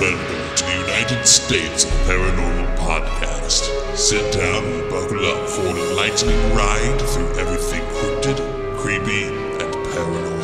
Welcome 0.00 0.56
to 0.56 0.64
the 0.64 0.76
United 0.80 1.24
States 1.24 1.84
Paranormal 1.84 2.76
Podcast. 2.78 3.96
Sit 3.96 4.32
down 4.32 4.64
and 4.64 4.90
buckle 4.90 5.24
up 5.24 5.48
for 5.48 5.68
an 5.68 5.76
enlightening 5.76 6.56
ride 6.56 7.00
through 7.00 7.32
everything 7.38 7.80
cryptid, 7.80 8.76
creepy, 8.76 9.26
and 9.62 9.72
paranormal. 9.86 10.42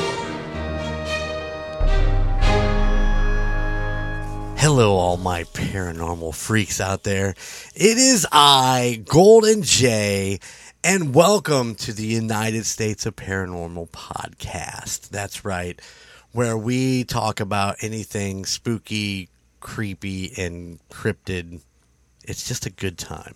Hello, 4.57 4.95
all 4.95 5.17
my 5.17 5.43
paranormal 5.43 6.33
freaks 6.33 6.81
out 6.81 7.03
there. 7.03 7.31
It 7.75 7.99
is 7.99 8.29
I, 8.31 9.03
Golden 9.05 9.65
J, 9.65 10.39
and 10.85 11.13
welcome 11.13 11.75
to 11.75 11.93
the 11.93 12.07
United 12.07 12.67
States 12.67 13.05
of 13.05 13.17
Paranormal 13.17 13.91
podcast. 13.91 15.09
That's 15.09 15.45
right, 15.45 15.81
where 16.31 16.57
we 16.57 17.03
talk 17.03 17.41
about 17.41 17.79
anything 17.81 18.45
spooky, 18.45 19.29
creepy, 19.61 20.33
and 20.37 20.79
cryptid. 20.91 21.61
It's 22.25 22.47
just 22.47 22.67
a 22.67 22.71
good 22.71 22.99
time. 22.99 23.35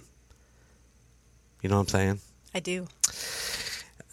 You 1.62 1.70
know 1.70 1.76
what 1.76 1.82
I'm 1.82 1.88
saying? 1.88 2.20
I 2.54 2.60
do. 2.60 2.86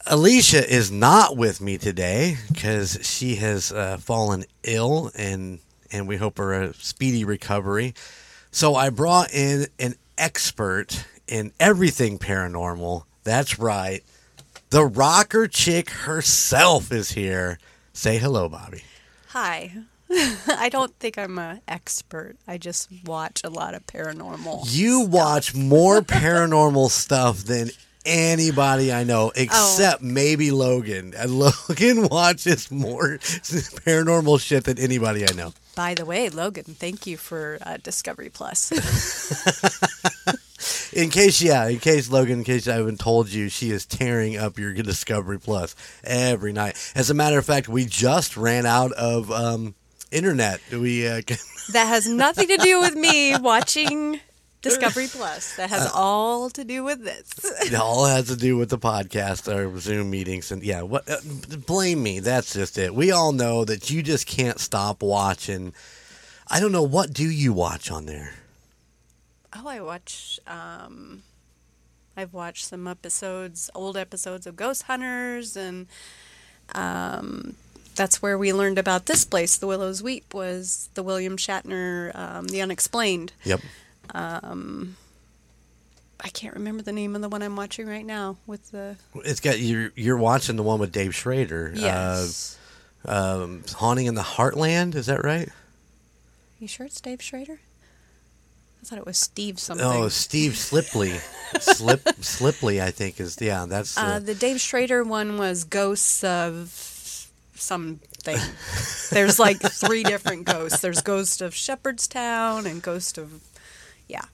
Alicia 0.08 0.68
is 0.68 0.92
not 0.92 1.38
with 1.38 1.62
me 1.62 1.78
today 1.78 2.38
because 2.52 2.98
she 3.02 3.36
has 3.36 3.72
uh, 3.72 3.98
fallen 3.98 4.46
ill 4.64 5.12
and 5.16 5.60
and 5.92 6.08
we 6.08 6.18
hope 6.18 6.38
her 6.38 6.54
a 6.54 6.74
speedy 6.74 7.26
recovery. 7.26 7.94
So 8.52 8.76
I 8.76 8.90
brought 8.90 9.34
in 9.34 9.68
an 9.80 9.96
expert 10.18 11.06
in 11.28 11.52
everything 11.60 12.18
paranormal. 12.18 13.04
That's 13.24 13.60
right. 13.60 14.04
The 14.70 14.86
rocker 14.86 15.48
chick 15.48 15.90
herself 15.90 16.92
is 16.92 17.12
here. 17.12 17.60
Say 17.94 18.18
hello, 18.18 18.50
Bobbi. 18.50 18.84
Hi. 19.30 19.74
I 20.48 20.70
don't 20.70 20.94
think 21.00 21.18
I'm 21.18 21.40
an 21.40 21.62
expert. 21.68 22.36
I 22.48 22.58
just 22.58 22.90
watch 23.06 23.42
a 23.44 23.50
lot 23.50 23.74
of 23.74 23.86
paranormal. 23.88 24.64
You 24.68 25.02
watch 25.02 25.56
more 25.56 26.02
paranormal 26.02 26.90
stuff 26.90 27.44
than 27.44 27.70
anybody 28.06 28.92
I 28.92 29.04
know, 29.04 29.32
except 29.36 30.02
maybe 30.02 30.52
Logan. 30.52 31.14
And 31.16 31.32
Logan 31.40 32.10
watches 32.10 32.70
more 32.70 33.20
paranormal 33.20 34.42
shit 34.42 34.66
than 34.66 34.80
anybody 34.80 35.24
I 35.28 35.34
know. 35.34 35.54
By 35.76 35.94
the 35.94 36.06
way, 36.06 36.28
Logan, 36.30 36.66
thank 36.66 37.08
you 37.08 37.16
for 37.16 37.58
uh, 37.62 37.78
Discovery 37.82 38.30
Plus. 38.30 38.72
In 40.94 41.10
case, 41.10 41.42
yeah, 41.42 41.68
in 41.68 41.80
case 41.80 42.10
Logan, 42.10 42.40
in 42.40 42.44
case 42.44 42.68
I 42.68 42.76
haven't 42.76 43.00
told 43.00 43.30
you, 43.30 43.48
she 43.48 43.72
is 43.72 43.86
tearing 43.86 44.36
up 44.36 44.60
your 44.60 44.74
Discovery 44.74 45.40
Plus 45.40 45.74
every 46.04 46.52
night. 46.52 46.76
As 46.96 47.10
a 47.10 47.14
matter 47.14 47.38
of 47.38 47.46
fact, 47.46 47.70
we 47.70 47.86
just 47.86 48.36
ran 48.36 48.66
out 48.66 48.92
of 48.94 49.32
um, 49.32 49.74
internet. 50.12 50.62
We 50.72 51.08
uh, 51.08 51.22
that 51.72 51.88
has 51.88 52.08
nothing 52.08 52.48
to 52.48 52.58
do 52.58 52.82
with 52.82 52.96
me 52.96 53.38
watching 53.42 54.20
Discovery 54.62 55.08
Plus. 55.08 55.56
That 55.56 55.70
has 55.70 55.90
all 55.94 56.50
to 56.52 56.64
do 56.64 56.84
with 56.84 57.04
this. 57.04 57.34
it 57.66 57.74
all 57.74 58.06
has 58.06 58.28
to 58.28 58.36
do 58.36 58.58
with 58.58 58.70
the 58.70 58.78
podcast 58.78 59.54
or 59.54 59.78
Zoom 59.80 60.10
meetings, 60.10 60.52
and 60.52 60.64
yeah, 60.64 60.82
what? 60.82 61.10
Uh, 61.10 61.18
blame 61.66 62.04
me. 62.04 62.20
That's 62.20 62.54
just 62.54 62.78
it. 62.78 62.94
We 62.94 63.12
all 63.12 63.32
know 63.32 63.66
that 63.66 63.90
you 63.90 64.04
just 64.04 64.28
can't 64.28 64.60
stop 64.60 65.02
watching. 65.02 65.74
I 66.48 66.60
don't 66.60 66.72
know 66.72 66.84
what 66.84 67.14
do 67.14 67.30
you 67.30 67.54
watch 67.54 67.90
on 67.90 68.06
there. 68.06 68.36
Oh, 69.56 69.68
I 69.68 69.82
watch. 69.82 70.40
Um, 70.48 71.24
I've 72.16 72.34
watched 72.34 72.66
some 72.66 72.88
episodes, 72.88 73.70
old 73.74 73.98
episodes 73.98 74.46
of 74.46 74.56
Ghost 74.56 74.84
Hunters, 74.84 75.56
and 75.56 75.88
um, 76.76 77.56
that's 77.96 78.22
where 78.22 78.38
we 78.38 78.54
learned 78.54 78.78
about 78.80 79.06
this 79.06 79.24
place. 79.26 79.58
The 79.58 79.68
Willow's 79.68 80.02
Weep 80.02 80.34
was 80.34 80.90
the 80.94 81.04
William 81.04 81.38
Shatner, 81.38 82.16
um, 82.16 82.48
The 82.48 82.62
Unexplained. 82.62 83.34
Yep. 83.44 83.62
I 86.24 86.30
can't 86.30 86.54
remember 86.54 86.84
the 86.84 86.92
name 86.92 87.16
of 87.16 87.22
the 87.22 87.30
one 87.30 87.42
I'm 87.42 87.56
watching 87.56 87.88
right 87.88 88.06
now. 88.06 88.38
With 88.46 88.70
the 88.72 88.96
It's 89.16 89.40
got 89.40 89.60
you're 89.60 89.92
you're 89.96 90.18
watching 90.18 90.56
the 90.56 90.64
one 90.64 90.80
with 90.80 90.92
Dave 90.92 91.16
Schrader. 91.16 91.72
yes, 91.76 92.58
Uh, 93.06 93.42
um, 93.44 93.64
Haunting 93.74 94.06
in 94.06 94.14
the 94.16 94.22
Heartland. 94.22 94.94
Is 94.96 95.08
that 95.08 95.24
right? 95.24 95.50
you 96.60 96.68
sure 96.68 96.86
it's 96.86 97.02
Dave 97.02 97.24
Schrader? 97.24 97.60
I 98.82 98.86
thought 98.86 99.00
it 99.00 99.06
was 99.06 99.18
Steve 99.18 99.60
something. 99.60 99.86
Oh, 99.86 100.10
Steve 100.10 100.52
Slipley. 100.54 101.20
Slip 101.60 102.04
Slipley, 102.22 102.80
I 102.82 102.92
think 102.92 103.20
is 103.20 103.38
yeah. 103.42 103.66
That's 103.68 103.98
Uh, 103.98 104.02
uh, 104.02 104.20
the 104.20 104.36
Dave 104.36 104.62
Schrader 104.62 105.04
one 105.04 105.38
was 105.40 105.64
Ghosts 105.64 106.24
of 106.24 106.70
something. 107.56 108.38
There's 109.12 109.40
like 109.40 109.60
three 109.62 110.04
different 110.04 110.46
ghosts. 110.46 110.80
There's 110.82 111.02
Ghost 111.02 111.42
of 111.42 111.54
Shepherdstown 111.54 112.66
and 112.66 112.82
Ghost 112.82 113.18
of, 113.18 113.42
yeah, 114.08 114.26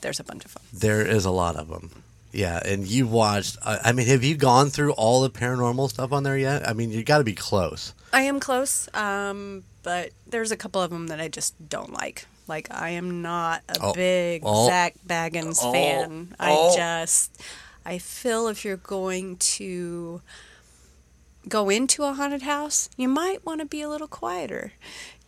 there's 0.00 0.20
a 0.20 0.24
bunch 0.24 0.44
of 0.44 0.54
them. 0.54 0.62
there 0.72 1.06
is 1.06 1.24
a 1.24 1.30
lot 1.30 1.56
of 1.56 1.68
them. 1.68 2.02
Yeah, 2.32 2.60
and 2.64 2.86
you've 2.86 3.10
watched. 3.10 3.56
I 3.64 3.78
I 3.84 3.92
mean, 3.92 4.06
have 4.08 4.22
you 4.24 4.36
gone 4.36 4.68
through 4.68 4.92
all 4.92 5.22
the 5.22 5.30
paranormal 5.30 5.88
stuff 5.90 6.12
on 6.12 6.22
there 6.22 6.36
yet? 6.36 6.68
I 6.68 6.74
mean, 6.74 6.90
you 6.90 7.02
got 7.02 7.18
to 7.18 7.24
be 7.24 7.34
close. 7.34 7.94
I 8.12 8.22
am 8.22 8.40
close, 8.40 8.88
um, 8.94 9.64
but 9.82 10.10
there's 10.26 10.50
a 10.50 10.56
couple 10.56 10.82
of 10.82 10.90
them 10.90 11.06
that 11.06 11.18
I 11.20 11.28
just 11.28 11.54
don't 11.70 11.92
like. 11.94 12.26
Like 12.46 12.68
I 12.70 12.90
am 12.90 13.22
not 13.22 13.62
a 13.70 13.76
Oh, 13.80 13.92
big 13.94 14.42
oh, 14.44 14.66
Zak 14.68 14.94
Bagans 15.06 15.60
oh, 15.62 15.72
fan. 15.72 16.34
oh. 16.38 16.72
I 16.72 16.76
just 16.76 17.42
I 17.86 17.98
feel 17.98 18.48
if 18.48 18.64
you're 18.64 18.76
going 18.76 19.36
to 19.38 20.20
go 21.48 21.68
into 21.68 22.02
a 22.04 22.12
haunted 22.12 22.42
house, 22.42 22.88
you 22.96 23.08
might 23.08 23.44
want 23.44 23.60
to 23.60 23.66
be 23.66 23.80
a 23.80 23.88
little 23.88 24.08
quieter. 24.08 24.72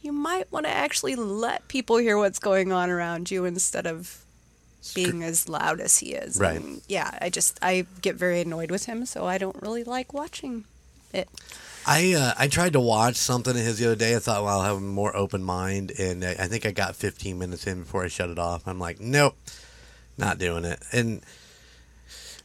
You 0.00 0.12
might 0.12 0.50
want 0.52 0.66
to 0.66 0.72
actually 0.72 1.16
let 1.16 1.68
people 1.68 1.96
hear 1.96 2.16
what's 2.16 2.38
going 2.38 2.72
on 2.72 2.90
around 2.90 3.30
you 3.30 3.44
instead 3.44 3.86
of 3.86 4.24
being 4.94 5.22
as 5.22 5.48
loud 5.48 5.80
as 5.80 5.98
he 5.98 6.12
is. 6.12 6.38
Right. 6.38 6.56
And 6.56 6.82
yeah, 6.88 7.18
I 7.20 7.30
just 7.30 7.58
I 7.62 7.86
get 8.00 8.14
very 8.16 8.40
annoyed 8.40 8.70
with 8.70 8.86
him, 8.86 9.06
so 9.06 9.26
I 9.26 9.38
don't 9.38 9.60
really 9.60 9.84
like 9.84 10.12
watching 10.12 10.64
it. 11.12 11.28
I 11.86 12.12
uh, 12.12 12.34
I 12.38 12.48
tried 12.48 12.74
to 12.74 12.80
watch 12.80 13.16
something 13.16 13.56
of 13.56 13.62
his 13.62 13.78
the 13.78 13.86
other 13.86 13.96
day. 13.96 14.14
I 14.14 14.18
thought, 14.18 14.44
well, 14.44 14.60
I'll 14.60 14.66
have 14.66 14.76
a 14.76 14.80
more 14.80 15.16
open 15.16 15.42
mind, 15.42 15.92
and 15.98 16.24
I 16.24 16.30
I 16.32 16.46
think 16.46 16.66
I 16.66 16.70
got 16.70 16.96
15 16.96 17.38
minutes 17.38 17.66
in 17.66 17.80
before 17.80 18.04
I 18.04 18.08
shut 18.08 18.30
it 18.30 18.38
off. 18.38 18.66
I'm 18.66 18.78
like, 18.78 19.00
nope, 19.00 19.36
not 20.16 20.38
doing 20.38 20.64
it. 20.64 20.80
And 20.92 21.22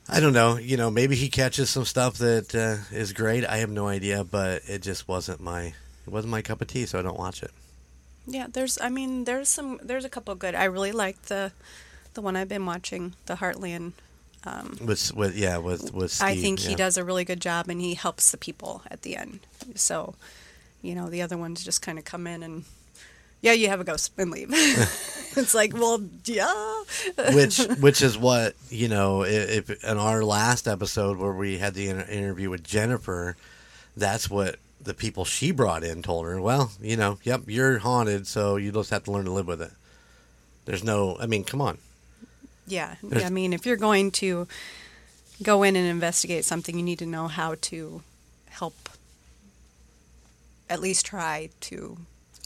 I 0.10 0.20
don't 0.20 0.34
know, 0.34 0.58
you 0.58 0.78
know, 0.78 0.92
maybe 0.92 1.16
he 1.16 1.30
catches 1.30 1.70
some 1.70 1.86
stuff 1.86 2.18
that 2.18 2.54
uh, 2.54 2.96
is 2.96 3.14
great. 3.14 3.46
I 3.46 3.58
have 3.58 3.70
no 3.70 3.88
idea, 3.88 4.24
but 4.24 4.62
it 4.68 4.82
just 4.82 5.08
wasn't 5.08 5.40
my 5.40 5.74
it 6.06 6.10
wasn't 6.12 6.32
my 6.32 6.42
cup 6.42 6.62
of 6.62 6.68
tea, 6.68 6.86
so 6.86 7.00
I 7.00 7.02
don't 7.02 7.18
watch 7.18 7.42
it. 7.42 7.52
Yeah, 8.26 8.48
there's. 8.52 8.78
I 8.82 8.90
mean, 8.90 9.26
there's 9.26 9.50
some. 9.50 9.80
There's 9.84 10.06
a 10.06 10.10
couple 10.10 10.34
good. 10.36 10.56
I 10.56 10.66
really 10.66 10.92
like 10.92 11.22
the, 11.24 11.52
the 12.14 12.22
one 12.22 12.36
I've 12.36 12.50
been 12.50 12.66
watching, 12.66 13.16
the 13.26 13.36
Heartland. 13.36 13.94
Um, 14.46 14.78
With 14.86 15.14
with 15.16 15.36
yeah, 15.38 15.58
with 15.58 15.94
with 15.94 16.12
Steve, 16.12 16.28
I 16.28 16.36
think 16.36 16.60
he 16.60 16.76
does 16.76 16.98
a 16.98 17.04
really 17.04 17.24
good 17.24 17.40
job, 17.42 17.70
and 17.70 17.80
he 17.80 17.94
helps 17.94 18.32
the 18.32 18.38
people 18.38 18.82
at 18.92 19.02
the 19.04 19.16
end. 19.16 19.40
So, 19.76 20.16
you 20.82 20.96
know, 20.96 21.10
the 21.10 21.22
other 21.22 21.38
ones 21.38 21.64
just 21.64 21.82
kind 21.82 21.98
of 21.98 22.04
come 22.04 22.28
in 22.28 22.44
and, 22.44 22.66
yeah, 23.44 23.52
you 23.54 23.68
have 23.70 23.80
a 23.80 23.84
ghost 23.84 24.12
and 24.18 24.32
leave. 24.32 24.50
it's 25.38 25.54
like, 25.54 25.74
well, 25.74 26.02
yeah. 26.26 26.84
which 27.34 27.58
which 27.80 28.02
is 28.02 28.18
what 28.18 28.56
you 28.70 28.88
know 28.88 29.24
if, 29.24 29.70
if 29.70 29.84
in 29.84 29.98
our 30.00 30.24
last 30.24 30.68
episode 30.68 31.18
where 31.18 31.34
we 31.34 31.60
had 31.60 31.76
the 31.76 31.90
inter- 31.90 32.10
interview 32.12 32.50
with 32.50 32.64
Jennifer 32.64 33.38
that's 33.96 34.28
what 34.30 34.56
the 34.82 34.94
people 34.96 35.24
she 35.24 35.52
brought 35.52 35.84
in 35.84 36.02
told 36.02 36.26
her 36.26 36.42
well 36.42 36.72
you 36.82 36.98
know 36.98 37.18
yep 37.24 37.42
you're 37.48 37.78
haunted 37.80 38.26
so 38.28 38.56
you 38.58 38.72
just 38.72 38.90
have 38.90 39.04
to 39.04 39.12
learn 39.12 39.24
to 39.26 39.32
live 39.32 39.48
with 39.48 39.62
it 39.62 39.72
there's 40.66 40.84
no 40.84 41.16
I 41.22 41.26
mean 41.28 41.44
come 41.44 41.62
on 41.62 41.78
Yeah, 42.68 42.96
There's- 43.04 43.26
I 43.26 43.30
mean, 43.30 43.54
if 43.54 43.66
you're 43.66 43.78
going 43.78 44.12
to 44.24 44.48
go 45.42 45.64
in 45.64 45.76
and 45.76 45.86
investigate 45.88 46.44
something, 46.46 46.76
you 46.78 46.84
need 46.84 47.00
to 47.00 47.06
know 47.06 47.28
how 47.28 47.56
to 47.70 48.02
help. 48.50 48.90
At 50.70 50.80
least 50.80 51.06
try 51.06 51.50
to 51.62 51.98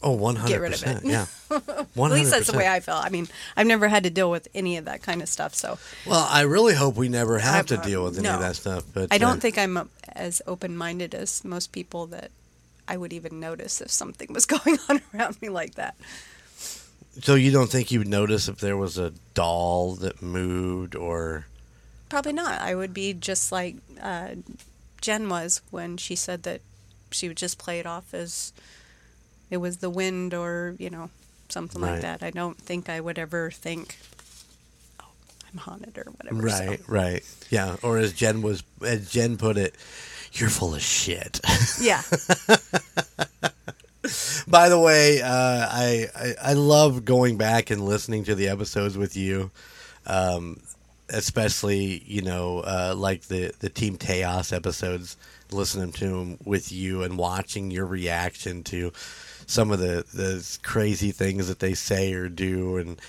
oh 0.04 0.12
100 0.12 0.48
Get 0.48 0.62
rid 0.62 0.74
of 0.74 0.84
it. 0.84 1.04
yeah 1.04 1.26
100 1.48 1.88
At 1.98 2.12
least 2.12 2.32
that's 2.32 2.52
the 2.52 2.58
way 2.58 2.68
I 2.68 2.80
feel. 2.82 2.96
I 2.96 3.10
mean, 3.10 3.28
I've 3.56 3.68
never 3.68 3.88
had 3.88 4.04
to 4.04 4.10
deal 4.10 4.30
with 4.30 4.48
any 4.54 4.78
of 4.78 4.86
that 4.86 5.02
kind 5.02 5.22
of 5.22 5.30
stuff, 5.30 5.56
so 5.56 5.78
well 6.06 6.28
I 6.30 6.42
really 6.42 6.76
hope 6.76 6.96
we 6.96 7.10
never 7.10 7.40
have 7.40 7.66
to 7.68 7.78
deal 7.78 8.04
with 8.04 8.18
any 8.18 8.28
of 8.30 8.40
that 8.40 8.56
stuff 8.56 8.84
but 8.94 9.08
I 9.12 9.18
don't 9.18 9.38
uh, 9.38 9.40
think 9.42 9.58
I'm 9.58 9.90
as 10.14 10.42
open-minded 10.48 11.14
as 11.16 11.44
most 11.44 11.72
people 11.72 12.06
that 12.08 12.32
I 12.88 12.98
would 12.98 13.12
even 13.14 13.40
notice 13.40 13.82
if 13.82 13.92
something 13.92 14.32
was 14.34 14.46
going 14.56 14.78
on 14.90 15.02
around 15.14 15.42
me 15.42 15.50
like 15.50 15.76
that. 15.76 15.96
so 17.22 17.36
you 17.36 17.52
don't 17.52 17.70
think 17.70 17.92
you 17.92 18.00
would 18.00 18.08
notice 18.08 18.48
if 18.48 18.58
there 18.60 18.78
was 18.78 18.98
a 18.98 19.14
doll 19.34 19.96
that 19.96 20.22
moved 20.22 20.96
or 20.96 21.46
Probably 22.10 22.32
not. 22.32 22.62
I 22.62 22.74
would 22.74 22.94
be 22.94 23.14
just 23.14 23.52
like 23.52 23.76
uh, 24.02 24.30
Jen 25.02 25.28
was 25.28 25.62
when 25.72 25.98
she 25.98 26.16
said 26.16 26.44
that 26.44 26.62
she 27.12 27.28
would 27.28 27.36
just 27.38 27.58
play 27.58 27.80
it 27.80 27.86
off 27.86 28.14
as 28.14 28.54
it 29.50 29.58
was 29.58 29.78
the 29.78 29.90
wind 29.90 30.34
or 30.34 30.76
you 30.80 30.90
know 30.90 31.10
something 31.50 31.82
Right. 31.82 31.92
like 31.94 32.02
that. 32.02 32.24
I 32.24 32.32
don't 32.32 32.58
think 32.58 32.90
I 32.90 33.00
would 33.00 33.18
ever 33.20 33.50
think, 33.52 33.98
"Oh, 35.00 35.06
I'm 35.52 35.58
haunted" 35.60 35.98
or 35.98 36.06
whatever. 36.12 36.50
so. 36.50 36.66
right 36.66 36.82
right 36.88 37.24
yeah 37.50 37.78
or 37.84 37.98
as 37.98 38.14
Jen 38.14 38.42
was 38.42 38.64
as 38.84 39.10
Jen 39.10 39.38
put 39.38 39.58
it 39.58 39.76
you're 40.34 40.50
full 40.50 40.76
of 40.76 40.82
shit 40.82 41.40
Yeah. 41.82 42.02
By 44.48 44.70
the 44.70 44.80
way, 44.80 45.22
uh, 45.22 45.28
I, 45.30 46.08
I 46.16 46.34
I 46.42 46.54
love 46.54 47.04
going 47.04 47.38
back 47.38 47.70
and 47.72 47.84
listening 47.86 48.24
to 48.26 48.36
the 48.36 48.48
episodes 48.48 48.98
with 48.98 49.18
you, 49.18 49.52
um, 50.06 50.62
especially 51.10 52.04
you 52.06 52.22
know 52.22 52.60
uh, 52.60 52.94
like 52.96 53.24
the 53.24 53.54
the 53.60 53.68
Team 53.70 53.98
Chaos 53.98 54.54
episodes. 54.54 55.18
Listening 55.52 55.92
to 55.94 56.06
them 56.10 56.38
with 56.46 56.72
you 56.74 57.04
and 57.04 57.18
watching 57.18 57.72
your 57.72 57.86
reaction 57.86 58.64
to 58.66 58.92
some 59.48 59.72
of 59.72 59.80
the 59.80 60.06
the 60.14 60.58
crazy 60.62 61.12
things 61.12 61.48
that 61.48 61.60
they 61.60 61.74
say 61.74 62.14
or 62.14 62.30
do, 62.30 62.78
and 62.78 63.02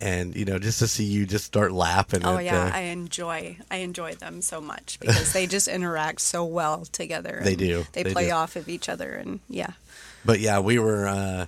and 0.00 0.36
you 0.36 0.44
know 0.44 0.58
just 0.58 0.78
to 0.78 0.86
see 0.86 1.02
you 1.04 1.26
just 1.26 1.44
start 1.44 1.72
laughing. 1.72 2.24
Oh 2.24 2.38
yeah, 2.38 2.66
uh, 2.66 2.70
I 2.72 2.80
enjoy 2.82 3.56
I 3.70 3.78
enjoy 3.78 4.14
them 4.14 4.40
so 4.42 4.60
much 4.60 5.00
because 5.00 5.32
they 5.32 5.46
just 5.46 5.66
interact 5.66 6.20
so 6.20 6.44
well 6.44 6.84
together. 6.84 7.40
They 7.42 7.56
do. 7.56 7.84
They, 7.92 8.04
They 8.04 8.12
play 8.12 8.26
do. 8.26 8.32
off 8.32 8.54
of 8.54 8.68
each 8.68 8.88
other, 8.88 9.12
and 9.12 9.40
yeah. 9.48 9.72
But 10.24 10.38
yeah, 10.40 10.60
we 10.60 10.78
were 10.78 11.08
uh, 11.08 11.46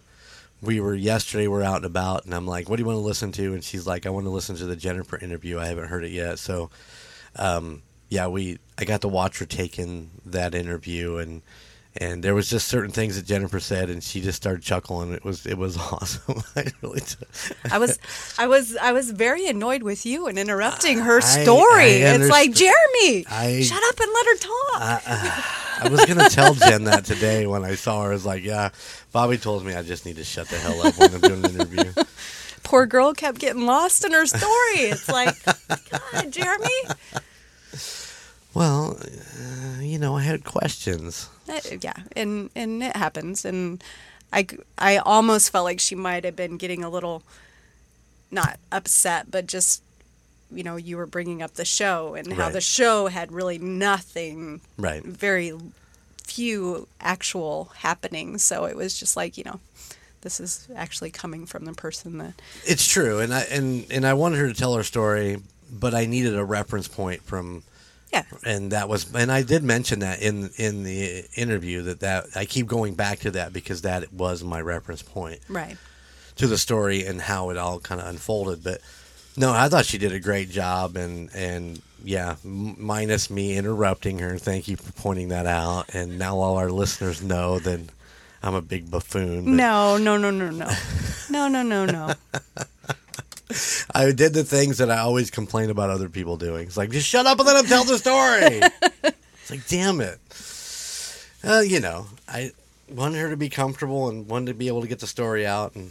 we 0.62 0.80
were 0.80 0.94
yesterday. 0.94 1.46
We're 1.46 1.62
out 1.62 1.76
and 1.76 1.84
about, 1.84 2.24
and 2.24 2.34
I'm 2.34 2.46
like, 2.46 2.68
"What 2.68 2.76
do 2.76 2.82
you 2.82 2.86
want 2.86 2.96
to 2.96 3.02
listen 3.02 3.30
to?" 3.32 3.52
And 3.54 3.62
she's 3.62 3.86
like, 3.86 4.06
"I 4.06 4.10
want 4.10 4.26
to 4.26 4.30
listen 4.30 4.56
to 4.56 4.66
the 4.66 4.76
Jennifer 4.76 5.18
interview. 5.18 5.58
I 5.58 5.66
haven't 5.66 5.88
heard 5.88 6.04
it 6.04 6.12
yet." 6.12 6.38
So, 6.38 6.70
um, 7.36 7.82
yeah, 8.08 8.26
we 8.26 8.58
I 8.78 8.84
got 8.84 9.02
to 9.02 9.08
watch 9.08 9.38
her 9.38 9.46
taking 9.46 10.10
that 10.24 10.54
interview, 10.54 11.16
and 11.18 11.42
and 11.96 12.22
there 12.22 12.34
was 12.34 12.48
just 12.48 12.68
certain 12.68 12.90
things 12.92 13.16
that 13.16 13.26
Jennifer 13.26 13.58
said, 13.60 13.90
and 13.90 14.02
she 14.02 14.20
just 14.20 14.36
started 14.36 14.62
chuckling. 14.62 15.12
It 15.12 15.24
was 15.24 15.44
it 15.46 15.58
was 15.58 15.76
awesome. 15.92 16.42
I 16.56 16.66
really. 16.82 17.00
T- 17.00 17.16
I 17.70 17.78
was, 17.78 17.98
I 18.38 18.46
was, 18.46 18.76
I 18.76 18.92
was 18.92 19.10
very 19.10 19.46
annoyed 19.48 19.82
with 19.82 20.06
you 20.06 20.26
and 20.26 20.38
interrupting 20.38 20.98
her 20.98 21.18
I- 21.18 21.20
story. 21.20 22.04
I 22.06 22.14
it's 22.14 22.28
like 22.30 22.52
Jeremy, 22.52 23.26
I- 23.28 23.62
shut 23.62 23.82
up 23.88 23.98
and 24.00 24.10
let 24.14 24.26
her 24.26 24.36
talk. 24.36 25.42
I 25.82 25.88
was 25.90 26.04
gonna 26.04 26.28
tell 26.28 26.54
Jen 26.54 26.84
that 26.84 27.04
today 27.06 27.46
when 27.46 27.64
I 27.64 27.74
saw 27.74 28.02
her. 28.02 28.10
I 28.10 28.12
was 28.12 28.26
like, 28.26 28.44
"Yeah, 28.44 28.68
Bobbi 29.14 29.40
told 29.40 29.64
me 29.64 29.74
I 29.74 29.82
just 29.82 30.04
need 30.06 30.16
to 30.16 30.24
shut 30.24 30.48
the 30.48 30.58
hell 30.58 30.86
up 30.86 30.98
when 30.98 31.14
I'm 31.14 31.20
doing 31.20 31.44
an 31.44 31.50
interview." 31.54 31.92
Poor 32.62 32.86
girl 32.86 33.14
kept 33.14 33.38
getting 33.40 33.64
lost 33.66 34.04
in 34.04 34.12
her 34.12 34.26
story. 34.26 34.44
It's 34.92 35.08
like, 35.08 35.34
God, 35.90 36.30
Jeremy. 36.30 36.68
Well, 38.52 38.98
uh, 39.00 39.80
you 39.80 39.98
know, 39.98 40.16
I 40.16 40.22
had 40.22 40.44
questions. 40.44 41.28
Yeah, 41.80 41.94
and 42.16 42.50
and 42.54 42.82
it 42.82 42.96
happens, 42.96 43.44
and 43.44 43.82
I 44.32 44.46
I 44.78 44.96
almost 44.98 45.50
felt 45.50 45.64
like 45.64 45.80
she 45.80 45.94
might 45.94 46.24
have 46.24 46.36
been 46.36 46.56
getting 46.56 46.84
a 46.84 46.90
little 46.90 47.22
not 48.30 48.58
upset, 48.70 49.30
but 49.30 49.46
just 49.46 49.82
you 50.52 50.62
know 50.62 50.76
you 50.76 50.96
were 50.96 51.06
bringing 51.06 51.42
up 51.42 51.54
the 51.54 51.64
show 51.64 52.14
and 52.14 52.32
how 52.32 52.44
Right. 52.44 52.52
the 52.52 52.60
show 52.60 53.06
had 53.08 53.32
really 53.32 53.58
nothing, 53.58 54.60
Right. 54.76 55.02
very 55.04 55.52
few 56.24 56.86
actual 57.00 57.72
happenings. 57.78 58.42
So 58.42 58.64
it 58.64 58.76
was 58.76 58.98
just 58.98 59.16
like 59.16 59.36
you 59.36 59.44
know, 59.44 59.60
this 60.22 60.38
is 60.40 60.68
actually 60.76 61.10
coming 61.10 61.46
from 61.46 61.64
the 61.64 61.72
person 61.72 62.18
that 62.18 62.34
It's 62.64 62.86
true, 62.86 63.18
and 63.20 63.32
I 63.34 63.40
and 63.50 63.86
and 63.90 64.06
I 64.06 64.14
wanted 64.14 64.38
her 64.38 64.48
to 64.48 64.54
tell 64.54 64.74
her 64.74 64.84
story, 64.84 65.38
but 65.72 65.94
I 65.94 66.06
needed 66.06 66.36
a 66.36 66.44
reference 66.44 66.88
point 66.88 67.22
from, 67.22 67.62
yeah 68.12 68.24
and 68.44 68.72
that 68.72 68.88
was, 68.88 69.12
and 69.14 69.30
I 69.30 69.42
did 69.42 69.62
mention 69.62 70.00
that 70.00 70.20
in 70.22 70.50
in 70.56 70.82
the 70.84 71.24
interview 71.36 71.82
that 71.82 72.00
that 72.00 72.26
I 72.34 72.44
keep 72.44 72.66
going 72.66 72.94
back 72.94 73.20
to 73.20 73.30
that 73.32 73.52
because 73.52 73.82
that 73.82 74.12
was 74.12 74.42
my 74.42 74.60
reference 74.60 75.02
point 75.02 75.40
right. 75.48 75.76
to 76.36 76.46
the 76.46 76.58
story 76.58 77.04
and 77.06 77.20
how 77.20 77.50
it 77.50 77.56
all 77.56 77.78
kind 77.80 78.00
of 78.00 78.06
unfolded. 78.08 78.64
But 78.64 78.80
no, 79.36 79.52
I 79.52 79.68
thought 79.68 79.86
she 79.86 79.98
did 79.98 80.12
a 80.12 80.20
great 80.20 80.50
job, 80.50 80.96
and 80.96 81.30
and 81.34 81.80
yeah, 82.02 82.36
m- 82.44 82.76
minus 82.78 83.30
me 83.30 83.56
interrupting 83.56 84.18
her. 84.18 84.38
Thank 84.38 84.66
you 84.68 84.76
for 84.76 84.92
pointing 84.92 85.28
that 85.28 85.46
out, 85.46 85.94
and 85.94 86.18
now 86.18 86.36
all 86.36 86.56
our 86.56 86.70
listeners 86.70 87.22
know 87.22 87.58
that 87.60 87.80
I'm 88.42 88.54
a 88.54 88.62
big 88.62 88.90
buffoon. 88.90 89.44
but- 89.44 89.50
No, 89.52 89.98
no, 89.98 90.16
no, 90.16 90.30
no, 90.30 90.50
no, 90.50 90.70
no, 91.30 91.48
no, 91.48 91.62
no, 91.62 91.84
no. 91.86 92.14
I 93.94 94.12
did 94.12 94.32
the 94.34 94.44
things 94.44 94.78
that 94.78 94.90
I 94.90 94.98
always 94.98 95.30
complain 95.30 95.70
about 95.70 95.90
other 95.90 96.08
people 96.08 96.36
doing. 96.36 96.66
It's 96.66 96.76
like, 96.76 96.90
just 96.90 97.06
shut 97.08 97.26
up 97.26 97.38
and 97.38 97.46
let 97.46 97.56
them 97.56 97.66
tell 97.66 97.84
the 97.84 97.98
story. 97.98 98.60
it's 99.02 99.50
like, 99.50 99.66
damn 99.66 100.00
it. 100.00 100.18
Uh, 101.42 101.60
you 101.60 101.80
know, 101.80 102.06
I 102.28 102.52
wanted 102.88 103.18
her 103.18 103.30
to 103.30 103.36
be 103.36 103.48
comfortable 103.48 104.08
and 104.08 104.28
wanted 104.28 104.46
to 104.46 104.54
be 104.54 104.68
able 104.68 104.82
to 104.82 104.88
get 104.88 105.00
the 105.00 105.06
story 105.06 105.46
out, 105.46 105.74
and 105.74 105.90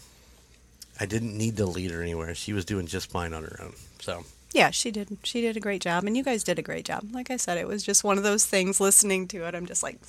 I 1.00 1.06
didn't 1.06 1.38
need 1.38 1.58
to 1.58 1.66
lead 1.66 1.92
her 1.92 2.02
anywhere. 2.02 2.36
She 2.36 2.54
was 2.54 2.66
doing 2.66 2.88
just 2.88 3.10
fine 3.10 3.34
on 3.34 3.44
her 3.44 3.60
own. 3.62 3.74
So, 4.00 4.26
Yeah, 4.54 4.70
she 4.72 4.92
did. 4.92 5.18
She 5.24 5.42
did 5.42 5.58
a 5.58 5.60
great 5.60 5.82
job, 5.82 6.04
and 6.04 6.16
you 6.16 6.24
guys 6.24 6.44
did 6.44 6.60
a 6.60 6.62
great 6.62 6.86
job. 6.86 7.06
Like 7.12 7.32
I 7.32 7.38
said, 7.38 7.58
it 7.58 7.68
was 7.68 7.84
just 7.84 8.04
one 8.04 8.18
of 8.18 8.24
those 8.24 8.46
things. 8.46 8.80
Listening 8.80 9.28
to 9.30 9.46
it, 9.48 9.56
I'm 9.56 9.66
just 9.66 9.82
like, 9.84 10.00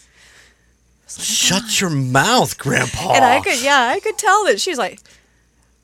just 1.04 1.18
like, 1.18 1.26
shut 1.26 1.80
your 1.80 1.90
mouth, 1.90 2.58
Grandpa. 2.58 3.14
and 3.14 3.24
I 3.24 3.40
could, 3.40 3.62
yeah, 3.62 3.88
I 3.94 4.00
could 4.00 4.18
tell 4.18 4.44
that 4.44 4.60
she's 4.60 4.78
like, 4.78 5.00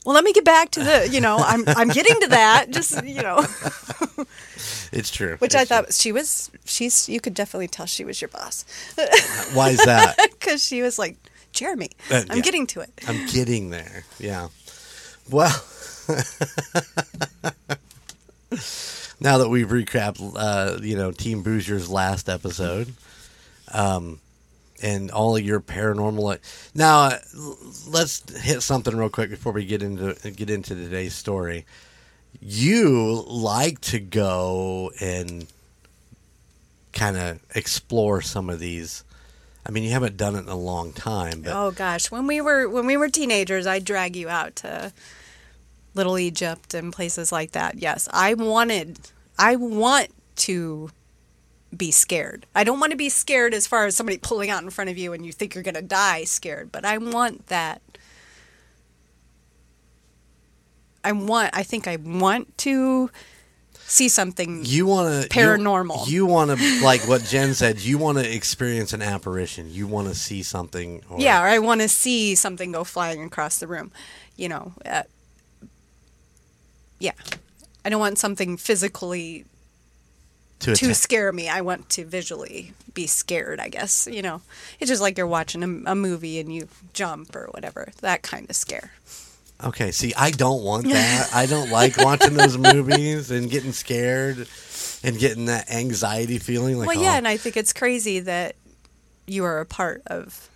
well, 0.06 0.14
let 0.14 0.24
me 0.24 0.32
get 0.32 0.44
back 0.44 0.70
to 0.70 0.80
the, 0.84 1.08
you 1.10 1.20
know, 1.20 1.36
I'm, 1.38 1.64
I'm 1.66 1.88
getting 1.88 2.18
to 2.20 2.28
that. 2.28 2.70
Just, 2.70 3.04
you 3.04 3.20
know, 3.22 3.40
It's 4.92 5.10
true. 5.10 5.36
which 5.38 5.54
I 5.54 5.62
It's 5.62 5.68
thought 5.68 5.92
she 5.92 6.12
was. 6.12 6.50
She's. 6.64 7.08
You 7.08 7.20
could 7.20 7.34
definitely 7.34 7.68
tell 7.68 7.84
she 7.86 8.04
was 8.04 8.20
your 8.22 8.28
boss. 8.28 8.64
Why 9.52 9.70
is 9.70 9.84
that? 9.84 10.16
because 10.40 10.64
she 10.64 10.80
was 10.80 10.98
like, 10.98 11.16
Jeremy, 11.52 11.90
Uh, 12.10 12.22
I'm 12.30 12.36
yeah. 12.38 12.42
getting 12.42 12.66
to 12.68 12.80
it. 12.80 12.90
I'm 13.08 13.26
getting 13.26 13.70
there. 13.70 14.04
Yeah. 14.18 14.48
Well, 15.28 15.50
now 19.20 19.38
that 19.38 19.48
we've 19.48 19.68
recapped, 19.68 20.20
uh, 20.36 20.78
you 20.82 20.96
know, 20.96 21.10
Team 21.12 21.42
Booiser's 21.42 21.90
last 21.90 22.28
episode, 22.28 22.92
um, 23.72 24.20
and 24.82 25.10
all 25.10 25.36
of 25.36 25.42
your 25.42 25.60
paranormal. 25.60 26.38
Now, 26.74 27.12
let's 27.88 28.22
hit 28.42 28.62
something 28.62 28.96
real 28.96 29.08
quick 29.08 29.30
before 29.30 29.52
we 29.52 29.64
get 29.64 29.82
into 29.82 30.14
get 30.30 30.50
into 30.50 30.74
today's 30.74 31.14
story. 31.14 31.64
You 32.40 33.24
like 33.26 33.80
to 33.82 33.98
go 33.98 34.92
and 35.00 35.46
kind 36.92 37.16
of 37.16 37.40
explore 37.54 38.20
some 38.22 38.50
of 38.50 38.58
these. 38.58 39.04
I 39.66 39.70
mean, 39.70 39.82
you 39.82 39.90
haven't 39.90 40.16
done 40.16 40.36
it 40.36 40.40
in 40.40 40.48
a 40.48 40.56
long 40.56 40.92
time, 40.92 41.42
but 41.42 41.52
Oh 41.54 41.70
gosh, 41.70 42.10
when 42.10 42.26
we 42.26 42.40
were 42.40 42.68
when 42.68 42.86
we 42.86 42.96
were 42.96 43.08
teenagers, 43.08 43.66
I'd 43.66 43.84
drag 43.84 44.16
you 44.16 44.28
out 44.28 44.56
to 44.56 44.92
Little 45.94 46.18
Egypt 46.18 46.74
and 46.74 46.92
places 46.92 47.32
like 47.32 47.52
that. 47.52 47.78
Yes, 47.78 48.08
I 48.12 48.34
wanted 48.34 48.98
I 49.38 49.56
want 49.56 50.08
to 50.36 50.90
be 51.74 51.90
scared. 51.90 52.46
I 52.54 52.64
don't 52.64 52.80
want 52.80 52.92
to 52.92 52.96
be 52.96 53.08
scared 53.08 53.54
as 53.54 53.66
far 53.66 53.86
as 53.86 53.96
somebody 53.96 54.18
pulling 54.18 54.50
out 54.50 54.62
in 54.62 54.70
front 54.70 54.90
of 54.90 54.98
you 54.98 55.12
and 55.12 55.24
you 55.24 55.32
think 55.32 55.54
you're 55.54 55.64
going 55.64 55.74
to 55.74 55.82
die 55.82 56.24
scared, 56.24 56.70
but 56.72 56.84
I 56.84 56.98
want 56.98 57.46
that 57.48 57.82
I 61.06 61.12
want 61.12 61.50
I 61.52 61.62
think 61.62 61.86
I 61.86 61.96
want 61.96 62.58
to 62.58 63.10
see 63.72 64.08
something 64.08 64.64
you 64.64 64.86
want 64.86 65.22
to 65.22 65.28
Paranormal. 65.28 66.08
You, 66.08 66.14
you 66.14 66.26
want 66.26 66.50
to 66.50 66.84
like 66.84 67.06
what 67.06 67.22
Jen 67.22 67.54
said. 67.54 67.78
You 67.80 67.96
want 67.96 68.18
to 68.18 68.34
experience 68.34 68.92
an 68.92 69.02
apparition. 69.02 69.70
You 69.70 69.86
want 69.86 70.08
to 70.08 70.16
see 70.16 70.42
something. 70.42 71.02
Or, 71.08 71.20
Yeah, 71.20 71.42
or 71.42 71.46
I 71.46 71.60
want 71.60 71.80
to 71.82 71.88
see 71.88 72.34
something 72.34 72.72
go 72.72 72.82
flying 72.82 73.22
across 73.22 73.58
the 73.58 73.68
room. 73.68 73.92
You 74.36 74.48
know, 74.48 74.72
uh, 74.84 75.04
yeah. 76.98 77.12
I 77.84 77.88
don't 77.88 78.00
want 78.00 78.18
something 78.18 78.56
physically 78.56 79.44
to, 80.60 80.74
to 80.74 80.94
scare 80.94 81.32
me. 81.32 81.48
I 81.48 81.60
want 81.60 81.88
to 81.90 82.04
visually 82.04 82.72
be 82.94 83.06
scared, 83.06 83.60
I 83.60 83.68
guess. 83.68 84.08
You 84.10 84.22
know, 84.22 84.42
it's 84.80 84.88
just 84.88 85.02
like 85.02 85.18
you're 85.18 85.26
watching 85.26 85.62
a, 85.62 85.92
a 85.92 85.94
movie 85.94 86.38
and 86.40 86.54
you 86.54 86.68
jump 86.92 87.34
or 87.36 87.48
whatever. 87.52 87.92
That 88.00 88.22
kind 88.22 88.48
of 88.48 88.56
scare. 88.56 88.92
Okay, 89.64 89.90
see, 89.90 90.12
I 90.14 90.32
don't 90.32 90.62
want 90.62 90.86
that. 90.88 91.30
I 91.34 91.46
don't 91.46 91.70
like 91.70 91.96
watching 91.96 92.34
those 92.34 92.58
movies 92.58 93.30
and 93.30 93.50
getting 93.50 93.72
scared 93.72 94.46
and 95.02 95.18
getting 95.18 95.46
that 95.46 95.70
anxiety 95.70 96.38
feeling. 96.38 96.76
Like, 96.76 96.88
well, 96.88 97.02
yeah, 97.02 97.14
oh, 97.14 97.18
and 97.18 97.28
I 97.28 97.38
think 97.38 97.56
it's 97.56 97.72
crazy 97.72 98.20
that 98.20 98.54
you 99.26 99.44
are 99.44 99.60
a 99.60 99.66
part 99.66 100.02
of 100.06 100.50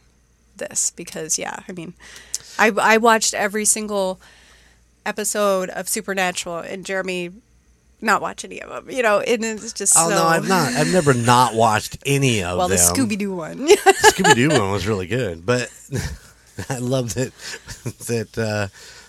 this 0.56 0.90
because, 0.90 1.38
yeah, 1.38 1.60
I 1.66 1.72
mean, 1.72 1.94
I, 2.58 2.72
I 2.78 2.98
watched 2.98 3.32
every 3.32 3.64
single 3.64 4.20
episode 5.06 5.70
of 5.70 5.88
Supernatural 5.88 6.58
and 6.58 6.84
Jeremy 6.84 7.30
not 8.02 8.20
watch 8.22 8.44
any 8.44 8.60
of 8.62 8.70
them, 8.70 8.94
you 8.94 9.02
know, 9.02 9.20
and 9.20 9.44
it's 9.44 9.72
just 9.72 9.94
oh 9.96 10.08
so. 10.08 10.14
no, 10.14 10.24
I've 10.24 10.48
not. 10.48 10.72
I've 10.72 10.92
never 10.92 11.12
not 11.14 11.54
watched 11.54 11.98
any 12.06 12.42
of 12.42 12.50
them. 12.50 12.58
Well, 12.58 12.68
the. 12.68 12.76
Scooby 12.76 13.18
Doo 13.18 13.34
one. 13.34 13.68
Scooby 13.68 14.34
Doo 14.34 14.48
one 14.50 14.72
was 14.72 14.86
really 14.86 15.06
good, 15.06 15.44
but 15.44 15.70
I 16.68 16.78
loved 16.78 17.16
it 17.16 17.32
that 18.06 18.36
uh, 18.38 18.68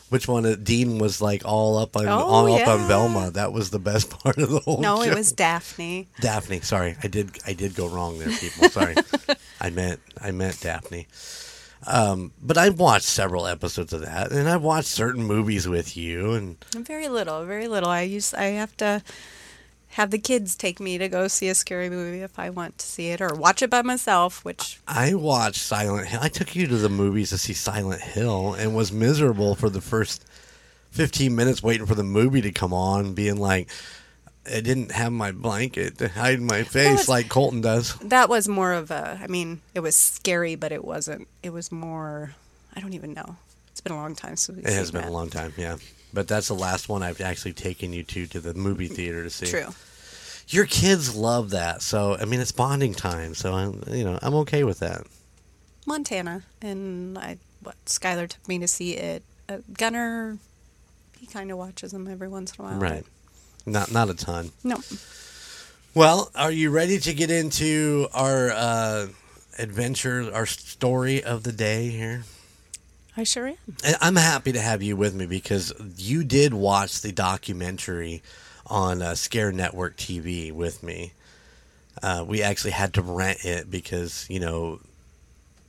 which 0.10 0.28
one? 0.28 0.46
uh, 0.46 0.56
Dean 0.62 0.98
was 1.00 1.22
like 1.22 1.44
all 1.46 1.78
up 1.78 1.96
on 1.96 2.08
Oh, 2.08 2.20
all 2.20 2.54
up 2.54 2.68
on. 2.68 2.88
Velma. 2.88 3.32
That 3.32 3.54
was 3.54 3.70
the 3.70 3.80
best 3.80 4.10
part 4.24 4.38
of 4.38 4.50
the 4.50 4.60
whole. 4.60 4.80
no, 4.82 4.98
show. 5.04 5.12
it 5.12 5.16
was 5.18 5.32
Daphne. 5.32 6.08
Daphne. 6.20 6.62
Sorry, 6.62 6.96
I 7.04 7.08
did 7.08 7.32
I 7.48 7.54
did 7.54 7.76
go 7.76 7.88
wrong 7.88 8.20
there, 8.20 8.30
people. 8.30 8.70
Sorry, 8.70 8.96
I 9.60 9.70
meant 9.70 10.00
I 10.22 10.32
meant 10.32 10.60
Daphne. 10.62 11.08
Um, 11.88 12.32
but 12.42 12.58
I've 12.58 12.80
watched 12.80 13.06
several 13.06 13.48
episodes 13.48 13.92
of 13.94 14.02
that, 14.02 14.32
and 14.32 14.48
I've 14.48 14.62
watched 14.62 14.88
certain 14.88 15.24
movies 15.24 15.68
with 15.68 15.98
you, 15.98 16.34
and 16.34 16.64
Very 16.76 17.08
little, 17.10 17.44
very 17.46 17.68
little. 17.68 17.90
I 17.90 18.02
use. 18.02 18.34
I 18.34 18.46
have 18.46 18.78
to 18.78 19.02
have 19.90 20.12
the 20.12 20.20
kids 20.20 20.56
take 20.56 20.80
me 20.80 20.98
to 20.98 21.10
go 21.10 21.28
see 21.28 21.50
a 21.50 21.56
scary 21.56 21.90
movie 21.90 22.22
if 22.22 22.40
I 22.40 22.50
want 22.50 22.78
to 22.78 22.86
see 22.86 23.10
it 23.10 23.20
or 23.20 23.36
watch 23.36 23.62
it 23.62 23.70
by 23.70 23.82
myself, 23.82 24.46
which 24.46 24.80
I 24.88 25.16
watched 25.16 25.62
Silent 25.62 26.08
Hill. 26.08 26.20
I 26.22 26.30
took 26.30 26.56
you 26.56 26.68
to 26.68 26.78
the 26.78 26.90
movies 26.90 27.30
to 27.32 27.38
see 27.38 27.54
Silent 27.54 28.02
Hill 28.02 28.54
and 28.54 28.76
was 28.76 28.92
miserable 28.92 29.56
for 29.56 29.70
the 29.70 29.82
first 29.82 30.26
15 30.92 31.36
minutes 31.36 31.62
waiting 31.64 31.86
for 31.86 31.96
the 31.96 32.04
movie 32.04 32.42
to 32.42 32.52
come 32.52 32.74
on, 32.74 33.14
being 33.14 33.38
like, 33.38 33.70
I 34.46 34.60
didn't 34.62 34.92
have 34.92 35.12
my 35.12 35.32
blanket 35.32 36.00
to 36.00 36.08
hide 36.08 36.42
my 36.42 36.64
face 36.64 36.86
it's- 37.02 37.08
like 37.10 37.30
Colton 37.30 37.62
does. 37.62 37.96
that 38.00 38.28
was 38.30 38.48
more 38.48 38.74
of 38.74 38.90
a 38.92 39.20
I 39.22 39.28
mean, 39.28 39.62
it 39.76 39.82
was 39.82 39.96
scary, 39.96 40.56
but 40.56 40.72
it 40.72 40.84
wasn't 40.84 41.28
it 41.44 41.52
was 41.52 41.72
more 41.72 42.34
I 42.76 42.80
don't 42.80 42.94
even 42.94 43.14
know. 43.14 43.36
It's 43.72 43.82
been 43.82 43.94
a 43.94 43.98
long 43.98 44.16
time 44.16 44.36
since 44.36 44.58
we've 44.58 44.66
It 44.66 44.74
has 44.74 44.92
been 44.92 45.02
that. 45.02 45.10
a 45.10 45.14
long 45.14 45.30
time, 45.30 45.54
yeah. 45.58 45.78
But 46.14 46.28
that's 46.28 46.48
the 46.48 46.56
last 46.56 46.90
one 46.90 47.04
I've 47.04 47.22
actually 47.22 47.54
taken 47.54 47.94
you 47.94 48.04
to 48.04 48.28
to 48.28 48.40
the 48.40 48.54
movie 48.54 48.88
theater 48.88 49.24
to 49.24 49.30
see. 49.30 49.46
True. 49.46 49.70
Your 50.48 50.66
kids 50.66 51.16
love 51.16 51.52
that, 51.52 51.82
so 51.82 52.18
I 52.20 52.26
mean 52.26 52.40
it's 52.40 52.52
bonding 52.52 52.94
time. 52.94 53.36
So 53.36 53.54
I'm, 53.54 53.84
you 53.88 54.04
know, 54.04 54.18
I'm 54.22 54.34
okay 54.36 54.64
with 54.64 54.80
that. 54.80 55.06
Montana 55.86 56.44
and 56.62 57.18
I 57.18 57.38
what 57.62 57.76
Skylar 57.86 58.28
took 58.28 58.48
me 58.48 58.58
to 58.60 58.68
see 58.68 58.94
it. 58.98 59.24
Uh, 59.48 59.58
Gunner 59.74 60.38
he 61.20 61.28
kind 61.28 61.52
of 61.52 61.58
watches 61.60 61.92
them 61.92 62.08
every 62.08 62.28
once 62.28 62.54
in 62.56 62.66
a 62.66 62.68
while. 62.68 62.80
Right. 62.80 63.06
Not 63.66 63.92
not 63.92 64.10
a 64.10 64.14
ton. 64.14 64.52
No. 64.64 64.78
Well, 65.94 66.32
are 66.36 66.52
you 66.52 66.70
ready 66.70 67.00
to 67.00 67.14
get 67.14 67.30
into 67.30 68.08
our 68.14 68.50
uh, 68.52 69.08
adventure, 69.60 70.32
our 70.34 70.46
story 70.46 71.24
of 71.24 71.44
the 71.44 71.52
day 71.52 71.90
here? 71.90 72.24
I 73.18 73.24
sure 73.24 73.48
am. 73.48 73.58
And 73.84 73.98
I'm 74.00 74.16
happy 74.16 74.54
to 74.54 74.62
have 74.62 74.82
you 74.82 74.96
with 74.96 75.14
me 75.14 75.26
because 75.26 75.74
you 75.98 76.24
did 76.24 76.54
watch 76.54 77.02
the 77.02 77.12
documentary 77.12 78.24
on 78.68 79.02
uh, 79.02 79.16
Scare 79.16 79.52
Network 79.52 79.98
TV 79.98 80.52
with 80.52 80.82
me. 80.82 81.12
Uh, 82.02 82.24
we 82.26 82.42
actually 82.42 82.72
had 82.72 82.94
to 82.94 83.02
rent 83.02 83.44
it 83.44 83.70
because, 83.70 84.26
you 84.30 84.40
know, 84.40 84.80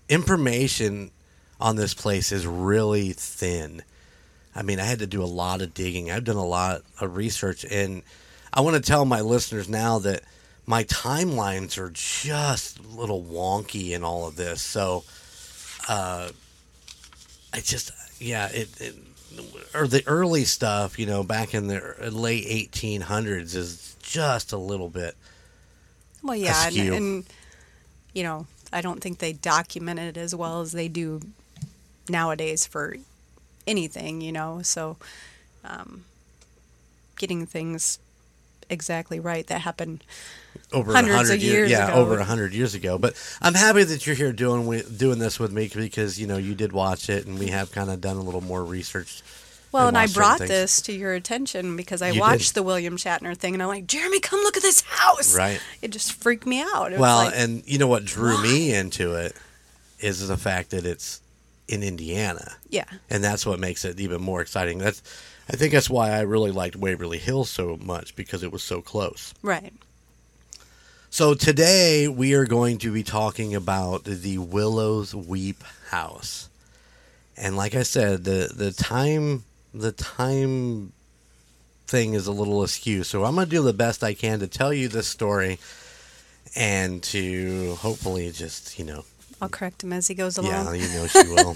information 0.09 1.11
on 1.61 1.75
this 1.75 1.95
place 1.95 2.31
is 2.31 2.47
really 2.47 3.13
thin. 3.13 3.83
I 4.55 4.63
mean, 4.63 4.81
I 4.81 4.85
had 4.85 4.99
to 4.99 5.07
do 5.07 5.23
a 5.23 5.25
lot 5.25 5.63
of 5.63 5.75
digging. 5.75 6.11
I've 6.11 6.25
done 6.25 6.37
a 6.37 6.45
lot 6.45 6.83
of 7.01 7.17
research, 7.17 7.65
and 7.65 8.03
I 8.53 8.61
want 8.61 8.77
to 8.77 8.83
tell 8.83 9.05
my 9.05 9.21
listeners 9.21 9.69
now 9.69 9.99
that 10.01 10.23
my 10.67 10.85
timelines 10.85 11.79
are 11.79 11.91
just 11.91 12.79
a 12.79 12.83
little 12.83 13.23
wonky 13.23 13.93
in 13.93 14.05
all 14.05 14.29
of 14.29 14.37
this. 14.37 14.61
So, 14.61 15.05
uh, 15.89 16.31
I 17.53 17.61
just, 17.61 17.91
yeah, 18.21 18.49
it, 18.49 18.69
it 18.81 18.95
or 19.75 19.87
the 19.87 20.03
early 20.07 20.45
stuff, 20.45 20.99
you 20.99 21.07
know, 21.07 21.23
back 21.23 21.55
in 21.55 21.67
the 21.69 22.11
late 22.11 22.47
1800s 22.73 23.55
is 23.55 23.97
just 24.03 24.53
a 24.53 24.59
little 24.59 24.89
bit. 24.89 25.17
Well, 26.23 26.37
yeah, 26.37 26.69
and, 26.69 26.95
and 26.95 27.25
you 28.13 28.23
know, 28.23 28.47
I 28.73 28.81
don't 28.81 29.01
think 29.01 29.19
they 29.19 29.33
document 29.33 29.99
it 29.99 30.17
as 30.17 30.35
well 30.35 30.61
as 30.61 30.73
they 30.73 30.89
do 30.89 31.21
nowadays 32.09 32.67
for 32.67 32.97
anything, 33.67 34.21
you 34.21 34.33
know. 34.33 34.61
So, 34.63 34.97
um, 35.65 36.05
getting 37.17 37.47
things 37.47 37.99
exactly 38.71 39.21
right 39.21 39.47
that 39.49 39.61
happened. 39.63 40.03
over 40.73 40.93
Hundreds 40.93 41.17
hundred 41.17 41.35
of 41.35 41.43
years, 41.43 41.55
years 41.55 41.71
yeah, 41.71 41.89
ago. 41.89 41.95
over 42.01 42.19
a 42.19 42.25
hundred 42.25 42.55
years 42.55 42.75
ago. 42.75 42.99
But 42.99 43.15
I'm 43.43 43.55
happy 43.55 43.85
that 43.85 44.07
you're 44.07 44.17
here 44.17 44.33
doing 44.33 44.63
wi- 44.63 44.85
doing 44.97 45.19
this 45.19 45.39
with 45.39 45.53
me 45.53 45.71
because 45.75 46.19
you 46.21 46.27
know 46.27 46.37
you 46.39 46.55
did 46.55 46.73
watch 46.73 47.09
it, 47.11 47.27
and 47.27 47.39
we 47.39 47.49
have 47.49 47.71
kind 47.73 47.91
of 47.91 48.01
done 48.01 48.17
a 48.17 48.23
little 48.23 48.41
more 48.41 48.65
research. 48.65 49.23
Well, 49.73 49.89
and 49.89 49.97
I 49.97 50.07
brought 50.07 50.39
this 50.39 50.83
to 50.83 50.93
your 50.93 51.15
attention 51.15 51.77
because 51.79 52.03
I 52.03 52.11
You 52.11 52.21
watched 52.21 52.49
did. 52.49 52.57
the 52.57 52.63
William 52.63 52.99
Shatner 52.99 53.35
thing, 53.35 53.55
and 53.55 53.63
I'm 53.63 53.71
like, 53.71 53.87
Jeremy, 53.87 54.21
come 54.21 54.41
look 54.41 54.55
at 54.59 54.63
this 54.63 54.83
house. 54.83 55.35
Right. 55.35 55.63
It 55.81 55.93
just 55.93 56.13
freaked 56.13 56.45
me 56.45 56.61
out. 56.61 56.89
It 56.93 56.97
was 56.97 57.01
Well, 57.01 57.25
like, 57.25 57.35
and 57.35 57.63
you 57.67 57.79
know 57.79 57.87
what 57.87 58.05
drew 58.05 58.43
me 58.43 58.75
into 58.75 59.15
it 59.15 59.35
is 59.99 60.29
the 60.29 60.37
fact 60.37 60.73
that 60.73 60.85
it's 60.85 61.22
in 61.69 61.83
Indiana, 61.83 62.57
yeah, 62.69 62.85
and 63.09 63.23
that's 63.23 63.47
what 63.47 63.59
makes 63.59 63.85
it 63.85 64.01
even 64.01 64.21
more 64.21 64.41
exciting. 64.41 64.79
That's 64.79 65.03
I 65.49 65.57
think 65.57 65.73
that's 65.73 65.91
why 65.91 66.11
I 66.11 66.21
really 66.21 66.51
liked 66.51 66.77
Waverly 66.77 67.19
Hills 67.19 67.51
so 67.51 67.79
much 67.81 68.15
because 68.17 68.43
it 68.43 68.53
was 68.53 68.63
so 68.63 68.81
close. 68.81 69.35
right. 69.43 69.73
So 71.11 71.35
today 71.35 72.09
we 72.09 72.33
are 72.33 72.47
going 72.47 72.79
to 72.79 72.91
be 72.91 73.03
talking 73.03 73.55
about 73.55 74.05
the 74.05 74.39
Willows 74.39 75.15
Weep 75.15 75.63
House. 75.91 76.49
And 77.37 77.55
like 77.55 77.75
I 77.75 77.83
said, 77.83 78.25
the 78.25 78.51
the 78.55 78.73
time 78.73 79.45
the 79.75 79.93
time 79.93 80.93
thing 81.87 82.15
is 82.15 82.27
a 82.27 82.33
little 82.33 82.63
askew. 82.63 83.05
So 83.05 83.25
I'm 83.25 83.35
going 83.35 83.47
to 83.47 83.51
do 83.51 83.63
the 83.63 83.75
best 83.75 84.03
I 84.03 84.15
can 84.15 84.39
to 84.41 84.47
tell 84.47 84.73
you 84.73 84.89
this 84.89 85.07
story 85.07 85.59
and 86.57 87.03
to 87.05 87.75
hopefully 87.75 88.31
just, 88.33 88.79
you 88.79 88.85
know, 88.87 89.05
I'll 89.43 89.49
correct 89.49 89.83
him 89.83 89.93
as 89.93 90.07
he 90.07 90.15
goes 90.15 90.39
along. 90.39 90.53
yeah, 90.53 90.73
you 90.73 90.89
know 90.97 91.07
she 91.09 91.25
will. 91.25 91.53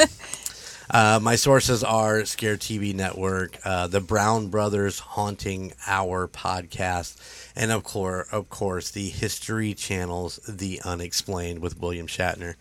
uh, 0.90 1.20
my 1.22 1.36
sources 1.36 1.84
are 1.84 2.24
Scare 2.24 2.56
TV 2.56 2.92
Network, 2.92 3.58
uh, 3.64 3.86
the 3.86 4.00
Brown 4.00 4.48
Brothers 4.48 4.98
Haunting 4.98 5.72
Hour 5.86 6.26
podcast, 6.26 7.16
and 7.54 7.70
of 7.70 7.84
course, 7.84 8.28
of 8.32 8.50
course, 8.50 8.90
the 8.90 9.08
History 9.08 9.72
Channel's 9.72 10.38
The 10.48 10.80
Unexplained 10.84 11.60
with 11.60 11.78
William 11.78 12.08
Shatner, 12.08 12.56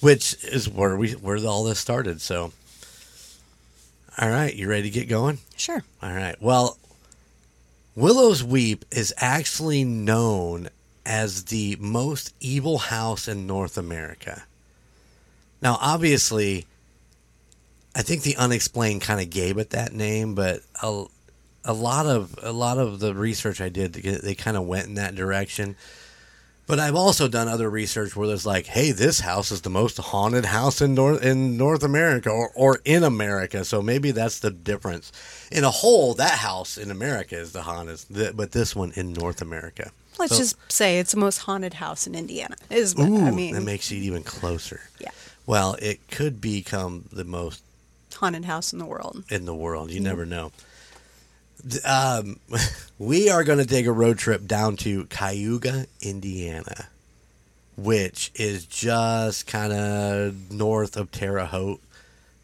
which 0.00 0.36
is 0.44 0.68
where 0.68 0.96
we 0.96 1.14
where 1.14 1.44
all 1.44 1.64
this 1.64 1.80
started. 1.80 2.20
So, 2.20 2.52
all 4.18 4.28
right, 4.28 4.54
you 4.54 4.68
ready 4.68 4.84
to 4.84 4.90
get 4.90 5.08
going? 5.08 5.38
Sure. 5.56 5.82
All 6.00 6.14
right. 6.14 6.40
Well, 6.40 6.78
Willow's 7.96 8.44
Weep 8.44 8.84
is 8.92 9.12
actually 9.16 9.82
known 9.82 10.68
as 11.08 11.44
the 11.44 11.74
most 11.80 12.34
evil 12.38 12.76
house 12.76 13.26
in 13.26 13.46
North 13.46 13.78
America. 13.78 14.44
Now, 15.62 15.78
obviously, 15.80 16.66
I 17.96 18.02
think 18.02 18.22
the 18.22 18.36
unexplained 18.36 19.00
kind 19.00 19.18
of 19.18 19.30
gave 19.30 19.56
it 19.56 19.70
that 19.70 19.94
name, 19.94 20.34
but 20.34 20.60
a, 20.82 21.06
a 21.64 21.72
lot 21.72 22.04
of 22.04 22.38
a 22.42 22.52
lot 22.52 22.76
of 22.76 23.00
the 23.00 23.14
research 23.14 23.60
I 23.60 23.70
did, 23.70 23.94
they 23.94 24.34
kind 24.34 24.56
of 24.56 24.66
went 24.66 24.86
in 24.86 24.94
that 24.94 25.14
direction. 25.14 25.76
But 26.66 26.78
I've 26.78 26.94
also 26.94 27.28
done 27.28 27.48
other 27.48 27.70
research 27.70 28.14
where 28.14 28.28
there's 28.28 28.44
like, 28.44 28.66
hey, 28.66 28.92
this 28.92 29.20
house 29.20 29.50
is 29.50 29.62
the 29.62 29.70
most 29.70 29.96
haunted 29.96 30.44
house 30.44 30.82
in 30.82 30.92
North 30.94 31.24
in 31.24 31.56
North 31.56 31.82
America 31.82 32.28
or, 32.28 32.50
or 32.54 32.80
in 32.84 33.02
America. 33.02 33.64
So 33.64 33.80
maybe 33.80 34.10
that's 34.10 34.40
the 34.40 34.50
difference. 34.50 35.10
In 35.50 35.64
a 35.64 35.70
whole, 35.70 36.12
that 36.14 36.38
house 36.38 36.76
in 36.76 36.90
America 36.90 37.36
is 37.36 37.52
the 37.52 37.62
haunted, 37.62 38.36
but 38.36 38.52
this 38.52 38.76
one 38.76 38.92
in 38.94 39.14
North 39.14 39.40
America. 39.40 39.90
Let's 40.18 40.32
So- 40.32 40.38
just 40.38 40.56
say 40.68 40.98
it's 40.98 41.12
the 41.12 41.16
most 41.18 41.38
haunted 41.38 41.74
house 41.74 42.06
in 42.06 42.14
Indiana. 42.14 42.56
Is 42.70 42.94
what 42.94 43.08
Ooh, 43.08 43.24
I 43.24 43.30
mean. 43.30 43.54
that 43.54 43.62
makes 43.62 43.90
it 43.92 43.96
even 43.96 44.22
closer. 44.22 44.80
yeah, 44.98 45.10
Well, 45.46 45.74
it 45.80 46.00
could 46.10 46.40
become 46.40 47.04
the 47.12 47.24
most 47.24 47.62
haunted 48.14 48.44
house 48.46 48.72
in 48.72 48.78
the 48.78 48.84
world. 48.84 49.22
in 49.30 49.44
the 49.46 49.54
world. 49.54 49.90
You 49.90 50.00
never 50.00 50.26
know. 50.26 50.50
Um, 51.84 52.38
we 52.98 53.28
are 53.30 53.44
going 53.44 53.58
to 53.58 53.66
take 53.66 53.86
a 53.86 53.92
road 53.92 54.18
trip 54.18 54.46
down 54.46 54.76
to 54.78 55.04
Cayuga, 55.06 55.86
Indiana, 56.00 56.88
which 57.76 58.30
is 58.34 58.64
just 58.64 59.46
kind 59.46 59.72
of 59.72 60.50
north 60.50 60.96
of 60.96 61.10
Terre 61.12 61.46
Haute, 61.46 61.80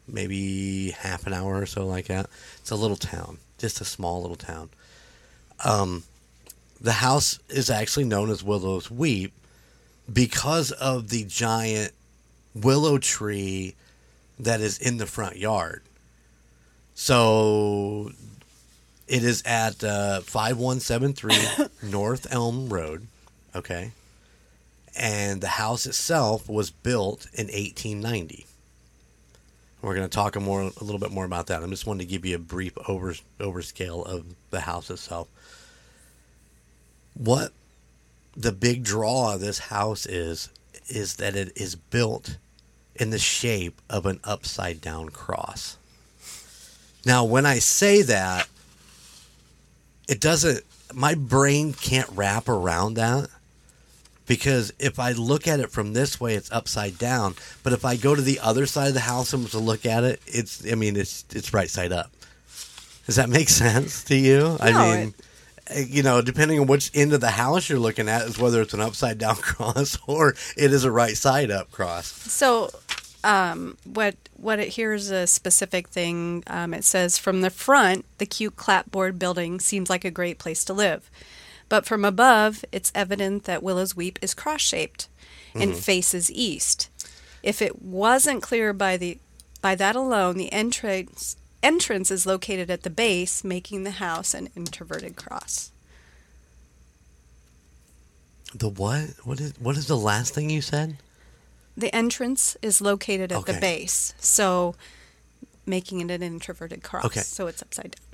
maybe 0.07 0.91
half 0.91 1.25
an 1.27 1.33
hour 1.33 1.57
or 1.61 1.65
so 1.65 1.85
like 1.85 2.07
that. 2.07 2.27
It's 2.59 2.71
a 2.71 2.75
little 2.75 2.97
town, 2.97 3.37
just 3.57 3.81
a 3.81 3.85
small 3.85 4.21
little 4.21 4.35
town. 4.37 4.69
Um, 5.63 6.03
the 6.79 6.93
house 6.93 7.39
is 7.49 7.69
actually 7.69 8.05
known 8.05 8.29
as 8.29 8.43
Willow's 8.43 8.91
Weep 8.91 9.33
because 10.11 10.71
of 10.71 11.09
the 11.09 11.23
giant 11.23 11.91
willow 12.53 12.97
tree 12.97 13.75
that 14.39 14.61
is 14.61 14.77
in 14.77 14.97
the 14.97 15.05
front 15.05 15.37
yard. 15.37 15.81
So 16.93 18.11
it 19.07 19.23
is 19.23 19.43
at 19.45 19.83
uh, 19.83 20.21
5173 20.21 21.67
North 21.89 22.27
Elm 22.31 22.69
Road. 22.69 23.07
Okay. 23.55 23.91
And 24.97 25.41
the 25.41 25.47
house 25.47 25.85
itself 25.85 26.47
was 26.47 26.71
built 26.71 27.27
in 27.33 27.47
1890. 27.47 28.45
We're 29.81 29.93
going 29.93 30.09
to 30.09 30.15
talk 30.15 30.35
a 30.35 30.39
more 30.39 30.61
a 30.61 30.83
little 30.83 30.99
bit 30.99 31.11
more 31.11 31.25
about 31.25 31.47
that. 31.47 31.61
I 31.61 31.67
just 31.67 31.85
wanted 31.85 32.05
to 32.05 32.09
give 32.09 32.25
you 32.25 32.35
a 32.35 32.39
brief 32.39 32.75
over 32.87 33.13
overscale 33.39 34.03
of 34.03 34.25
the 34.49 34.61
house 34.61 34.89
itself. 34.89 35.27
What 37.15 37.51
the 38.35 38.51
big 38.51 38.83
draw 38.83 39.33
of 39.33 39.39
this 39.39 39.59
house 39.59 40.05
is 40.05 40.49
is 40.87 41.15
that 41.15 41.35
it 41.35 41.51
is 41.55 41.75
built 41.75 42.37
in 42.95 43.09
the 43.09 43.19
shape 43.19 43.81
of 43.89 44.05
an 44.05 44.19
upside 44.23 44.81
down 44.81 45.09
cross. 45.09 45.77
Now, 47.05 47.23
when 47.23 47.45
I 47.45 47.59
say 47.59 48.01
that, 48.03 48.47
it 50.07 50.19
doesn't, 50.19 50.63
my 50.93 51.15
brain 51.15 51.73
can't 51.73 52.09
wrap 52.13 52.47
around 52.47 52.95
that 52.95 53.29
because 54.25 54.73
if 54.79 54.99
I 54.99 55.11
look 55.11 55.47
at 55.47 55.59
it 55.59 55.71
from 55.71 55.93
this 55.93 56.19
way, 56.19 56.35
it's 56.35 56.51
upside 56.51 56.97
down. 56.97 57.35
But 57.63 57.73
if 57.73 57.85
I 57.85 57.95
go 57.95 58.15
to 58.15 58.21
the 58.21 58.39
other 58.39 58.65
side 58.65 58.87
of 58.87 58.93
the 58.93 59.01
house 59.01 59.33
and 59.33 59.49
to 59.51 59.59
look 59.59 59.85
at 59.85 60.03
it, 60.03 60.21
it's, 60.25 60.65
I 60.69 60.75
mean, 60.75 60.95
it's, 60.95 61.25
it's 61.31 61.53
right 61.53 61.69
side 61.69 61.91
up. 61.91 62.11
Does 63.05 63.17
that 63.17 63.29
make 63.29 63.49
sense 63.65 64.03
to 64.05 64.15
you? 64.15 64.57
I 64.59 64.71
mean, 64.71 65.13
uh, 65.17 65.23
you 65.73 66.03
know, 66.03 66.21
depending 66.21 66.59
on 66.59 66.67
which 66.67 66.91
end 66.93 67.13
of 67.13 67.21
the 67.21 67.31
house 67.31 67.69
you're 67.69 67.79
looking 67.79 68.07
at, 68.07 68.23
is 68.23 68.37
whether 68.37 68.61
it's 68.61 68.73
an 68.73 68.81
upside 68.81 69.17
down 69.17 69.35
cross 69.41 69.97
or 70.07 70.35
it 70.57 70.73
is 70.73 70.83
a 70.83 70.91
right 70.91 71.17
side 71.17 71.51
up 71.51 71.71
cross. 71.71 72.07
So, 72.07 72.71
um, 73.23 73.77
what 73.83 74.15
what 74.37 74.59
it 74.59 74.73
here's 74.75 75.09
a 75.09 75.25
specific 75.27 75.87
thing. 75.87 76.43
Um, 76.47 76.73
it 76.73 76.83
says 76.83 77.17
from 77.17 77.41
the 77.41 77.49
front, 77.49 78.05
the 78.17 78.25
cute 78.25 78.55
clapboard 78.55 79.17
building 79.17 79.59
seems 79.59 79.89
like 79.89 80.05
a 80.05 80.11
great 80.11 80.37
place 80.37 80.63
to 80.65 80.73
live, 80.73 81.09
but 81.69 81.85
from 81.85 82.05
above, 82.05 82.63
it's 82.71 82.91
evident 82.93 83.45
that 83.45 83.63
Willow's 83.63 83.95
Weep 83.95 84.19
is 84.21 84.33
cross 84.33 84.61
shaped 84.61 85.07
and 85.55 85.75
faces 85.75 86.29
east. 86.31 86.89
If 87.41 87.61
it 87.61 87.81
wasn't 87.81 88.41
clear 88.41 88.73
by 88.73 88.97
the 88.97 89.17
by 89.61 89.73
that 89.75 89.95
alone, 89.95 90.37
the 90.37 90.51
entrance 90.51 91.37
entrance 91.65 92.11
is 92.11 92.25
located 92.25 92.69
at 92.69 92.83
the 92.83 92.89
base, 92.89 93.43
making 93.43 93.83
the 93.83 93.91
house 93.91 94.33
an 94.33 94.49
introverted 94.55 95.15
cross. 95.15 95.71
The 98.53 98.69
what? 98.69 99.09
What 99.23 99.39
is 99.41 99.53
what 99.59 99.75
is 99.77 99.87
the 99.87 99.97
last 99.97 100.33
thing 100.33 100.49
you 100.49 100.61
said? 100.61 100.97
The 101.75 101.93
entrance 101.93 102.55
is 102.61 102.79
located 102.79 103.31
at 103.31 103.39
Okay. 103.39 103.53
the 103.53 103.59
base, 103.59 104.13
so 104.17 104.75
making 105.65 105.99
it 106.01 106.09
an 106.09 106.23
introverted 106.23 106.83
cross. 106.83 107.05
Okay. 107.05 107.19
So 107.21 107.47
it's 107.47 107.61
upside 107.61 107.91
down. 107.91 108.05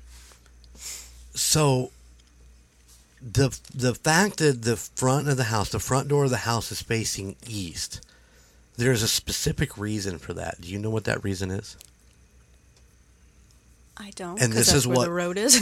So 1.35 1.91
the 3.21 3.55
the 3.73 3.93
fact 3.93 4.37
that 4.37 4.63
the 4.63 4.77
front 4.77 5.27
of 5.27 5.37
the 5.37 5.45
house, 5.45 5.69
the 5.69 5.79
front 5.79 6.07
door 6.07 6.23
of 6.23 6.31
the 6.31 6.37
house 6.37 6.71
is 6.71 6.81
facing 6.81 7.35
east, 7.47 8.01
there's 8.77 9.03
a 9.03 9.07
specific 9.07 9.77
reason 9.77 10.17
for 10.17 10.33
that. 10.33 10.61
Do 10.61 10.69
you 10.69 10.79
know 10.79 10.89
what 10.89 11.03
that 11.03 11.23
reason 11.23 11.51
is? 11.51 11.77
I 13.97 14.11
don't. 14.15 14.41
And 14.41 14.51
this 14.51 14.67
that's 14.67 14.77
is 14.79 14.87
where 14.87 14.97
what- 14.97 15.05
the 15.05 15.11
road 15.11 15.37
is. 15.37 15.59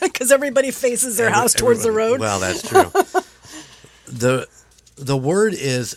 Because 0.00 0.30
everybody 0.32 0.70
faces 0.70 1.16
their 1.16 1.30
house 1.30 1.54
towards 1.54 1.82
the 1.82 1.92
road. 1.92 2.20
Well, 2.20 2.38
that's 2.40 2.62
true. 2.68 2.84
the 4.06 4.46
The 4.96 5.16
word 5.16 5.54
is 5.54 5.96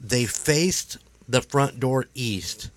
they 0.00 0.26
faced 0.26 0.98
the 1.28 1.42
front 1.42 1.80
door 1.80 2.06
east, 2.14 2.70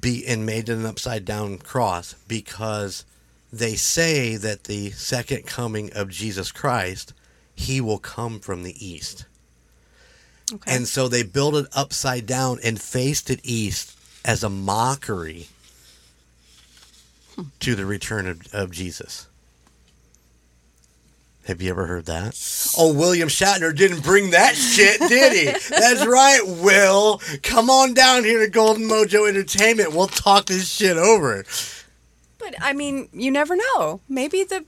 be 0.00 0.24
and 0.26 0.44
made 0.46 0.68
an 0.68 0.84
upside 0.86 1.24
down 1.24 1.58
cross 1.58 2.14
because 2.28 3.04
they 3.52 3.74
say 3.74 4.36
that 4.36 4.64
the 4.64 4.90
second 4.90 5.46
coming 5.46 5.92
of 5.94 6.10
Jesus 6.10 6.52
Christ, 6.52 7.12
he 7.54 7.80
will 7.80 7.98
come 7.98 8.38
from 8.40 8.62
the 8.62 8.74
east. 8.86 9.24
Okay. 10.52 10.74
And 10.76 10.86
so 10.86 11.08
they 11.08 11.22
built 11.22 11.54
it 11.54 11.66
upside 11.74 12.26
down 12.26 12.58
and 12.62 12.80
faced 12.80 13.30
it 13.30 13.40
east 13.42 13.96
as 14.24 14.44
a 14.44 14.48
mockery 14.50 15.48
to 17.60 17.74
the 17.74 17.86
return 17.86 18.26
of, 18.26 18.54
of 18.54 18.70
Jesus. 18.70 19.26
Have 21.46 21.62
you 21.62 21.70
ever 21.70 21.86
heard 21.86 22.06
that? 22.06 22.36
Oh, 22.76 22.92
William 22.92 23.28
Shatner 23.28 23.74
didn't 23.74 24.02
bring 24.02 24.30
that 24.30 24.56
shit, 24.56 24.98
did 24.98 25.32
he? 25.32 25.44
That's 25.70 26.04
right, 26.04 26.40
Will. 26.44 27.20
Come 27.44 27.70
on 27.70 27.94
down 27.94 28.24
here 28.24 28.40
to 28.40 28.50
Golden 28.50 28.88
Mojo 28.88 29.28
Entertainment. 29.28 29.94
We'll 29.94 30.08
talk 30.08 30.46
this 30.46 30.68
shit 30.68 30.96
over. 30.96 31.44
But 32.38 32.54
I 32.60 32.72
mean, 32.72 33.08
you 33.12 33.30
never 33.30 33.54
know. 33.56 34.00
Maybe 34.08 34.42
the 34.42 34.64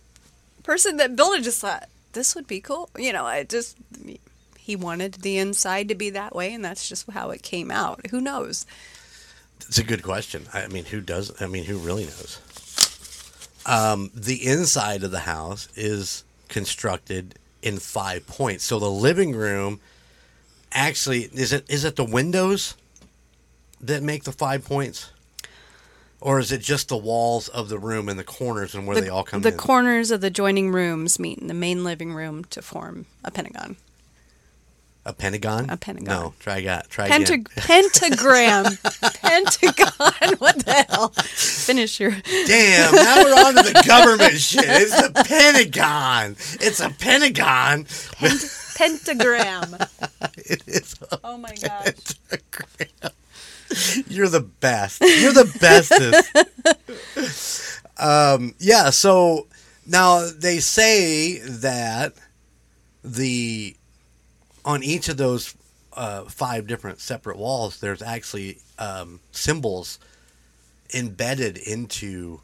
person 0.62 0.98
that 0.98 1.16
built 1.16 1.38
it 1.38 1.42
just 1.42 1.60
thought 1.60 1.88
this 2.12 2.36
would 2.36 2.46
be 2.46 2.60
cool. 2.60 2.90
You 2.96 3.12
know, 3.12 3.24
I 3.24 3.42
just 3.42 3.76
he 4.56 4.76
wanted 4.76 5.14
the 5.14 5.38
inside 5.38 5.88
to 5.88 5.96
be 5.96 6.10
that 6.10 6.34
way, 6.34 6.54
and 6.54 6.64
that's 6.64 6.88
just 6.88 7.10
how 7.10 7.30
it 7.30 7.42
came 7.42 7.72
out. 7.72 8.06
Who 8.10 8.20
knows? 8.20 8.66
It's 9.62 9.78
a 9.78 9.84
good 9.84 10.02
question. 10.02 10.46
I 10.52 10.68
mean, 10.68 10.84
who 10.84 11.00
does? 11.00 11.32
I 11.42 11.46
mean, 11.46 11.64
who 11.64 11.78
really 11.78 12.04
knows? 12.04 12.40
Um, 13.68 14.10
the 14.14 14.46
inside 14.46 15.02
of 15.02 15.10
the 15.10 15.20
house 15.20 15.68
is 15.76 16.24
constructed 16.48 17.34
in 17.62 17.78
five 17.78 18.26
points. 18.26 18.64
So 18.64 18.78
the 18.78 18.90
living 18.90 19.32
room 19.34 19.80
actually 20.72 21.24
is 21.34 21.52
it 21.52 21.64
is 21.68 21.84
it 21.84 21.96
the 21.96 22.04
windows 22.04 22.74
that 23.80 24.02
make 24.02 24.24
the 24.24 24.32
five 24.32 24.64
points, 24.64 25.10
or 26.20 26.38
is 26.38 26.50
it 26.50 26.62
just 26.62 26.88
the 26.88 26.96
walls 26.96 27.48
of 27.48 27.68
the 27.68 27.78
room 27.78 28.08
and 28.08 28.18
the 28.18 28.24
corners 28.24 28.74
and 28.74 28.86
where 28.86 28.94
the 28.96 29.02
they 29.02 29.08
all 29.08 29.22
come 29.22 29.42
the 29.42 29.50
in? 29.52 29.56
corners 29.58 30.10
of 30.10 30.20
the 30.20 30.30
joining 30.30 30.70
rooms 30.72 31.18
meet 31.18 31.38
in 31.38 31.46
the 31.46 31.54
main 31.54 31.84
living 31.84 32.12
room 32.14 32.44
to 32.44 32.62
form 32.62 33.06
a 33.22 33.30
pentagon. 33.30 33.76
A 35.08 35.12
pentagon. 35.14 35.70
A 35.70 35.76
pentagon. 35.76 36.14
No, 36.14 36.34
try 36.38 36.58
again. 36.58 36.82
Try 36.90 37.08
Penta- 37.08 37.30
again. 37.34 37.44
pentagram. 37.56 38.64
Pentagon. 39.14 39.88
What 40.38 40.64
the 40.64 40.84
hell? 40.88 41.08
Finish 41.08 41.98
your. 42.00 42.10
Damn, 42.46 42.94
now 42.94 43.24
we're 43.24 43.32
on 43.34 43.54
to 43.56 43.62
the 43.72 43.82
government 43.86 44.34
shit. 44.34 44.64
It's 44.66 44.94
the 45.02 45.12
Pentagon. 45.24 46.32
It's 46.60 46.80
a 46.80 46.90
Pentagon. 46.90 47.86
Pentagram. 48.76 49.76
It 50.50 50.62
is 50.66 50.94
Oh 51.24 51.36
my 51.36 51.54
gosh. 51.54 51.94
pentagram. 52.30 53.12
You're 54.08 54.28
the 54.28 54.40
best. 54.40 55.00
You're 55.00 55.32
the 55.32 55.50
bestest. 55.60 56.32
um, 57.98 58.54
yeah, 58.58 58.90
so 58.90 59.46
now 59.86 60.28
they 60.30 60.58
say 60.60 61.38
that 61.38 62.14
the 63.04 63.76
on 64.68 64.82
each 64.82 65.08
of 65.08 65.16
those 65.16 65.56
uh, 65.94 66.24
five 66.24 66.66
different 66.66 67.00
separate 67.00 67.38
walls, 67.38 67.80
there's 67.80 68.02
actually 68.02 68.58
um, 68.78 69.18
symbols 69.32 69.98
embedded 70.94 71.56
into 71.56 72.40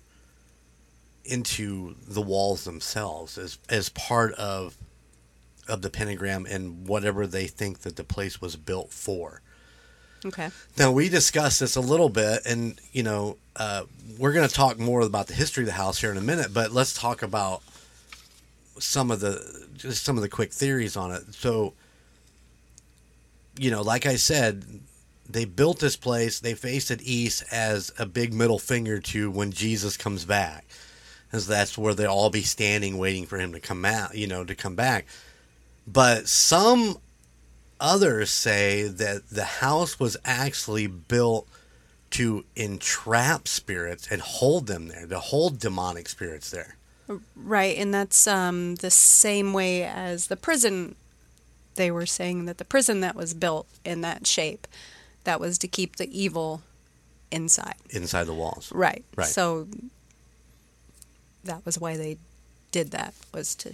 into 1.26 1.94
the 2.06 2.20
walls 2.20 2.64
themselves 2.64 3.38
as 3.38 3.58
as 3.68 3.90
part 3.90 4.32
of 4.34 4.76
of 5.68 5.82
the 5.82 5.90
pentagram 5.90 6.46
and 6.46 6.86
whatever 6.88 7.26
they 7.26 7.46
think 7.46 7.80
that 7.80 7.96
the 7.96 8.04
place 8.04 8.40
was 8.40 8.56
built 8.56 8.90
for. 8.90 9.40
Okay. 10.24 10.50
Now 10.78 10.90
we 10.92 11.10
discussed 11.10 11.60
this 11.60 11.76
a 11.76 11.80
little 11.80 12.08
bit, 12.08 12.40
and 12.46 12.80
you 12.92 13.02
know 13.02 13.36
uh, 13.56 13.82
we're 14.18 14.32
going 14.32 14.48
to 14.48 14.54
talk 14.54 14.78
more 14.78 15.02
about 15.02 15.26
the 15.26 15.34
history 15.34 15.64
of 15.64 15.66
the 15.66 15.72
house 15.72 16.00
here 16.00 16.10
in 16.10 16.16
a 16.16 16.22
minute. 16.22 16.54
But 16.54 16.72
let's 16.72 16.94
talk 16.94 17.22
about 17.22 17.62
some 18.78 19.10
of 19.10 19.20
the 19.20 19.66
just 19.74 20.04
some 20.04 20.16
of 20.16 20.22
the 20.22 20.28
quick 20.30 20.52
theories 20.52 20.96
on 20.96 21.12
it. 21.12 21.34
So, 21.34 21.74
you 23.58 23.70
know, 23.70 23.82
like 23.82 24.06
I 24.06 24.16
said, 24.16 24.64
they 25.28 25.44
built 25.44 25.78
this 25.78 25.96
place. 25.96 26.40
They 26.40 26.54
faced 26.54 26.90
it 26.90 27.00
east 27.02 27.44
as 27.52 27.92
a 27.98 28.06
big 28.06 28.32
middle 28.32 28.58
finger 28.58 29.00
to 29.00 29.30
when 29.30 29.52
Jesus 29.52 29.96
comes 29.96 30.24
back, 30.24 30.66
because 31.26 31.46
that's 31.46 31.78
where 31.78 31.94
they'll 31.94 32.10
all 32.10 32.30
be 32.30 32.42
standing 32.42 32.98
waiting 32.98 33.26
for 33.26 33.38
him 33.38 33.52
to 33.52 33.60
come 33.60 33.84
out. 33.84 34.14
You 34.14 34.26
know, 34.26 34.44
to 34.44 34.54
come 34.54 34.74
back. 34.74 35.06
But 35.86 36.28
some 36.28 36.98
others 37.80 38.30
say 38.30 38.88
that 38.88 39.28
the 39.30 39.44
house 39.44 40.00
was 40.00 40.16
actually 40.24 40.86
built 40.86 41.48
to 42.10 42.44
entrap 42.54 43.48
spirits 43.48 44.06
and 44.10 44.20
hold 44.20 44.66
them 44.66 44.88
there, 44.88 45.06
to 45.06 45.18
hold 45.18 45.58
demonic 45.58 46.08
spirits 46.08 46.50
there. 46.50 46.76
Right, 47.36 47.76
and 47.76 47.92
that's 47.92 48.26
um, 48.26 48.76
the 48.76 48.90
same 48.90 49.52
way 49.52 49.82
as 49.82 50.28
the 50.28 50.36
prison. 50.36 50.94
They 51.76 51.90
were 51.90 52.06
saying 52.06 52.44
that 52.46 52.58
the 52.58 52.64
prison 52.64 53.00
that 53.00 53.16
was 53.16 53.34
built 53.34 53.66
in 53.84 54.00
that 54.02 54.26
shape, 54.26 54.66
that 55.24 55.40
was 55.40 55.58
to 55.58 55.68
keep 55.68 55.96
the 55.96 56.08
evil 56.16 56.62
inside. 57.30 57.76
inside 57.90 58.24
the 58.24 58.34
walls. 58.34 58.70
Right. 58.72 59.04
Right. 59.16 59.26
So 59.26 59.66
that 61.42 61.64
was 61.66 61.78
why 61.78 61.96
they 61.96 62.18
did 62.70 62.90
that 62.92 63.14
was 63.32 63.54
to. 63.56 63.72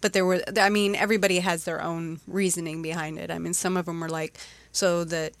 But 0.00 0.14
there 0.14 0.24
were, 0.24 0.42
I 0.58 0.70
mean, 0.70 0.94
everybody 0.94 1.40
has 1.40 1.64
their 1.64 1.82
own 1.82 2.20
reasoning 2.26 2.80
behind 2.80 3.18
it. 3.18 3.30
I 3.30 3.38
mean, 3.38 3.52
some 3.52 3.76
of 3.76 3.86
them 3.86 4.00
were 4.00 4.08
like, 4.08 4.38
so 4.72 5.04
that 5.04 5.32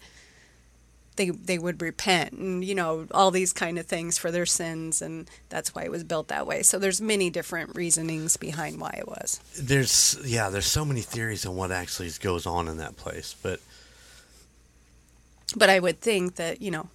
they 1.20 1.28
they 1.30 1.58
would 1.58 1.82
repent 1.82 2.32
and 2.32 2.64
you 2.64 2.74
know 2.74 3.06
all 3.12 3.30
these 3.30 3.52
kind 3.52 3.78
of 3.78 3.84
things 3.86 4.16
for 4.16 4.30
their 4.30 4.46
sins, 4.46 5.02
and 5.02 5.28
that's 5.50 5.74
why 5.74 5.82
it 5.84 5.90
was 5.90 6.02
built 6.02 6.28
that 6.28 6.46
way. 6.46 6.62
So 6.62 6.78
there's 6.78 7.00
many 7.00 7.28
different 7.28 7.76
reasonings 7.76 8.38
behind 8.38 8.80
why 8.80 8.94
it 8.98 9.06
was. 9.06 9.38
There's 9.58 10.18
yeah, 10.24 10.48
there's 10.48 10.66
so 10.66 10.84
many 10.84 11.02
theories 11.02 11.44
on 11.44 11.56
what 11.56 11.70
actually 11.70 12.10
goes 12.20 12.46
on 12.46 12.68
in 12.68 12.78
that 12.78 12.96
place, 12.96 13.34
but 13.42 13.60
But 15.54 15.68
I 15.68 15.78
would 15.78 16.00
think 16.00 16.36
that 16.36 16.62
you 16.62 16.70
know, 16.70 16.88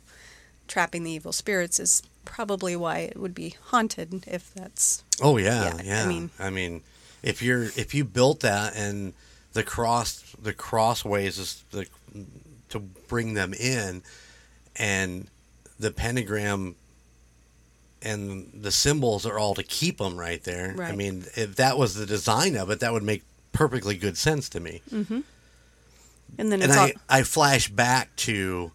trapping 0.67 1.03
the 1.03 1.11
evil 1.11 1.31
spirits 1.31 1.79
is 1.79 2.01
probably 2.23 2.75
why 2.75 2.99
it 2.99 3.17
would 3.17 3.35
be 3.35 3.55
haunted 3.65 4.23
if 4.27 4.51
that's 4.55 5.03
oh 5.21 5.37
yeah, 5.37 5.65
Yeah, 5.75 5.81
yeah. 5.83 6.03
I 6.03 6.07
mean- 6.07 6.29
I 6.39 6.49
mean, 6.49 6.81
if 7.21 7.41
you're 7.43 7.63
if 7.63 7.93
you 7.93 8.03
built 8.03 8.39
that 8.39 8.75
and 8.75 9.13
the 9.53 9.63
cross 9.63 10.23
the 10.41 10.53
crossways 10.53 11.37
is 11.37 11.63
the 11.71 11.85
to 12.69 12.79
bring 12.79 13.33
them 13.33 13.53
in, 13.53 14.03
and 14.75 15.27
the 15.79 15.91
pentagram 15.91 16.75
and 18.01 18.51
the 18.53 18.71
symbols 18.71 19.25
are 19.25 19.39
all 19.39 19.55
to 19.55 19.63
keep 19.63 19.97
them 19.97 20.17
right 20.17 20.43
there. 20.43 20.75
I 20.79 20.95
mean, 20.95 21.25
if 21.35 21.55
that 21.55 21.77
was 21.77 21.95
the 21.95 22.05
design 22.05 22.55
of 22.55 22.69
it, 22.69 22.79
that 22.81 22.93
would 22.93 23.03
make 23.03 23.23
perfectly 23.51 23.95
good 23.95 24.17
sense 24.17 24.47
to 24.49 24.59
me. 24.59 24.81
Mm-hmm. 24.91 25.21
and 26.37 26.51
then 26.51 26.61
and 26.61 26.63
it's 26.63 26.77
all, 26.77 26.89
I, 27.09 27.19
I 27.19 27.23
flash 27.23 27.69
back 27.69 28.15
to 28.17 28.71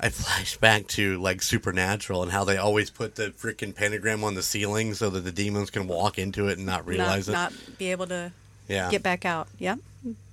I 0.00 0.08
flash 0.08 0.56
back 0.56 0.88
to 0.88 1.20
like 1.20 1.42
Supernatural 1.42 2.22
and 2.24 2.32
how 2.32 2.42
they 2.44 2.56
always 2.56 2.90
put 2.90 3.14
the 3.14 3.30
freaking 3.30 3.74
pentagram 3.74 4.24
on 4.24 4.34
the 4.34 4.42
ceiling 4.42 4.94
so 4.94 5.10
that 5.10 5.20
the 5.20 5.30
demons 5.30 5.70
can 5.70 5.86
walk 5.86 6.18
into 6.18 6.48
it 6.48 6.58
and 6.58 6.66
not 6.66 6.86
realize 6.86 7.28
not, 7.28 7.52
it. 7.52 7.68
not 7.68 7.78
be 7.78 7.92
able 7.92 8.06
to 8.08 8.32
yeah, 8.68 8.90
get 8.90 9.02
back 9.04 9.24
out. 9.24 9.46
Yep. 9.58 9.78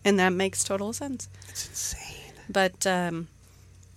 And 0.04 0.18
that 0.18 0.34
makes 0.34 0.64
total 0.64 0.92
sense. 0.92 1.30
it's 1.50 1.68
insane. 1.68 2.09
But 2.50 2.86
um, 2.88 3.28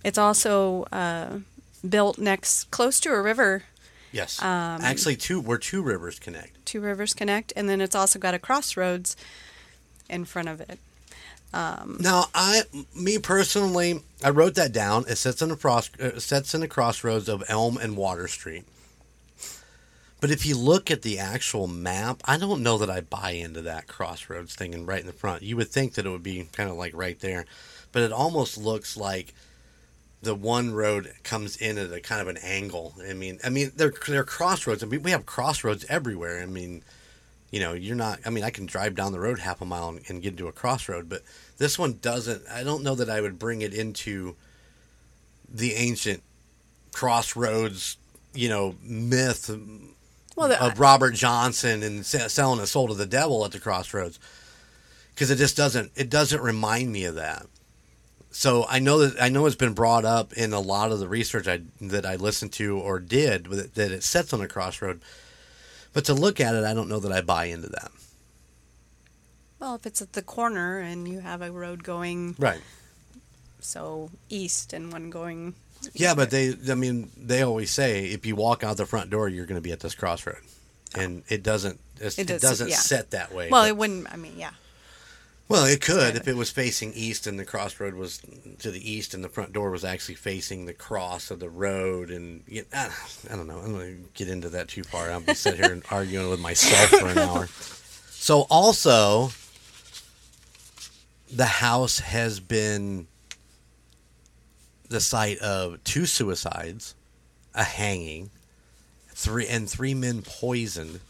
it's 0.03 0.17
also 0.17 0.83
uh, 0.91 1.39
built 1.87 2.17
next, 2.19 2.69
close 2.71 2.99
to 3.01 3.09
a 3.09 3.21
river. 3.21 3.63
Yes, 4.11 4.39
Um, 4.41 4.79
actually, 4.81 5.15
two 5.15 5.41
where 5.41 5.57
two 5.57 5.81
rivers 5.81 6.19
connect. 6.19 6.63
Two 6.65 6.81
rivers 6.81 7.15
connect, 7.15 7.51
and 7.55 7.67
then 7.67 7.81
it's 7.81 7.95
also 7.95 8.19
got 8.19 8.35
a 8.35 8.39
crossroads 8.39 9.15
in 10.07 10.23
front 10.25 10.49
of 10.49 10.61
it. 10.61 10.77
Now, 11.53 12.25
I, 12.33 12.63
me 12.95 13.17
personally, 13.19 14.01
I 14.23 14.29
wrote 14.29 14.55
that 14.55 14.71
down. 14.71 15.05
It 15.07 15.17
sits 15.17 15.41
in 15.41 15.51
a 15.51 15.55
cross, 15.55 15.89
uh, 15.99 16.19
sits 16.19 16.55
in 16.55 16.61
the 16.61 16.67
crossroads 16.67 17.29
of 17.29 17.43
Elm 17.47 17.77
and 17.77 17.95
Water 17.95 18.27
Street. 18.27 18.65
But 20.19 20.31
if 20.31 20.45
you 20.45 20.57
look 20.57 20.89
at 20.89 21.01
the 21.01 21.19
actual 21.19 21.67
map, 21.67 22.21
I 22.25 22.37
don't 22.37 22.63
know 22.63 22.77
that 22.77 22.89
I 22.89 23.01
buy 23.01 23.31
into 23.31 23.61
that 23.63 23.87
crossroads 23.87 24.55
thing 24.55 24.73
and 24.73 24.87
right 24.87 25.01
in 25.01 25.05
the 25.05 25.13
front. 25.13 25.43
You 25.43 25.57
would 25.57 25.69
think 25.69 25.93
that 25.93 26.05
it 26.05 26.09
would 26.09 26.23
be 26.23 26.47
kind 26.53 26.69
of 26.69 26.77
like 26.77 26.93
right 26.95 27.19
there, 27.19 27.45
but 27.93 28.01
it 28.01 28.11
almost 28.11 28.57
looks 28.57 28.97
like 28.97 29.33
the 30.21 30.35
one 30.35 30.73
road 30.73 31.13
comes 31.23 31.55
in 31.55 31.77
at 31.77 31.93
a 31.93 32.01
kind 32.01 32.21
of 32.21 32.27
an 32.27 32.37
angle. 32.37 32.93
I 33.07 33.13
mean, 33.13 33.39
I 33.43 33.49
mean, 33.49 33.71
they're 33.75 33.93
they're 34.07 34.23
crossroads. 34.25 34.83
I 34.83 34.87
mean, 34.87 35.03
we 35.03 35.11
have 35.11 35.25
crossroads 35.25 35.85
everywhere. 35.87 36.41
I 36.41 36.45
mean, 36.45 36.83
you 37.51 37.59
know, 37.59 37.73
you're 37.73 37.95
not. 37.95 38.19
I 38.25 38.29
mean, 38.29 38.43
I 38.43 38.49
can 38.49 38.65
drive 38.65 38.95
down 38.95 39.11
the 39.11 39.19
road 39.19 39.39
half 39.39 39.61
a 39.61 39.65
mile 39.65 39.89
and, 39.89 40.01
and 40.09 40.21
get 40.21 40.31
into 40.31 40.47
a 40.47 40.51
crossroad, 40.51 41.07
but 41.07 41.21
this 41.59 41.77
one 41.77 41.99
doesn't. 42.01 42.43
I 42.49 42.63
don't 42.63 42.83
know 42.83 42.95
that 42.95 43.09
I 43.09 43.21
would 43.21 43.37
bring 43.37 43.61
it 43.61 43.73
into 43.73 44.35
the 45.47 45.73
ancient 45.73 46.23
crossroads. 46.91 47.97
You 48.33 48.49
know, 48.49 48.75
myth 48.81 49.51
Well, 50.35 50.47
the, 50.47 50.63
of 50.63 50.79
Robert 50.79 51.13
Johnson 51.13 51.83
and 51.83 52.03
selling 52.03 52.59
a 52.59 52.65
soul 52.65 52.87
to 52.87 52.95
the 52.95 53.05
devil 53.05 53.45
at 53.45 53.51
the 53.51 53.59
crossroads 53.59 54.19
because 55.13 55.29
it 55.29 55.35
just 55.35 55.55
doesn't 55.55 55.91
it 55.95 56.09
doesn't 56.09 56.41
remind 56.41 56.91
me 56.91 57.05
of 57.05 57.15
that. 57.15 57.45
So 58.35 58.65
I 58.67 58.79
know 58.79 58.97
that 59.07 59.21
I 59.21 59.29
know 59.29 59.45
it's 59.45 59.55
been 59.55 59.73
brought 59.73 60.05
up 60.05 60.33
in 60.33 60.53
a 60.53 60.59
lot 60.59 60.91
of 60.91 60.97
the 60.99 61.07
research 61.07 61.47
I 61.47 61.61
that 61.81 62.05
I 62.05 62.15
listened 62.15 62.51
to 62.53 62.77
or 62.79 62.99
did 62.99 63.45
that 63.45 63.91
it 63.91 64.03
sets 64.03 64.33
on 64.33 64.41
a 64.41 64.47
crossroad, 64.47 65.01
but 65.93 66.05
to 66.05 66.13
look 66.15 66.39
at 66.41 66.55
it, 66.55 66.63
I 66.63 66.73
don't 66.73 66.89
know 66.89 66.99
that 66.99 67.11
I 67.11 67.21
buy 67.21 67.45
into 67.45 67.69
that. 67.69 67.91
well, 69.59 69.75
if 69.75 69.85
it's 69.85 70.01
at 70.01 70.13
the 70.13 70.21
corner 70.23 70.79
and 70.79 71.07
you 71.07 71.19
have 71.19 71.41
a 71.43 71.51
road 71.51 71.83
going 71.83 72.35
Right. 72.39 72.59
so 73.61 74.09
east 74.29 74.73
and 74.73 74.91
one 74.91 75.09
going 75.11 75.53
Yeah, 75.93 76.15
but 76.15 76.31
they 76.31 76.55
I 76.69 76.75
mean 76.75 77.11
they 77.15 77.43
always 77.43 77.69
say 77.71 78.05
if 78.07 78.25
you 78.25 78.35
walk 78.35 78.63
out 78.63 78.77
the 78.77 78.85
front 78.87 79.11
door, 79.11 79.29
you're 79.29 79.45
going 79.45 79.61
to 79.61 79.67
be 79.69 79.71
at 79.71 79.79
this 79.79 79.93
crossroad, 79.95 80.41
and 80.95 81.21
it 81.29 81.43
doesn't. 81.43 81.79
It, 82.01 82.17
it, 82.17 82.25
does- 82.27 82.41
doesn't 82.41 82.69
yeah. 82.69 82.77
set 82.77 83.11
that 83.11 83.31
way. 83.31 83.49
well, 83.51 83.61
but- 83.63 83.69
it 83.69 83.77
wouldn't. 83.77 84.11
I 84.11 84.15
mean, 84.17 84.33
yeah. 84.37 84.51
Well, 85.49 85.65
it 85.65 85.81
could 85.81 86.15
if 86.15 86.27
it 86.27 86.37
was 86.37 86.49
facing 86.49 86.93
east 86.93 87.27
and 87.27 87.37
the 87.37 87.45
crossroad 87.45 87.95
was 87.95 88.21
to 88.59 88.71
the 88.71 88.91
east 88.91 89.13
and 89.13 89.23
the 89.23 89.29
front 89.29 89.51
door 89.51 89.71
was 89.71 89.83
actually 89.83 90.15
facing 90.15 90.65
the 90.65 90.73
cross 90.73 91.29
of 91.31 91.39
the 91.39 91.49
road. 91.49 92.09
And 92.09 92.43
you 92.47 92.65
I, 92.73 92.89
I 93.29 93.35
don't 93.35 93.47
know. 93.47 93.59
I'm 93.59 93.73
going 93.73 94.03
to 94.03 94.09
get 94.13 94.29
into 94.29 94.49
that 94.49 94.69
too 94.69 94.83
far. 94.83 95.11
I'll 95.11 95.19
be 95.19 95.33
sitting 95.33 95.61
here 95.61 95.73
and 95.73 95.83
arguing 95.91 96.29
with 96.29 96.39
myself 96.39 96.89
for 96.89 97.07
an 97.07 97.17
hour. 97.17 97.47
So, 98.09 98.47
also, 98.49 99.31
the 101.29 101.45
house 101.45 101.99
has 101.99 102.39
been 102.39 103.07
the 104.87 105.01
site 105.01 105.39
of 105.39 105.83
two 105.83 106.05
suicides, 106.05 106.95
a 107.53 107.63
hanging, 107.63 108.29
three 109.09 109.47
and 109.47 109.69
three 109.69 109.93
men 109.93 110.21
poisoned 110.21 111.01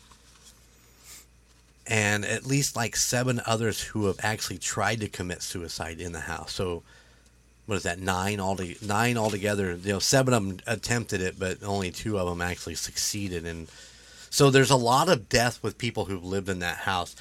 and 1.85 2.25
at 2.25 2.45
least 2.45 2.75
like 2.75 2.95
seven 2.95 3.41
others 3.45 3.81
who 3.81 4.05
have 4.07 4.19
actually 4.23 4.57
tried 4.57 5.01
to 5.01 5.09
commit 5.09 5.41
suicide 5.41 5.99
in 5.99 6.11
the 6.11 6.21
house. 6.21 6.53
So, 6.53 6.83
what 7.65 7.75
is 7.75 7.83
that? 7.83 7.99
Nine 7.99 8.39
all 8.39 8.57
nine 8.81 9.17
altogether. 9.17 9.73
You 9.73 9.93
know, 9.93 9.99
seven 9.99 10.33
of 10.33 10.43
them 10.43 10.59
attempted 10.67 11.21
it, 11.21 11.39
but 11.39 11.63
only 11.63 11.91
two 11.91 12.17
of 12.17 12.27
them 12.27 12.41
actually 12.41 12.75
succeeded. 12.75 13.45
And 13.45 13.67
so, 14.29 14.49
there's 14.49 14.71
a 14.71 14.75
lot 14.75 15.09
of 15.09 15.29
death 15.29 15.61
with 15.61 15.77
people 15.77 16.05
who've 16.05 16.23
lived 16.23 16.49
in 16.49 16.59
that 16.59 16.77
house, 16.77 17.15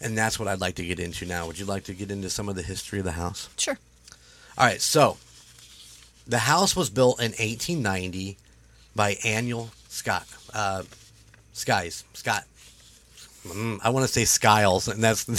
and 0.00 0.16
that's 0.16 0.38
what 0.38 0.48
I'd 0.48 0.60
like 0.60 0.76
to 0.76 0.86
get 0.86 1.00
into 1.00 1.26
now. 1.26 1.46
Would 1.46 1.58
you 1.58 1.66
like 1.66 1.84
to 1.84 1.94
get 1.94 2.10
into 2.10 2.30
some 2.30 2.48
of 2.48 2.56
the 2.56 2.62
history 2.62 2.98
of 2.98 3.04
the 3.04 3.12
house? 3.12 3.48
Sure. 3.56 3.78
All 4.58 4.66
right, 4.66 4.80
so 4.80 5.16
the 6.26 6.38
house 6.38 6.76
was 6.76 6.90
built 6.90 7.18
in 7.18 7.32
1890 7.32 8.36
by 8.94 9.16
Annual 9.24 9.70
Scott 9.88 10.26
uh, 10.54 10.82
Skies 11.52 12.04
Scott. 12.12 12.44
Mm, 13.46 13.80
I 13.82 13.90
want 13.90 14.06
to 14.06 14.12
say 14.12 14.24
Skiles, 14.24 14.88
and 14.88 15.02
that's 15.02 15.26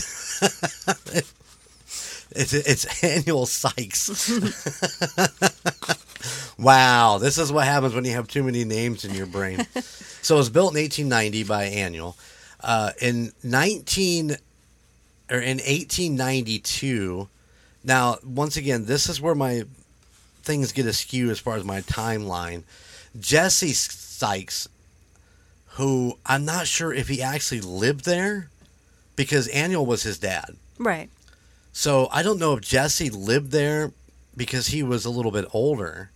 it's 2.32 2.54
it's 2.54 3.04
Annual 3.04 3.46
Sykes. 3.46 4.30
wow, 6.58 7.18
this 7.20 7.38
is 7.38 7.52
what 7.52 7.66
happens 7.66 7.94
when 7.94 8.06
you 8.06 8.14
have 8.14 8.28
too 8.28 8.44
many 8.44 8.64
names 8.64 9.06
in 9.06 9.14
your 9.14 9.28
brain. 9.28 9.66
so 10.22 10.36
it 10.36 10.38
was 10.40 10.50
built 10.50 10.74
in 10.76 10.82
1890 10.82 11.44
by 11.44 11.66
Annual. 11.66 12.18
Uh, 12.64 12.92
in 13.02 13.32
19 13.44 14.38
or 15.32 15.40
in 15.40 15.58
1892. 15.58 17.28
Now, 17.84 18.18
once 18.24 18.58
again, 18.58 18.86
this 18.86 19.10
is 19.10 19.20
where 19.22 19.34
my 19.34 19.64
things 20.44 20.72
get 20.72 20.86
askew 20.86 21.32
as 21.32 21.40
far 21.40 21.56
as 21.56 21.64
my 21.64 21.82
timeline. 21.82 22.64
Jesse 23.20 23.74
Sykes, 23.74 24.68
who 25.76 26.18
I'm 26.26 26.46
not 26.46 26.68
sure 26.68 26.94
if 26.94 27.08
he 27.08 27.22
actually 27.22 27.62
lived 27.62 28.06
there, 28.06 28.50
because 29.16 29.48
Annual 29.50 29.86
was 29.86 30.04
his 30.04 30.20
dad. 30.20 30.56
Right. 30.78 31.10
So 31.74 32.10
I 32.12 32.24
don't 32.24 32.40
know 32.40 32.54
if 32.54 32.62
Jesse 32.62 33.10
lived 33.10 33.52
there 33.52 33.92
because 34.36 34.68
he 34.68 34.84
was 34.84 35.06
a 35.06 35.10
little 35.10 35.32
bit 35.32 35.46
older, 35.54 36.12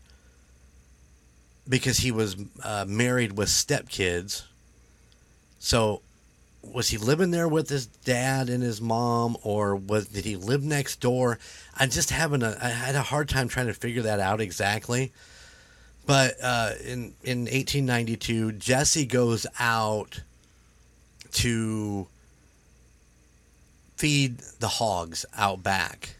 because 1.67 1.99
he 1.99 2.11
was 2.11 2.35
uh, 2.63 2.85
married 2.87 3.37
with 3.37 3.49
stepkids. 3.49 4.43
So 5.59 6.01
was 6.61 6.89
he 6.89 6.97
living 6.97 7.31
there 7.31 7.47
with 7.47 7.69
his 7.69 7.85
dad 7.85 8.49
and 8.49 8.63
his 8.63 8.81
mom, 8.81 9.37
or 9.43 9.75
was 9.75 10.07
did 10.07 10.25
he 10.25 10.35
live 10.35 10.63
next 10.63 10.99
door? 10.99 11.39
I'm 11.75 11.89
just 11.89 12.09
having 12.09 12.43
a 12.43 12.57
I 12.61 12.69
had 12.69 12.95
a 12.95 13.01
hard 13.01 13.29
time 13.29 13.47
trying 13.47 13.67
to 13.67 13.73
figure 13.73 14.01
that 14.01 14.19
out 14.19 14.41
exactly. 14.41 15.11
But 16.05 16.35
uh, 16.41 16.71
in 16.83 17.13
in 17.23 17.39
1892, 17.45 18.53
Jesse 18.53 19.05
goes 19.05 19.47
out 19.59 20.21
to 21.33 22.07
feed 23.97 24.39
the 24.59 24.67
hogs 24.67 25.25
out 25.35 25.63
back. 25.63 26.15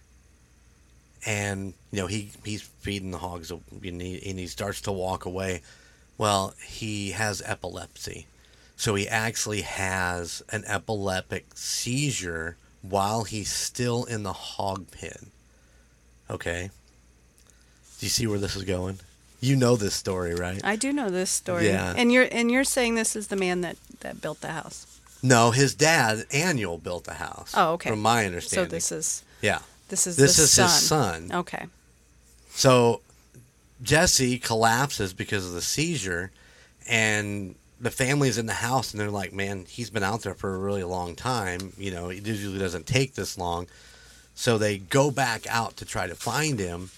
And 1.25 1.73
you 1.91 2.01
know 2.01 2.07
he 2.07 2.31
he's 2.43 2.61
feeding 2.61 3.11
the 3.11 3.17
hogs 3.19 3.51
and 3.51 3.61
he, 4.01 4.21
and 4.29 4.39
he 4.39 4.47
starts 4.47 4.81
to 4.81 4.91
walk 4.91 5.25
away. 5.25 5.61
Well, 6.17 6.53
he 6.65 7.11
has 7.11 7.41
epilepsy, 7.45 8.27
so 8.77 8.95
he 8.95 9.07
actually 9.07 9.61
has 9.61 10.41
an 10.49 10.63
epileptic 10.65 11.45
seizure 11.55 12.57
while 12.81 13.23
he's 13.23 13.51
still 13.51 14.05
in 14.05 14.23
the 14.23 14.33
hog 14.33 14.91
pen. 14.91 15.31
Okay. 16.29 16.69
Do 17.99 18.05
you 18.05 18.09
see 18.09 18.27
where 18.27 18.39
this 18.39 18.55
is 18.55 18.63
going? 18.63 18.99
You 19.45 19.55
know 19.55 19.75
this 19.75 19.93
story, 19.93 20.33
right? 20.33 20.59
I 20.63 20.75
do 20.75 20.91
know 20.91 21.09
this 21.09 21.29
story. 21.29 21.67
Yeah. 21.67 21.93
And 21.95 22.11
you're 22.11 22.27
and 22.31 22.49
you're 22.49 22.63
saying 22.63 22.95
this 22.95 23.15
is 23.15 23.27
the 23.27 23.35
man 23.35 23.61
that 23.61 23.77
that 23.99 24.21
built 24.21 24.41
the 24.41 24.51
house. 24.51 24.87
No, 25.21 25.51
his 25.51 25.73
dad, 25.75 26.25
Annual, 26.31 26.79
built 26.79 27.03
the 27.05 27.15
house. 27.15 27.51
Oh, 27.55 27.73
okay. 27.73 27.89
From 27.89 28.01
my 28.01 28.25
understanding. 28.25 28.69
So 28.69 28.75
this 28.75 28.91
is 28.91 29.23
yeah. 29.41 29.59
this 29.89 30.07
is 30.07 30.17
This 30.17 30.37
the 30.37 30.43
is 30.43 30.51
son. 30.51 30.65
his 30.69 30.87
son. 30.87 31.31
Okay. 31.41 31.65
So 32.49 33.01
Jesse 33.83 34.39
collapses 34.39 35.13
because 35.13 35.45
of 35.45 35.53
the 35.53 35.61
seizure, 35.61 36.31
and 36.87 37.55
the 37.79 37.91
family's 37.91 38.37
in 38.37 38.45
the 38.45 38.53
house, 38.53 38.91
and 38.91 38.99
they're 38.99 39.11
like, 39.11 39.33
"Man, 39.33 39.65
he's 39.67 39.89
been 39.89 40.03
out 40.03 40.21
there 40.21 40.33
for 40.33 40.55
a 40.55 40.57
really 40.57 40.83
long 40.83 41.15
time. 41.15 41.73
You 41.77 41.91
know, 41.91 42.09
it 42.09 42.25
usually 42.25 42.57
doesn't 42.59 42.87
take 42.87 43.15
this 43.15 43.37
long." 43.37 43.67
So 44.33 44.57
they 44.57 44.77
go 44.79 45.11
back 45.11 45.45
out 45.47 45.77
to 45.77 45.85
try 45.85 46.07
to 46.07 46.15
find 46.15 46.59
him, 46.59 46.89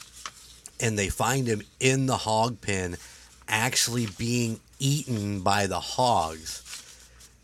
and 0.79 0.97
they 0.97 1.09
find 1.09 1.47
him 1.47 1.61
in 1.79 2.05
the 2.05 2.17
hog 2.17 2.61
pen, 2.61 2.97
actually 3.47 4.07
being 4.17 4.59
eaten 4.79 5.41
by 5.41 5.67
the 5.67 5.79
hogs. 5.79 6.63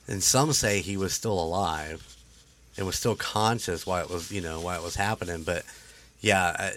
And 0.07 0.21
some 0.21 0.53
say 0.53 0.81
he 0.81 0.97
was 0.97 1.13
still 1.13 1.39
alive 1.39 2.05
and 2.77 2.85
was 2.85 2.97
still 2.97 3.15
conscious 3.15 3.85
while 3.85 4.03
it 4.03 4.09
was, 4.09 4.31
you 4.31 4.41
know, 4.41 4.59
while 4.59 4.79
it 4.79 4.83
was 4.83 4.95
happening. 4.95 5.43
But 5.43 5.63
yeah, 6.19 6.55
I- 6.57 6.73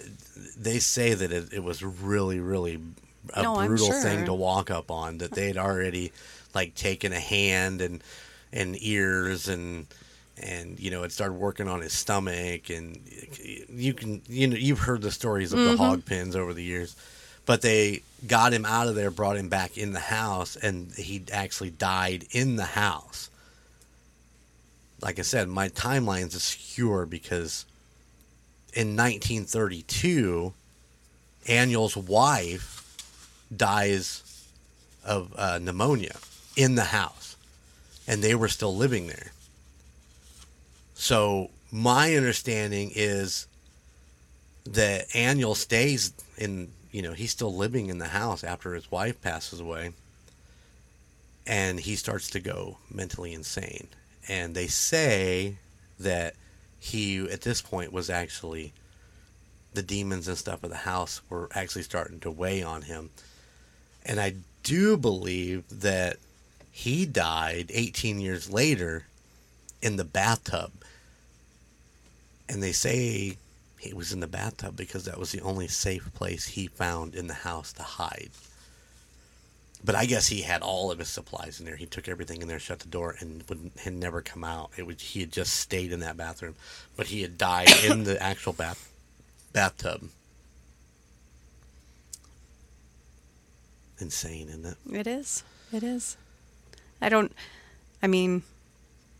they 0.57 0.79
say 0.79 1.13
that 1.13 1.31
it, 1.31 1.53
it 1.53 1.63
was 1.63 1.83
really, 1.83 2.39
really 2.39 2.79
a 3.33 3.43
No, 3.43 3.55
brutal 3.65 3.87
sure. 3.87 4.01
thing 4.01 4.25
to 4.25 4.33
walk 4.33 4.71
up 4.71 4.89
on. 4.89 5.17
That 5.17 5.31
they'd 5.31 5.57
already 5.57 6.11
like 6.53 6.75
taken 6.75 7.11
a 7.11 7.19
hand 7.19 7.81
and 7.81 8.01
and 8.53 8.77
ears 8.81 9.47
and 9.49 9.85
and 10.41 10.79
you 10.79 10.91
know 10.91 11.03
it 11.03 11.11
started 11.11 11.33
working 11.33 11.67
on 11.67 11.81
his 11.81 11.93
stomach 11.93 12.69
and 12.69 12.99
you 13.69 13.93
can 13.93 14.21
you 14.29 14.47
know 14.47 14.55
you've 14.55 14.79
heard 14.79 15.01
the 15.01 15.11
stories 15.11 15.53
of 15.53 15.59
Mm-hmm. 15.59 15.71
the 15.71 15.77
hog 15.77 16.05
pens 16.05 16.35
over 16.35 16.53
the 16.53 16.63
years 16.63 16.95
but 17.45 17.61
they 17.61 18.01
got 18.27 18.51
him 18.51 18.65
out 18.65 18.87
of 18.89 18.95
there, 18.95 19.09
brought 19.09 19.37
him 19.37 19.47
back 19.47 19.77
in 19.77 19.93
the 19.93 20.01
house, 20.01 20.57
and 20.57 20.91
he 20.91 21.23
actually 21.31 21.69
died 21.69 22.25
in 22.31 22.57
the 22.57 22.65
house. 22.65 23.29
Like 25.01 25.17
I 25.17 25.21
said, 25.21 25.47
my 25.47 25.69
timeline's 25.69 26.35
obscure 26.35 27.05
because 27.05 27.65
in 28.73 28.97
1932, 28.97 30.53
Annual's 31.47 31.95
wife 31.95 32.99
dies 33.55 34.23
of 35.05 35.33
uh, 35.37 35.57
pneumonia 35.61 36.17
in 36.57 36.75
the 36.75 36.83
house, 36.85 37.37
and 38.09 38.21
they 38.21 38.35
were 38.35 38.49
still 38.49 38.75
living 38.75 39.07
there. 39.07 39.31
So 40.99 41.51
my 41.71 42.15
understanding 42.15 42.91
is 42.95 43.45
that 44.65 45.15
Annual 45.15 45.53
stays 45.53 46.11
in, 46.39 46.71
you 46.91 47.03
know, 47.03 47.13
he's 47.13 47.31
still 47.31 47.55
living 47.55 47.87
in 47.87 47.99
the 47.99 48.07
house 48.07 48.43
after 48.43 48.73
his 48.73 48.89
wife 48.89 49.21
passes 49.21 49.59
away, 49.59 49.91
and 51.45 51.79
he 51.79 51.95
starts 51.95 52.31
to 52.31 52.39
go 52.39 52.79
mentally 52.91 53.31
insane. 53.31 53.87
And 54.27 54.55
they 54.55 54.65
say 54.65 55.57
that 55.99 56.33
he, 56.79 57.19
at 57.29 57.41
this 57.41 57.61
point, 57.61 57.93
was 57.93 58.09
actually 58.09 58.73
the 59.75 59.83
demons 59.83 60.27
and 60.27 60.35
stuff 60.37 60.63
of 60.63 60.71
the 60.71 60.77
house 60.77 61.21
were 61.29 61.47
actually 61.53 61.83
starting 61.83 62.19
to 62.21 62.31
weigh 62.31 62.63
on 62.63 62.81
him. 62.81 63.11
And 64.03 64.19
I 64.19 64.33
do 64.63 64.97
believe 64.97 65.63
that 65.69 66.17
he 66.71 67.05
died 67.05 67.69
18 67.71 68.19
years 68.19 68.51
later 68.51 69.05
in 69.79 69.97
the 69.97 70.03
bathtub. 70.03 70.71
And 72.49 72.63
they 72.63 72.71
say 72.71 73.37
he 73.79 73.93
was 73.93 74.11
in 74.11 74.19
the 74.19 74.27
bathtub 74.27 74.75
because 74.75 75.05
that 75.05 75.19
was 75.19 75.31
the 75.31 75.41
only 75.41 75.67
safe 75.67 76.13
place 76.13 76.45
he 76.45 76.67
found 76.67 77.15
in 77.15 77.27
the 77.27 77.33
house 77.33 77.73
to 77.73 77.83
hide. 77.83 78.31
But 79.83 79.95
I 79.95 80.05
guess 80.05 80.27
he 80.27 80.41
had 80.41 80.61
all 80.61 80.91
of 80.91 80.99
his 80.99 81.07
supplies 81.07 81.59
in 81.59 81.65
there. 81.65 81.75
He 81.75 81.85
took 81.85 82.07
everything 82.07 82.41
in 82.41 82.47
there, 82.47 82.59
shut 82.59 82.79
the 82.79 82.87
door, 82.87 83.15
and 83.19 83.43
would 83.47 83.71
had 83.83 83.93
never 83.93 84.21
come 84.21 84.43
out. 84.43 84.71
It 84.75 85.01
he 85.01 85.19
had 85.19 85.31
just 85.31 85.53
stayed 85.53 85.91
in 85.91 85.99
that 85.99 86.17
bathroom, 86.17 86.55
but 86.95 87.07
he 87.07 87.21
had 87.21 87.37
died 87.37 87.69
in 87.85 88.03
the 88.03 88.21
actual 88.21 88.53
bath 88.53 88.91
bathtub. 89.53 90.09
Insane, 93.99 94.49
isn't 94.49 94.65
it? 94.65 94.77
It 94.91 95.07
is. 95.07 95.43
It 95.71 95.83
is. 95.83 96.17
I 96.99 97.09
don't. 97.09 97.31
I 98.01 98.07
mean, 98.07 98.41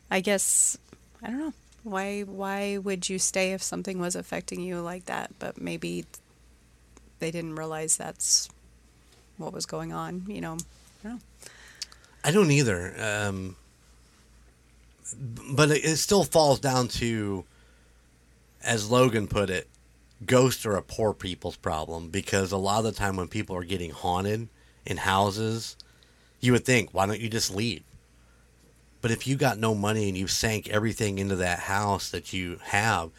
I 0.10 0.22
guess 0.22 0.78
I 1.22 1.28
don't 1.28 1.40
know 1.40 1.54
why. 1.84 2.22
Why 2.22 2.78
would 2.78 3.10
you 3.10 3.20
stay 3.20 3.54
if 3.54 3.64
something 3.64 4.00
was 4.00 4.16
affecting 4.16 4.62
you 4.62 4.82
like 4.82 5.06
that? 5.06 5.32
But 5.40 5.62
maybe 5.62 6.06
they 7.20 7.32
didn't 7.32 7.56
realize 7.56 7.98
that's 7.98 8.50
what 9.38 9.54
was 9.54 9.66
going 9.66 9.94
on. 9.94 10.26
You 10.28 10.42
know. 10.42 10.58
I 11.04 11.08
don't 11.08 11.14
know. 11.14 11.20
I 12.24 12.32
don't 12.32 12.52
either. 12.52 12.94
Um, 13.00 13.56
but 15.52 15.72
it, 15.72 15.86
it 15.86 15.98
still 15.98 16.24
falls 16.24 16.60
down 16.60 16.88
to, 16.90 17.46
as 18.64 18.90
Logan 18.90 19.28
put 19.28 19.50
it, 19.50 19.68
ghosts 20.26 20.66
are 20.66 20.76
a 20.76 20.82
poor 20.82 21.14
people's 21.14 21.56
problem 21.56 22.10
because 22.10 22.52
a 22.52 22.58
lot 22.58 22.80
of 22.80 22.86
the 22.86 22.92
time 22.92 23.16
when 23.16 23.28
people 23.28 23.56
are 23.56 23.64
getting 23.64 23.92
haunted 23.92 24.50
in 24.86 24.98
houses, 24.98 25.78
you 26.40 26.52
would 26.52 26.66
think, 26.66 26.94
why 26.94 27.06
don't 27.06 27.20
you 27.20 27.30
just 27.30 27.54
leave? 27.54 27.84
But 29.08 29.14
if 29.14 29.26
you 29.26 29.38
got 29.38 29.58
no 29.58 29.74
money 29.74 30.10
and 30.10 30.18
you 30.18 30.28
sank 30.28 30.68
everything 30.68 31.18
into 31.18 31.38
that 31.38 31.60
house 31.60 32.10
that 32.10 32.34
you 32.34 32.60
have 32.62 33.12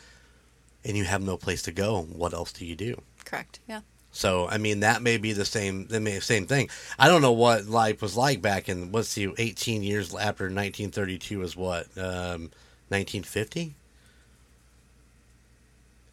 and 0.85 0.99
you 0.99 1.05
have 1.05 1.23
no 1.23 1.39
place 1.39 1.63
to 1.63 1.73
go, 1.73 2.03
what 2.03 2.35
else 2.35 2.53
do 2.53 2.67
you 2.67 2.77
do? 2.77 3.01
Correct. 3.25 3.61
Yeah. 3.67 3.81
So 4.13 4.47
I 4.51 4.59
mean 4.59 4.81
that 4.81 5.01
may 5.01 5.17
be 5.17 5.33
the 5.33 5.47
same 5.47 5.87
the 5.87 5.99
may, 5.99 6.21
same 6.21 6.47
thing. 6.47 6.69
I 6.99 7.09
don't 7.09 7.23
know 7.23 7.33
what 7.33 7.69
life 7.69 8.03
was 8.03 8.19
like 8.19 8.43
back 8.43 8.69
in 8.69 8.93
what's 8.93 9.15
the 9.15 9.35
18 9.39 9.83
years 9.83 10.09
after 10.15 10.45
1932 10.45 11.41
is 11.41 11.57
what 11.57 11.87
um, 11.97 12.51
1950. 12.91 13.73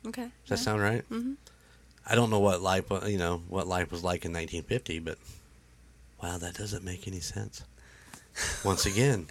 Okay. 0.07 0.21
Does 0.21 0.31
that 0.47 0.57
sound 0.59 0.81
right? 0.81 1.03
Mm-hmm. 1.09 1.33
I 2.07 2.15
don't 2.15 2.29
know 2.29 2.39
what 2.39 2.61
life 2.61 2.85
you 3.07 3.17
know 3.17 3.41
what 3.49 3.67
life 3.67 3.91
was 3.91 4.05
like 4.05 4.23
in 4.23 4.31
1950, 4.31 4.99
but 4.99 5.17
wow, 6.23 6.37
that 6.37 6.53
doesn't 6.53 6.85
make 6.85 7.09
any 7.09 7.19
sense. 7.19 7.61
Once 8.63 8.85
again, 8.85 9.27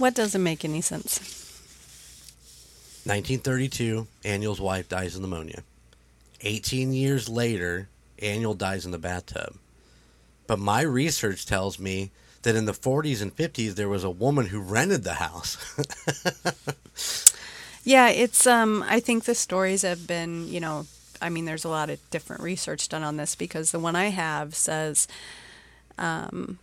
What 0.00 0.14
doesn't 0.14 0.42
make 0.42 0.64
any 0.64 0.80
sense? 0.80 1.18
1932, 3.04 4.06
Annual's 4.24 4.60
wife 4.60 4.88
dies 4.88 5.14
of 5.14 5.20
pneumonia. 5.20 5.62
18 6.40 6.94
years 6.94 7.28
later, 7.28 7.88
Annual 8.18 8.54
dies 8.54 8.86
in 8.86 8.92
the 8.92 8.98
bathtub. 8.98 9.56
But 10.46 10.58
my 10.58 10.80
research 10.80 11.44
tells 11.44 11.78
me 11.78 12.12
that 12.42 12.56
in 12.56 12.64
the 12.64 12.72
40s 12.72 13.20
and 13.20 13.36
50s, 13.36 13.74
there 13.74 13.90
was 13.90 14.02
a 14.02 14.08
woman 14.08 14.46
who 14.46 14.60
rented 14.60 15.04
the 15.04 15.14
house. 15.14 15.58
Yeah, 17.82 18.08
it's 18.10 18.46
um 18.46 18.84
I 18.86 19.00
think 19.00 19.24
the 19.24 19.34
stories 19.34 19.82
have 19.82 20.06
been, 20.06 20.46
you 20.48 20.60
know, 20.60 20.86
I 21.20 21.30
mean 21.30 21.46
there's 21.46 21.64
a 21.64 21.68
lot 21.70 21.88
of 21.90 21.98
different 22.10 22.42
research 22.42 22.88
done 22.88 23.02
on 23.02 23.16
this 23.16 23.34
because 23.34 23.72
the 23.72 23.78
one 23.78 23.96
I 23.96 24.08
have 24.08 24.54
says 24.54 25.08
um 25.96 26.58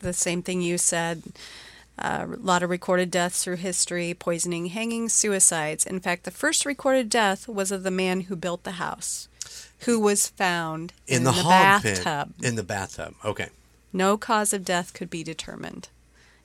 the 0.00 0.12
same 0.12 0.42
thing 0.42 0.60
you 0.60 0.76
said 0.76 1.22
Uh, 1.98 2.26
a 2.30 2.36
lot 2.36 2.62
of 2.62 2.68
recorded 2.68 3.10
deaths 3.10 3.42
through 3.42 3.56
history, 3.56 4.14
poisoning, 4.14 4.66
hanging, 4.66 5.08
suicides. 5.08 5.86
In 5.86 5.98
fact, 6.00 6.24
the 6.24 6.30
first 6.30 6.66
recorded 6.66 7.08
death 7.08 7.48
was 7.48 7.72
of 7.72 7.84
the 7.84 7.90
man 7.90 8.22
who 8.22 8.36
built 8.36 8.64
the 8.64 8.72
house, 8.72 9.28
who 9.80 9.98
was 9.98 10.28
found 10.28 10.92
in, 11.06 11.18
in, 11.18 11.24
the, 11.24 11.30
the, 11.30 11.42
hog 11.42 11.82
pit. 11.82 12.04
bathtub. 12.04 12.34
In 12.42 12.56
the 12.56 12.62
bathtub. 12.62 13.14
Okay. 13.24 13.48
No 13.94 14.18
cause 14.18 14.52
of 14.52 14.62
death 14.62 14.92
could 14.92 15.08
be 15.08 15.24
determined, 15.24 15.88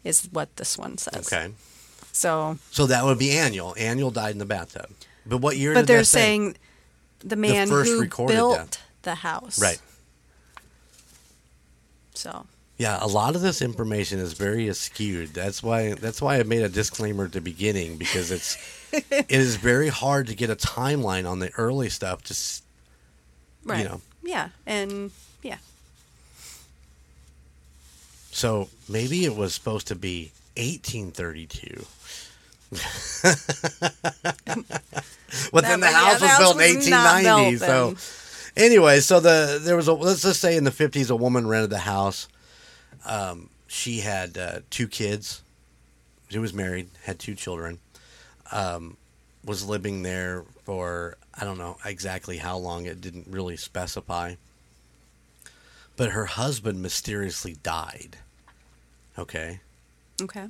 is 0.06 0.30
what 0.32 0.56
this 0.56 0.78
one 0.78 0.98
says. 0.98 1.32
Okay. 1.32 1.52
So, 2.14 2.58
So 2.72 2.86
that 2.88 3.04
would 3.04 3.20
be 3.20 3.32
Annual. 3.32 3.76
Annual 3.78 4.12
died 4.12 4.32
in 4.32 4.38
the 4.38 4.46
bathtub. 4.46 4.90
But 5.26 5.38
what 5.40 5.58
year 5.58 5.74
but 5.74 5.86
they're 5.86 6.04
saying 6.04 6.56
the 7.20 7.36
man 7.36 7.68
first 7.68 7.92
who 7.92 8.26
built 8.28 8.58
death. 8.58 8.84
the 9.04 9.16
house. 9.16 9.62
Right. 9.62 9.80
So, 12.14 12.46
Yeah, 12.82 12.98
a 13.00 13.06
lot 13.06 13.36
of 13.36 13.44
this 13.44 13.62
information 13.62 14.18
is 14.18 14.34
very 14.34 14.74
skewed. 14.74 15.36
That's 15.36 15.62
why 15.62 15.94
that's 15.94 16.20
why 16.20 16.40
I 16.40 16.44
made 16.44 16.64
a 16.64 16.68
disclaimer 16.68 17.26
at 17.26 17.32
the 17.32 17.40
beginning 17.40 17.98
because 17.98 18.32
it's 18.32 18.58
it 18.92 19.30
is 19.30 19.58
very 19.58 19.90
hard 19.90 20.26
to 20.28 20.36
get 20.36 20.50
a 20.50 20.56
timeline 20.56 21.30
on 21.30 21.38
the 21.38 21.52
early 21.60 21.90
stuff. 21.90 22.24
Just 22.24 22.64
right. 23.64 23.84
you 23.84 23.86
know. 23.86 24.02
Yeah, 24.24 24.50
and 24.66 25.12
yeah. 25.44 25.58
so 28.32 28.68
maybe 28.90 29.26
it 29.26 29.36
was 29.36 29.54
supposed 29.54 29.86
to 29.90 29.96
be 29.96 30.32
1832. 30.58 31.86
but 35.52 35.66
then 35.66 35.82
the 35.82 35.86
yeah, 35.86 35.92
house 35.92 36.20
the 36.20 36.26
was 36.26 36.38
built 36.40 36.56
in 36.56 36.78
was 36.78 36.90
1890. 36.90 37.60
built 37.60 38.00
So 38.00 38.18
anyway, 38.58 39.02
so 39.02 39.20
the 39.20 39.60
there 39.62 39.76
was 39.76 39.88
a 39.88 39.94
let's 39.94 40.24
just 40.24 40.42
say 40.42 40.58
in 40.58 40.64
the 40.64 40.72
50s 40.72 41.12
a 41.12 41.16
woman 41.16 41.46
rented 41.46 41.70
the 41.70 41.78
house. 41.78 42.28
Um, 43.06 43.50
she 43.68 44.00
had 44.00 44.38
uh, 44.38 44.60
two 44.70 44.88
kids. 44.88 45.42
She 46.30 46.40
was 46.40 46.54
married, 46.54 46.90
had 47.04 47.20
two 47.20 47.36
children. 47.36 47.80
Um, 48.52 48.98
was 49.44 49.66
living 49.66 50.04
there 50.04 50.44
for 50.66 51.18
I 51.34 51.46
don't 51.46 51.58
know 51.58 51.78
exactly 51.86 52.38
how 52.38 52.58
long. 52.58 52.86
It 52.86 53.02
didn't 53.02 53.28
really 53.28 53.58
specify. 53.58 54.36
But 55.96 56.12
her 56.12 56.26
husband 56.26 56.82
mysteriously 56.82 57.58
died. 57.64 58.18
Okay. 59.18 59.60
Okay. 60.22 60.48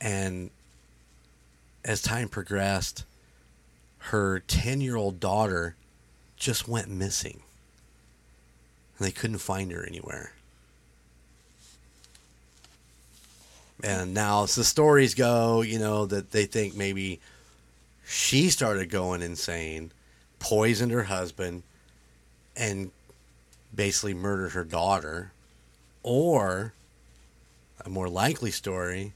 And 0.00 0.50
as 1.84 2.02
time 2.02 2.28
progressed, 2.28 3.04
her 3.98 4.40
10 4.40 4.80
year 4.80 4.96
old 4.96 5.20
daughter 5.20 5.76
just 6.36 6.68
went 6.68 6.88
missing. 6.88 7.42
And 8.98 9.06
they 9.06 9.12
couldn't 9.12 9.38
find 9.38 9.72
her 9.72 9.84
anywhere. 9.86 10.32
And 13.82 14.12
now, 14.12 14.44
as 14.44 14.54
the 14.54 14.64
stories 14.64 15.14
go, 15.14 15.62
you 15.62 15.78
know, 15.78 16.06
that 16.06 16.32
they 16.32 16.46
think 16.46 16.74
maybe 16.74 17.20
she 18.06 18.50
started 18.50 18.90
going 18.90 19.22
insane, 19.22 19.92
poisoned 20.40 20.90
her 20.90 21.04
husband, 21.04 21.62
and 22.56 22.90
basically 23.74 24.14
murdered 24.14 24.52
her 24.52 24.64
daughter. 24.64 25.32
Or 26.02 26.72
a 27.84 27.88
more 27.88 28.08
likely 28.08 28.50
story 28.50 29.12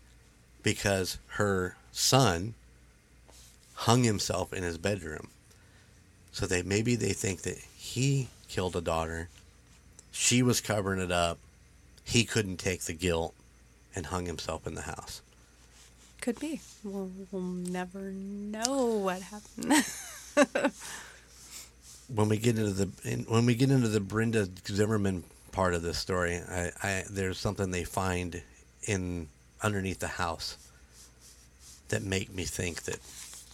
because 0.62 1.18
her 1.28 1.76
son 1.90 2.54
hung 3.74 4.04
himself 4.04 4.52
in 4.52 4.62
his 4.62 4.78
bedroom. 4.78 5.28
So 6.30 6.46
they 6.46 6.62
maybe 6.62 6.94
they 6.94 7.12
think 7.12 7.42
that 7.42 7.58
he 7.76 8.28
killed 8.48 8.76
a 8.76 8.80
daughter. 8.80 9.28
She 10.12 10.42
was 10.42 10.60
covering 10.60 11.00
it 11.00 11.10
up. 11.10 11.38
He 12.04 12.24
couldn't 12.24 12.58
take 12.58 12.82
the 12.82 12.92
guilt 12.92 13.34
and 13.94 14.06
hung 14.06 14.26
himself 14.26 14.66
in 14.66 14.74
the 14.74 14.82
house. 14.82 15.22
Could 16.20 16.38
be. 16.38 16.60
We'll, 16.84 17.10
we'll 17.30 17.42
never 17.42 18.12
know 18.12 18.86
what 19.02 19.22
happened. 19.22 19.84
when 22.14 22.28
we 22.28 22.38
get 22.38 22.58
into 22.58 22.72
the 22.72 22.88
in, 23.04 23.20
when 23.24 23.46
we 23.46 23.54
get 23.54 23.70
into 23.70 23.88
the 23.88 24.00
Brenda 24.00 24.48
Zimmerman 24.66 25.24
part 25.50 25.74
of 25.74 25.82
this 25.82 25.98
story, 25.98 26.36
I, 26.36 26.70
I 26.82 27.04
there's 27.10 27.38
something 27.38 27.70
they 27.70 27.84
find 27.84 28.42
in 28.84 29.28
underneath 29.62 29.98
the 29.98 30.08
house 30.08 30.56
that 31.88 32.02
make 32.02 32.32
me 32.34 32.44
think 32.44 32.84
that 32.84 32.98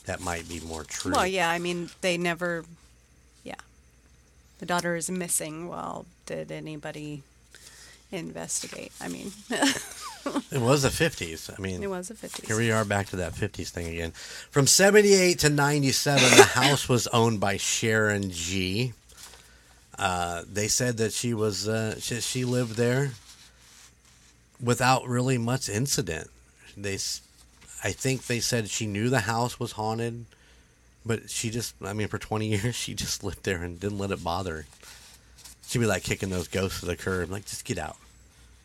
that 0.07 0.21
might 0.21 0.49
be 0.49 0.61
more 0.61 0.85
true. 0.85 1.13
Well, 1.13 1.27
yeah, 1.27 1.51
I 1.51 1.59
mean, 1.59 1.91
they 2.01 2.19
never. 2.19 2.65
Yeah. 3.45 3.55
The 4.59 4.67
daughter 4.67 4.97
is 4.97 5.11
missing. 5.11 5.69
Well, 5.69 6.07
did 6.27 6.51
anybody 6.51 7.23
investigate? 8.13 8.93
I 9.01 9.09
mean, 9.09 9.33
It 10.51 10.61
was 10.61 10.83
the 10.83 10.89
50s. 10.89 11.51
I 11.57 11.61
mean, 11.61 11.83
it 11.83 11.89
was 11.89 12.09
the 12.09 12.15
50s. 12.15 12.47
Here 12.47 12.57
we 12.57 12.71
are 12.71 12.85
back 12.85 13.09
to 13.09 13.17
that 13.17 13.35
50s 13.35 13.71
thing 13.71 13.87
again. 13.89 14.13
From 14.13 14.67
78 14.67 15.39
to 15.41 15.49
97, 15.51 16.37
the 16.37 16.45
house 16.45 16.89
was 16.89 17.07
owned 17.09 17.41
by 17.41 17.57
Sharon 17.57 18.31
G. 18.31 18.93
Uh, 19.99 20.45
they 20.51 20.69
said 20.69 20.97
that 20.99 21.13
she 21.13 21.35
was 21.35 21.67
uh, 21.67 21.99
she, 21.99 22.21
she 22.21 22.45
lived 22.45 22.77
there 22.77 23.13
without 24.63 25.07
really 25.07 25.39
much 25.39 25.69
incident. 25.69 26.29
They, 26.77 26.95
I 27.83 27.93
think 27.93 28.27
they 28.27 28.41
said 28.41 28.69
she 28.69 28.87
knew 28.87 29.09
the 29.09 29.21
house 29.21 29.59
was 29.59 29.73
haunted, 29.73 30.27
but 31.05 31.31
she 31.31 31.51
just, 31.51 31.75
I 31.83 31.93
mean, 31.93 32.09
for 32.09 32.19
20 32.19 32.47
years 32.57 32.75
she 32.75 32.95
just 32.95 33.25
lived 33.25 33.45
there 33.45 33.63
and 33.63 33.81
didn't 33.81 33.99
let 33.99 34.11
it 34.11 34.23
bother 34.23 34.57
her. 34.57 34.67
She'd 35.69 35.79
be 35.79 35.87
like 35.87 36.03
kicking 36.03 36.31
those 36.31 36.49
ghosts 36.49 36.81
to 36.81 36.87
the 36.87 36.97
curb, 36.97 37.31
like 37.31 37.45
just 37.45 37.65
get 37.65 37.79
out. 37.79 37.97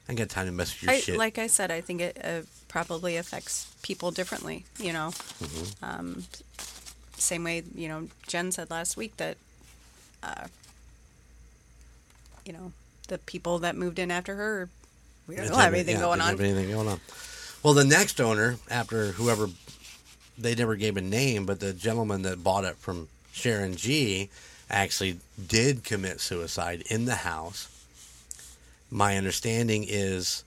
I 0.07 0.11
ain't 0.13 0.19
got 0.19 0.29
time 0.29 0.45
to 0.47 0.51
mess 0.53 0.73
with 0.73 0.83
your 0.83 0.91
I, 0.93 0.99
shit. 0.99 1.17
like 1.17 1.37
I 1.37 1.47
said, 1.47 1.69
I 1.69 1.81
think 1.81 2.01
it 2.01 2.17
uh, 2.23 2.41
probably 2.69 3.17
affects 3.17 3.73
people 3.83 4.11
differently. 4.11 4.65
You 4.79 4.93
know, 4.93 5.11
Mm-hmm. 5.41 5.85
um, 5.85 6.23
same 7.17 7.43
way 7.43 7.63
you 7.75 7.87
know 7.87 8.07
Jen 8.27 8.51
said 8.51 8.69
last 8.69 8.97
week 8.97 9.15
that, 9.17 9.37
uh, 10.23 10.45
you 12.45 12.53
know, 12.53 12.71
the 13.09 13.17
people 13.17 13.59
that 13.59 13.75
moved 13.75 13.99
in 13.99 14.09
after 14.11 14.35
her, 14.35 14.69
we 15.27 15.35
don't 15.35 15.47
have 15.53 15.73
anything 15.73 15.95
yeah, 15.95 16.01
going 16.01 16.21
on. 16.21 16.27
have 16.29 16.39
anything 16.41 16.71
going 16.71 16.87
on. 16.87 16.99
Well, 17.63 17.73
the 17.73 17.85
next 17.85 18.19
owner, 18.19 18.57
after 18.69 19.07
whoever, 19.13 19.47
they 20.37 20.55
never 20.55 20.75
gave 20.75 20.97
a 20.97 21.01
name, 21.01 21.45
but 21.45 21.59
the 21.61 21.71
gentleman 21.73 22.23
that 22.23 22.43
bought 22.43 22.65
it 22.65 22.75
from 22.77 23.07
Sharon 23.31 23.75
G 23.75 24.29
actually 24.73 25.17
did 25.47 25.83
commit 25.83 26.19
suicide 26.19 26.83
in 26.89 27.05
the 27.05 27.15
house. 27.15 27.69
My 28.91 29.17
understanding 29.17 29.85
is 29.87 30.43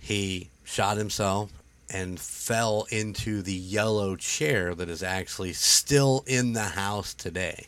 he 0.00 0.48
shot 0.64 0.96
himself 0.96 1.52
and 1.92 2.18
fell 2.18 2.86
into 2.90 3.42
the 3.42 3.54
yellow 3.54 4.16
chair 4.16 4.74
that 4.74 4.88
is 4.88 5.02
actually 5.02 5.52
still 5.52 6.24
in 6.26 6.54
the 6.54 6.60
house 6.62 7.14
today. 7.14 7.66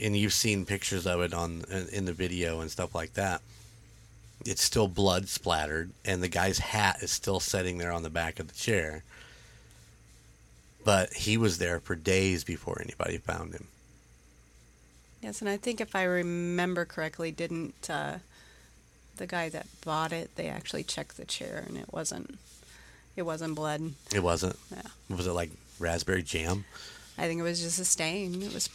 And 0.00 0.16
you've 0.16 0.32
seen 0.32 0.66
pictures 0.66 1.06
of 1.06 1.20
it 1.20 1.32
on 1.32 1.64
in 1.92 2.04
the 2.04 2.12
video 2.12 2.60
and 2.60 2.70
stuff 2.70 2.94
like 2.94 3.14
that 3.14 3.40
it's 4.44 4.62
still 4.62 4.88
blood 4.88 5.28
splattered 5.28 5.90
and 6.04 6.22
the 6.22 6.28
guy's 6.28 6.58
hat 6.58 7.02
is 7.02 7.10
still 7.10 7.40
sitting 7.40 7.78
there 7.78 7.92
on 7.92 8.02
the 8.02 8.10
back 8.10 8.38
of 8.38 8.48
the 8.48 8.54
chair 8.54 9.02
but 10.84 11.12
he 11.14 11.36
was 11.36 11.58
there 11.58 11.80
for 11.80 11.94
days 11.94 12.44
before 12.44 12.80
anybody 12.80 13.16
found 13.18 13.52
him 13.52 13.66
Yes, 15.24 15.40
and 15.40 15.48
I 15.48 15.56
think 15.56 15.80
if 15.80 15.96
I 15.96 16.02
remember 16.04 16.84
correctly, 16.84 17.30
didn't 17.30 17.88
uh, 17.88 18.18
the 19.16 19.26
guy 19.26 19.48
that 19.48 19.66
bought 19.82 20.12
it? 20.12 20.36
They 20.36 20.48
actually 20.48 20.82
checked 20.82 21.16
the 21.16 21.24
chair, 21.24 21.64
and 21.66 21.78
it 21.78 21.86
wasn't. 21.90 22.38
It 23.16 23.22
wasn't 23.22 23.54
blood. 23.54 23.92
it 24.14 24.22
wasn't 24.22 24.56
Yeah, 24.70 24.82
was 25.16 25.26
it 25.26 25.32
like 25.32 25.50
raspberry 25.78 26.22
jam 26.22 26.64
I 27.16 27.26
think 27.28 27.38
it 27.40 27.44
was 27.44 27.62
just 27.62 27.78
a 27.78 27.84
stain. 27.84 28.42
It 28.42 28.52
was 28.52 28.68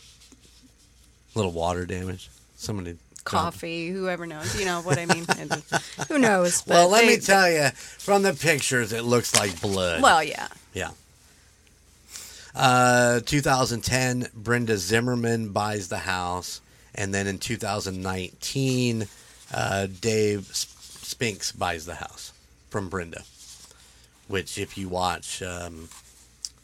a 1.36 1.38
little 1.38 1.52
water 1.52 1.86
damage 1.86 2.30
somebody 2.56 2.96
coffee. 3.26 3.90
Whoever 3.90 4.26
knows, 4.26 4.58
you 4.60 4.66
know 4.66 4.82
what 4.82 4.98
I 4.98 5.06
mean. 5.06 5.26
Who 6.08 6.18
knows? 6.18 6.66
well 6.66 6.88
let 6.90 7.02
they- 7.02 7.16
me 7.16 7.18
tell 7.22 7.52
you 7.52 7.70
from 7.76 8.24
the 8.24 8.34
pictures 8.34 8.92
it 8.94 9.04
looks 9.04 9.36
like 9.36 9.60
blood 9.62 10.02
Well, 10.02 10.24
yeah. 10.24 10.48
yeah 10.74 10.92
uh 12.56 13.20
2010 13.22 14.28
brenda 14.34 14.78
zimmerman 14.78 15.50
buys 15.52 15.88
the 15.90 16.00
house 16.00 16.62
and 16.96 17.14
then 17.14 17.28
in 17.28 17.38
2019 17.38 19.08
uh, 19.54 19.88
dave 20.02 20.46
spinks 20.52 21.52
buys 21.52 21.86
the 21.86 21.96
house 21.96 22.34
from 22.70 22.90
brenda 22.90 23.22
which 24.28 24.58
if 24.58 24.78
you 24.78 24.88
watch 24.90 25.42
um, 25.42 25.90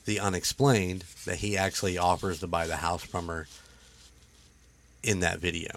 the 0.05 0.19
unexplained 0.19 1.03
that 1.25 1.37
he 1.37 1.57
actually 1.57 1.97
offers 1.97 2.39
to 2.39 2.47
buy 2.47 2.67
the 2.67 2.75
house 2.77 3.03
from 3.03 3.27
her 3.27 3.47
in 5.03 5.19
that 5.19 5.39
video 5.39 5.71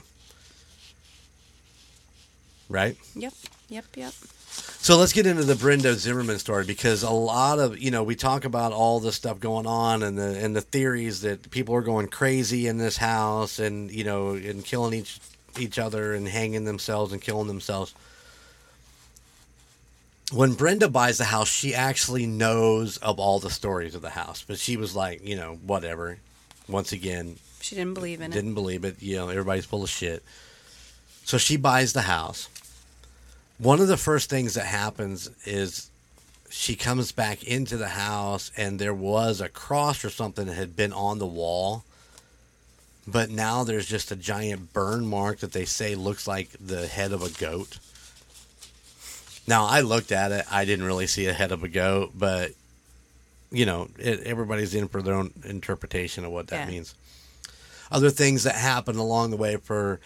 right 2.68 2.96
Yep. 3.14 3.32
Yep. 3.68 3.84
Yep. 3.96 4.14
So 4.80 4.96
let's 4.96 5.12
get 5.12 5.26
into 5.26 5.44
the 5.44 5.54
Brenda 5.54 5.94
Zimmerman 5.94 6.38
story 6.38 6.64
because 6.64 7.02
a 7.02 7.10
lot 7.10 7.58
of 7.58 7.78
you 7.78 7.90
know 7.90 8.02
we 8.02 8.14
talk 8.14 8.44
about 8.44 8.72
all 8.72 9.00
the 9.00 9.12
stuff 9.12 9.40
going 9.40 9.66
on 9.66 10.02
and 10.02 10.16
the 10.18 10.38
and 10.38 10.54
the 10.56 10.60
theories 10.60 11.20
that 11.22 11.50
people 11.50 11.74
are 11.74 11.82
going 11.82 12.08
crazy 12.08 12.66
in 12.66 12.78
this 12.78 12.96
house 12.96 13.58
and 13.58 13.90
you 13.90 14.04
know 14.04 14.30
and 14.30 14.64
killing 14.64 14.94
each 14.94 15.18
each 15.58 15.78
other 15.78 16.14
and 16.14 16.28
hanging 16.28 16.64
themselves 16.64 17.12
and 17.12 17.20
killing 17.20 17.48
themselves. 17.48 17.94
When 20.32 20.52
Brenda 20.52 20.88
buys 20.88 21.16
the 21.18 21.24
house, 21.24 21.48
she 21.48 21.74
actually 21.74 22.26
knows 22.26 22.98
of 22.98 23.18
all 23.18 23.38
the 23.40 23.50
stories 23.50 23.94
of 23.94 24.02
the 24.02 24.10
house, 24.10 24.44
but 24.46 24.58
she 24.58 24.76
was 24.76 24.94
like, 24.94 25.26
you 25.26 25.36
know, 25.36 25.58
whatever. 25.64 26.18
Once 26.68 26.92
again, 26.92 27.36
She 27.62 27.74
didn't 27.76 27.94
believe 27.94 28.20
in 28.20 28.30
it. 28.30 28.34
didn't 28.34 28.52
believe 28.52 28.84
it. 28.84 28.96
You 29.00 29.16
know, 29.16 29.28
everybody's 29.30 29.64
full 29.64 29.82
of 29.82 29.88
shit. 29.88 30.22
So 31.24 31.38
she 31.38 31.56
buys 31.56 31.94
the 31.94 32.02
house. 32.02 32.48
One 33.58 33.80
of 33.80 33.88
the 33.88 33.96
first 33.96 34.30
things 34.30 34.54
that 34.54 34.66
happens 34.66 35.30
is 35.44 35.90
she 36.50 36.76
comes 36.76 37.12
back 37.12 37.42
into 37.44 37.76
the 37.76 37.88
house 37.88 38.50
and 38.56 38.78
there 38.78 38.94
was 38.94 39.40
a 39.40 39.48
cross 39.48 40.04
or 40.04 40.10
something 40.10 40.46
that 40.46 40.54
had 40.54 40.76
been 40.76 40.92
on 40.92 41.18
the 41.18 41.26
wall. 41.26 41.84
But 43.06 43.30
now 43.30 43.64
there's 43.64 43.86
just 43.86 44.10
a 44.12 44.16
giant 44.16 44.72
burn 44.72 45.06
mark 45.06 45.38
that 45.40 45.52
they 45.52 45.64
say 45.64 45.94
looks 45.94 46.26
like 46.28 46.50
the 46.60 46.86
head 46.86 47.12
of 47.12 47.22
a 47.22 47.30
goat. 47.30 47.78
Now 49.46 49.64
I 49.66 49.80
looked 49.80 50.12
at 50.12 50.30
it, 50.30 50.44
I 50.50 50.64
didn't 50.64 50.84
really 50.84 51.06
see 51.06 51.26
a 51.26 51.32
head 51.32 51.52
of 51.52 51.62
a 51.64 51.68
goat, 51.68 52.12
but 52.14 52.52
you 53.50 53.64
know, 53.64 53.88
it, 53.98 54.20
everybody's 54.24 54.74
in 54.74 54.88
for 54.88 55.00
their 55.00 55.14
own 55.14 55.32
interpretation 55.44 56.22
of 56.24 56.30
what 56.32 56.48
that 56.48 56.66
Yeah. 56.66 56.70
means. 56.74 56.94
Other 57.90 58.10
things 58.10 58.42
that 58.44 58.54
happened 58.56 58.98
along 58.98 59.30
the 59.30 59.38
way 59.38 59.56
for 59.56 60.00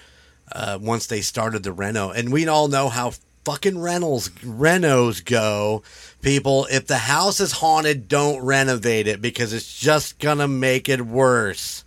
uh, 0.53 0.79
once 0.81 1.07
they 1.09 1.21
started 1.23 1.65
the 1.65 1.73
reno, 1.73 2.11
and 2.11 2.33
we 2.33 2.47
all 2.47 2.69
know 2.69 2.89
how 2.89 3.13
fucking 3.45 3.79
rentals 3.79 4.29
renos 4.29 5.25
go. 5.25 5.83
People, 6.21 6.67
if 6.71 6.87
the 6.87 6.99
house 6.99 7.41
is 7.41 7.53
haunted, 7.53 8.09
don't 8.09 8.45
renovate 8.45 9.07
it 9.07 9.21
because 9.21 9.53
it's 9.53 9.79
just 9.79 10.19
gonna 10.19 10.49
make 10.49 10.89
it 10.89 11.03
worse. 11.03 11.85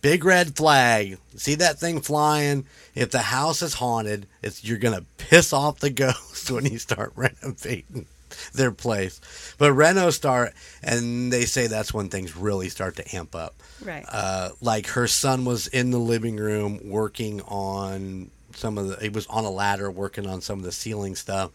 Big 0.00 0.24
red 0.24 0.56
flag. 0.56 1.18
See 1.36 1.56
that 1.56 1.78
thing 1.78 2.00
flying? 2.00 2.64
If 2.94 3.10
the 3.10 3.22
house 3.22 3.60
is 3.60 3.74
haunted, 3.74 4.26
it's 4.42 4.64
you're 4.64 4.78
gonna 4.78 5.04
piss 5.18 5.52
off 5.52 5.80
the 5.80 5.90
ghost 6.04 6.50
when 6.50 6.66
you 6.66 6.78
start 6.78 7.12
renovating 7.16 8.06
their 8.54 8.72
place. 8.72 9.20
But 9.58 9.72
reno 9.72 10.10
start, 10.10 10.54
and 10.82 11.32
they 11.32 11.44
say 11.44 11.66
that's 11.66 11.92
when 11.92 12.08
things 12.08 12.36
really 12.36 12.68
start 12.68 12.96
to 12.96 13.16
amp 13.16 13.34
up. 13.34 13.54
Right. 13.84 14.04
Uh, 14.08 14.50
like 14.60 14.88
her 14.88 15.06
son 15.06 15.44
was 15.44 15.66
in 15.66 15.90
the 15.90 15.98
living 15.98 16.36
room 16.36 16.80
working 16.84 17.42
on 17.42 18.30
some 18.56 18.78
of 18.78 18.88
the. 18.88 18.96
He 18.96 19.08
was 19.08 19.26
on 19.28 19.44
a 19.44 19.50
ladder 19.50 19.90
working 19.90 20.26
on 20.26 20.40
some 20.40 20.58
of 20.58 20.64
the 20.64 20.72
ceiling 20.72 21.14
stuff, 21.14 21.50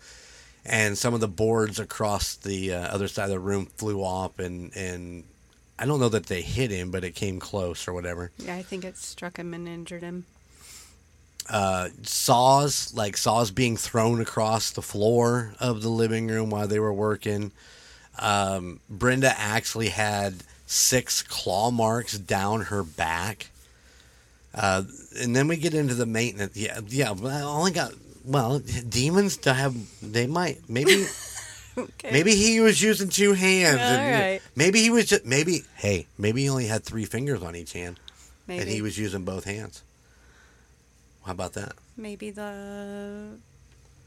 and 0.65 0.97
some 0.97 1.13
of 1.13 1.19
the 1.19 1.27
boards 1.27 1.79
across 1.79 2.35
the 2.35 2.73
uh, 2.73 2.79
other 2.87 3.07
side 3.07 3.25
of 3.25 3.31
the 3.31 3.39
room 3.39 3.65
flew 3.77 4.01
off, 4.01 4.39
and 4.39 4.75
and 4.75 5.23
I 5.79 5.85
don't 5.85 5.99
know 5.99 6.09
that 6.09 6.27
they 6.27 6.41
hit 6.41 6.71
him, 6.71 6.91
but 6.91 7.03
it 7.03 7.15
came 7.15 7.39
close 7.39 7.87
or 7.87 7.93
whatever. 7.93 8.31
yeah, 8.37 8.55
I 8.55 8.61
think 8.63 8.85
it 8.85 8.97
struck 8.97 9.37
him 9.37 9.53
and 9.53 9.67
injured 9.67 10.03
him. 10.03 10.25
uh, 11.49 11.89
saws, 12.03 12.93
like 12.93 13.17
saws 13.17 13.51
being 13.51 13.75
thrown 13.77 14.21
across 14.21 14.71
the 14.71 14.81
floor 14.81 15.53
of 15.59 15.81
the 15.81 15.89
living 15.89 16.27
room 16.27 16.49
while 16.51 16.67
they 16.67 16.79
were 16.79 16.93
working. 16.93 17.51
Um, 18.19 18.79
Brenda 18.89 19.33
actually 19.37 19.89
had 19.89 20.43
six 20.67 21.23
claw 21.23 21.71
marks 21.71 22.17
down 22.17 22.61
her 22.63 22.83
back. 22.83 23.47
Uh, 24.53 24.83
and 25.21 25.35
then 25.35 25.47
we 25.47 25.57
get 25.57 25.73
into 25.73 25.93
the 25.93 26.05
maintenance. 26.05 26.55
Yeah, 26.57 26.79
yeah. 26.87 27.11
I 27.11 27.41
only 27.41 27.71
got 27.71 27.93
well 28.25 28.59
demons 28.59 29.37
to 29.37 29.53
have. 29.53 29.75
They 30.01 30.27
might 30.27 30.69
maybe 30.69 31.05
Okay. 31.77 32.11
maybe 32.11 32.35
he 32.35 32.59
was 32.59 32.81
using 32.81 33.07
two 33.09 33.31
hands. 33.33 33.79
All 33.79 33.85
and, 33.85 34.19
right. 34.19 34.41
Maybe 34.55 34.81
he 34.81 34.89
was 34.89 35.05
just 35.05 35.25
maybe. 35.25 35.63
Hey, 35.75 36.07
maybe 36.17 36.41
he 36.43 36.49
only 36.49 36.67
had 36.67 36.83
three 36.83 37.05
fingers 37.05 37.41
on 37.41 37.55
each 37.55 37.71
hand, 37.73 37.97
maybe 38.45 38.61
and 38.61 38.69
he 38.69 38.81
was 38.81 38.97
using 38.97 39.23
both 39.23 39.45
hands. 39.45 39.83
How 41.25 41.31
about 41.31 41.53
that? 41.53 41.73
maybe 41.97 42.31
the 42.31 43.37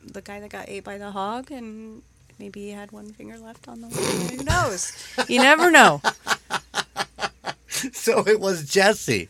the 0.02 0.20
guy 0.22 0.40
that 0.40 0.50
got 0.50 0.68
ate 0.68 0.82
by 0.82 0.98
the 0.98 1.10
hog 1.10 1.50
and 1.52 2.02
maybe 2.40 2.60
he 2.62 2.70
had 2.70 2.90
one 2.92 3.12
finger 3.12 3.38
left 3.38 3.68
on 3.68 3.80
the 3.82 3.88
who 3.88 4.42
knows 4.42 4.92
you 5.28 5.38
never 5.38 5.70
know 5.70 6.00
so 7.92 8.26
it 8.26 8.40
was 8.40 8.68
Jesse. 8.68 9.28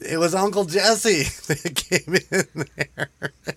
It 0.00 0.18
was 0.18 0.34
Uncle 0.34 0.64
Jesse 0.64 1.22
that 1.48 1.74
came 1.74 2.14
in 2.30 2.66
there. 2.76 3.10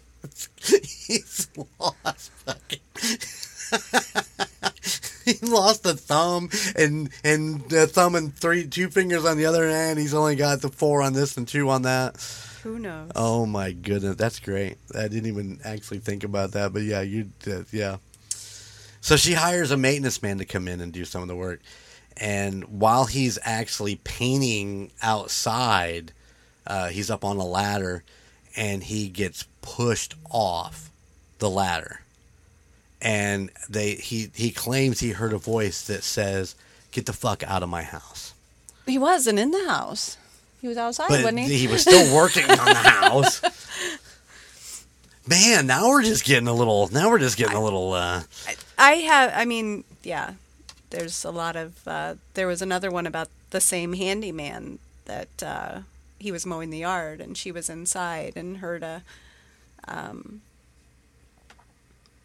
He's 0.61 1.47
lost 1.79 2.31
fucking. 2.45 2.79
he 5.25 5.45
lost 5.45 5.83
the 5.83 5.95
thumb 5.95 6.49
and 6.77 7.09
and 7.23 7.61
the 7.69 7.87
thumb 7.87 8.15
and 8.15 8.35
three 8.35 8.67
two 8.67 8.89
fingers 8.89 9.25
on 9.25 9.37
the 9.37 9.45
other 9.45 9.69
hand. 9.69 9.99
He's 9.99 10.13
only 10.13 10.35
got 10.35 10.61
the 10.61 10.69
four 10.69 11.01
on 11.01 11.13
this 11.13 11.37
and 11.37 11.47
two 11.47 11.69
on 11.69 11.83
that. 11.83 12.15
Who 12.63 12.79
knows? 12.79 13.11
Oh 13.15 13.45
my 13.45 13.71
goodness, 13.73 14.15
that's 14.15 14.39
great. 14.39 14.77
I 14.95 15.03
didn't 15.07 15.27
even 15.27 15.59
actually 15.63 15.99
think 15.99 16.23
about 16.23 16.53
that, 16.53 16.73
but 16.73 16.81
yeah, 16.81 17.01
you 17.01 17.29
did, 17.39 17.67
yeah. 17.71 17.97
So 19.01 19.17
she 19.17 19.33
hires 19.33 19.69
a 19.69 19.77
maintenance 19.77 20.23
man 20.23 20.39
to 20.39 20.45
come 20.45 20.67
in 20.67 20.81
and 20.81 20.91
do 20.91 21.05
some 21.05 21.21
of 21.21 21.27
the 21.27 21.35
work, 21.35 21.61
and 22.17 22.63
while 22.79 23.05
he's 23.05 23.37
actually 23.43 23.95
painting 24.03 24.91
outside, 25.01 26.11
uh, 26.67 26.87
he's 26.89 27.09
up 27.11 27.23
on 27.23 27.37
a 27.37 27.45
ladder, 27.45 28.03
and 28.55 28.83
he 28.83 29.07
gets 29.09 29.45
pushed 29.61 30.15
off 30.29 30.89
the 31.39 31.49
ladder, 31.49 32.01
and 33.01 33.49
they 33.69 33.95
he 33.95 34.31
he 34.33 34.51
claims 34.51 34.99
he 34.99 35.11
heard 35.11 35.33
a 35.33 35.37
voice 35.37 35.81
that 35.87 36.03
says, 36.03 36.55
"Get 36.91 37.05
the 37.05 37.13
fuck 37.13 37.43
out 37.43 37.63
of 37.63 37.69
my 37.69 37.83
house." 37.83 38.33
He 38.85 38.97
wasn't 38.97 39.39
in 39.39 39.51
the 39.51 39.67
house. 39.67 40.17
He 40.61 40.67
was 40.67 40.77
outside, 40.77 41.09
But 41.09 41.23
wasn't 41.23 41.39
he? 41.39 41.57
he 41.57 41.67
was 41.67 41.81
still 41.81 42.15
working 42.15 42.49
on 42.49 42.65
the 42.65 42.73
house. 42.75 43.41
Man, 45.27 45.65
now 45.65 45.89
we're 45.89 46.03
just 46.03 46.23
getting 46.23 46.47
a 46.47 46.53
little. 46.53 46.87
Now 46.91 47.09
we're 47.09 47.19
just 47.19 47.35
getting 47.37 47.55
a 47.55 47.63
little. 47.63 47.93
Uh, 47.93 48.21
I 48.77 48.91
have. 48.93 49.31
I 49.35 49.45
mean, 49.45 49.83
yeah. 50.03 50.33
There's 50.89 51.25
a 51.25 51.31
lot 51.31 51.55
of. 51.55 51.87
Uh, 51.87 52.15
there 52.33 52.47
was 52.47 52.61
another 52.61 52.89
one 52.91 53.07
about 53.07 53.29
the 53.49 53.61
same 53.61 53.93
handyman 53.93 54.79
that 55.05 55.43
uh, 55.43 55.79
he 56.19 56.31
was 56.31 56.45
mowing 56.45 56.69
the 56.69 56.79
yard 56.79 57.21
and 57.21 57.37
she 57.37 57.51
was 57.51 57.69
inside 57.69 58.33
and 58.35 58.57
heard 58.57 58.83
a. 58.83 59.03
Um, 59.87 60.41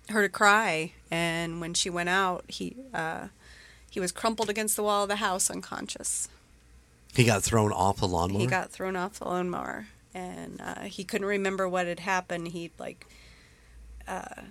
heard 0.09 0.25
a 0.25 0.29
cry 0.29 0.93
and 1.11 1.61
when 1.61 1.73
she 1.75 1.89
went 1.89 2.09
out 2.09 2.45
he 2.49 2.75
uh, 2.93 3.29
he 3.91 4.01
was 4.01 4.11
crumpled 4.13 4.51
against 4.51 4.75
the 4.77 4.83
wall 4.83 5.05
of 5.05 5.09
the 5.09 5.17
house 5.17 5.49
unconscious 5.51 6.29
he 7.15 7.23
got 7.25 7.43
thrown 7.43 7.73
off 7.73 7.99
the 7.99 8.09
lawnmower. 8.09 8.41
he 8.41 8.47
got 8.47 8.71
thrown 8.71 8.97
off 8.97 9.19
the 9.19 9.25
lawnmower 9.25 9.87
and 10.15 10.61
uh, 10.61 10.81
he 10.83 11.05
couldn't 11.05 11.27
remember 11.29 11.69
what 11.69 11.87
had 11.87 12.01
happened 12.01 12.49
he 12.49 12.71
like 12.79 13.07
uh, 14.09 14.43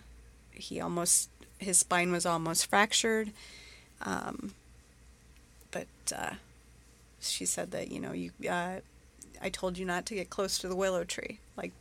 he 0.51 0.79
almost 0.79 1.29
his 1.57 1.79
spine 1.79 2.11
was 2.11 2.25
almost 2.25 2.67
fractured 2.67 3.31
um, 4.01 4.53
but 5.71 5.87
uh, 6.15 6.31
she 7.19 7.45
said 7.45 7.71
that 7.71 7.91
you 7.91 7.99
know 7.99 8.11
you 8.13 8.31
uh, 8.49 8.75
i 9.41 9.49
told 9.49 9.77
you 9.77 9.85
not 9.85 10.05
to 10.05 10.15
get 10.15 10.29
close 10.29 10.57
to 10.57 10.67
the 10.67 10.75
willow 10.75 11.03
tree 11.03 11.39
like 11.57 11.71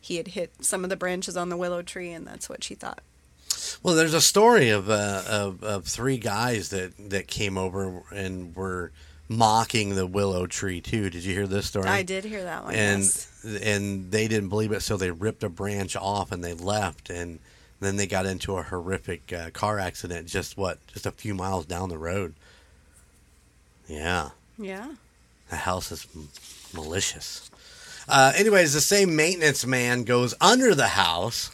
he 0.00 0.16
had 0.16 0.28
hit 0.28 0.52
some 0.60 0.84
of 0.84 0.90
the 0.90 0.96
branches 0.96 1.36
on 1.36 1.48
the 1.48 1.56
willow 1.56 1.82
tree 1.82 2.10
and 2.12 2.26
that's 2.26 2.48
what 2.48 2.62
she 2.64 2.74
thought 2.74 3.00
Well, 3.82 3.94
there's 3.96 4.14
a 4.14 4.20
story 4.20 4.70
of, 4.70 4.88
uh, 4.88 5.22
of 5.28 5.62
of 5.62 5.84
three 5.84 6.18
guys 6.18 6.68
that 6.70 6.92
that 7.10 7.26
came 7.26 7.56
over 7.58 8.02
and 8.12 8.54
were 8.56 8.92
mocking 9.28 9.94
the 9.94 10.06
willow 10.06 10.46
tree 10.46 10.80
too. 10.80 11.10
Did 11.10 11.22
you 11.24 11.34
hear 11.34 11.46
this 11.46 11.66
story? 11.66 11.86
i 11.88 12.02
did 12.02 12.24
hear 12.24 12.42
that 12.44 12.64
one 12.64 12.74
and 12.74 13.02
yes. 13.02 13.28
and 13.62 14.10
they 14.10 14.26
didn't 14.28 14.48
believe 14.48 14.72
it, 14.72 14.82
so 14.82 14.96
they 14.96 15.10
ripped 15.10 15.42
a 15.42 15.48
branch 15.48 15.96
off 15.96 16.32
and 16.32 16.42
they 16.42 16.54
left, 16.54 17.10
and 17.10 17.38
then 17.80 17.96
they 17.96 18.06
got 18.06 18.26
into 18.26 18.56
a 18.56 18.62
horrific 18.62 19.32
uh, 19.32 19.50
car 19.50 19.78
accident 19.78 20.26
just 20.26 20.56
what 20.56 20.84
just 20.88 21.06
a 21.06 21.10
few 21.12 21.34
miles 21.34 21.66
down 21.66 21.88
the 21.88 21.98
road. 21.98 22.34
Yeah, 23.86 24.30
yeah 24.58 24.88
the 25.50 25.56
house 25.56 25.90
is 25.92 26.06
m- 26.14 26.28
malicious. 26.74 27.50
Uh, 28.08 28.32
anyways, 28.36 28.72
the 28.72 28.80
same 28.80 29.16
maintenance 29.16 29.66
man 29.66 30.04
goes 30.04 30.34
under 30.40 30.74
the 30.74 30.88
house. 30.88 31.50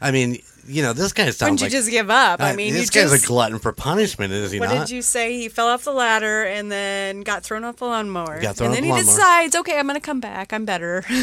I 0.00 0.10
mean, 0.10 0.38
you 0.66 0.82
know, 0.82 0.92
this 0.92 1.12
guy 1.12 1.24
wouldn't 1.24 1.36
sounds 1.36 1.62
you 1.62 1.66
like 1.66 1.72
just 1.72 1.90
give 1.90 2.10
up 2.10 2.40
i 2.40 2.52
uh, 2.52 2.54
mean 2.54 2.74
this 2.74 2.90
guy's 2.90 3.10
just 3.10 3.24
a 3.24 3.26
glutton 3.26 3.58
for 3.58 3.72
punishment, 3.72 4.32
is 4.32 4.50
he 4.50 4.58
not? 4.58 4.68
What 4.68 4.74
not? 4.74 4.86
did 4.88 4.94
you 4.94 5.00
say? 5.02 5.32
He 5.38 5.48
fell 5.48 5.68
off 5.68 5.84
the 5.84 5.92
ladder 5.92 6.44
and 6.44 6.70
then 6.70 7.22
got 7.22 7.42
thrown 7.42 7.64
off 7.64 7.76
the 7.76 7.86
lawnmower. 7.86 8.40
Got 8.40 8.56
thrown 8.56 8.74
and 8.74 8.76
then 8.76 8.90
off 8.90 8.98
he 8.98 9.04
lawnmower. 9.04 9.16
decides, 9.16 9.56
okay, 9.56 9.78
I'm 9.78 9.86
going 9.86 9.94
to 9.94 10.04
come 10.04 10.20
back. 10.20 10.52
I'm 10.52 10.64
better. 10.64 11.04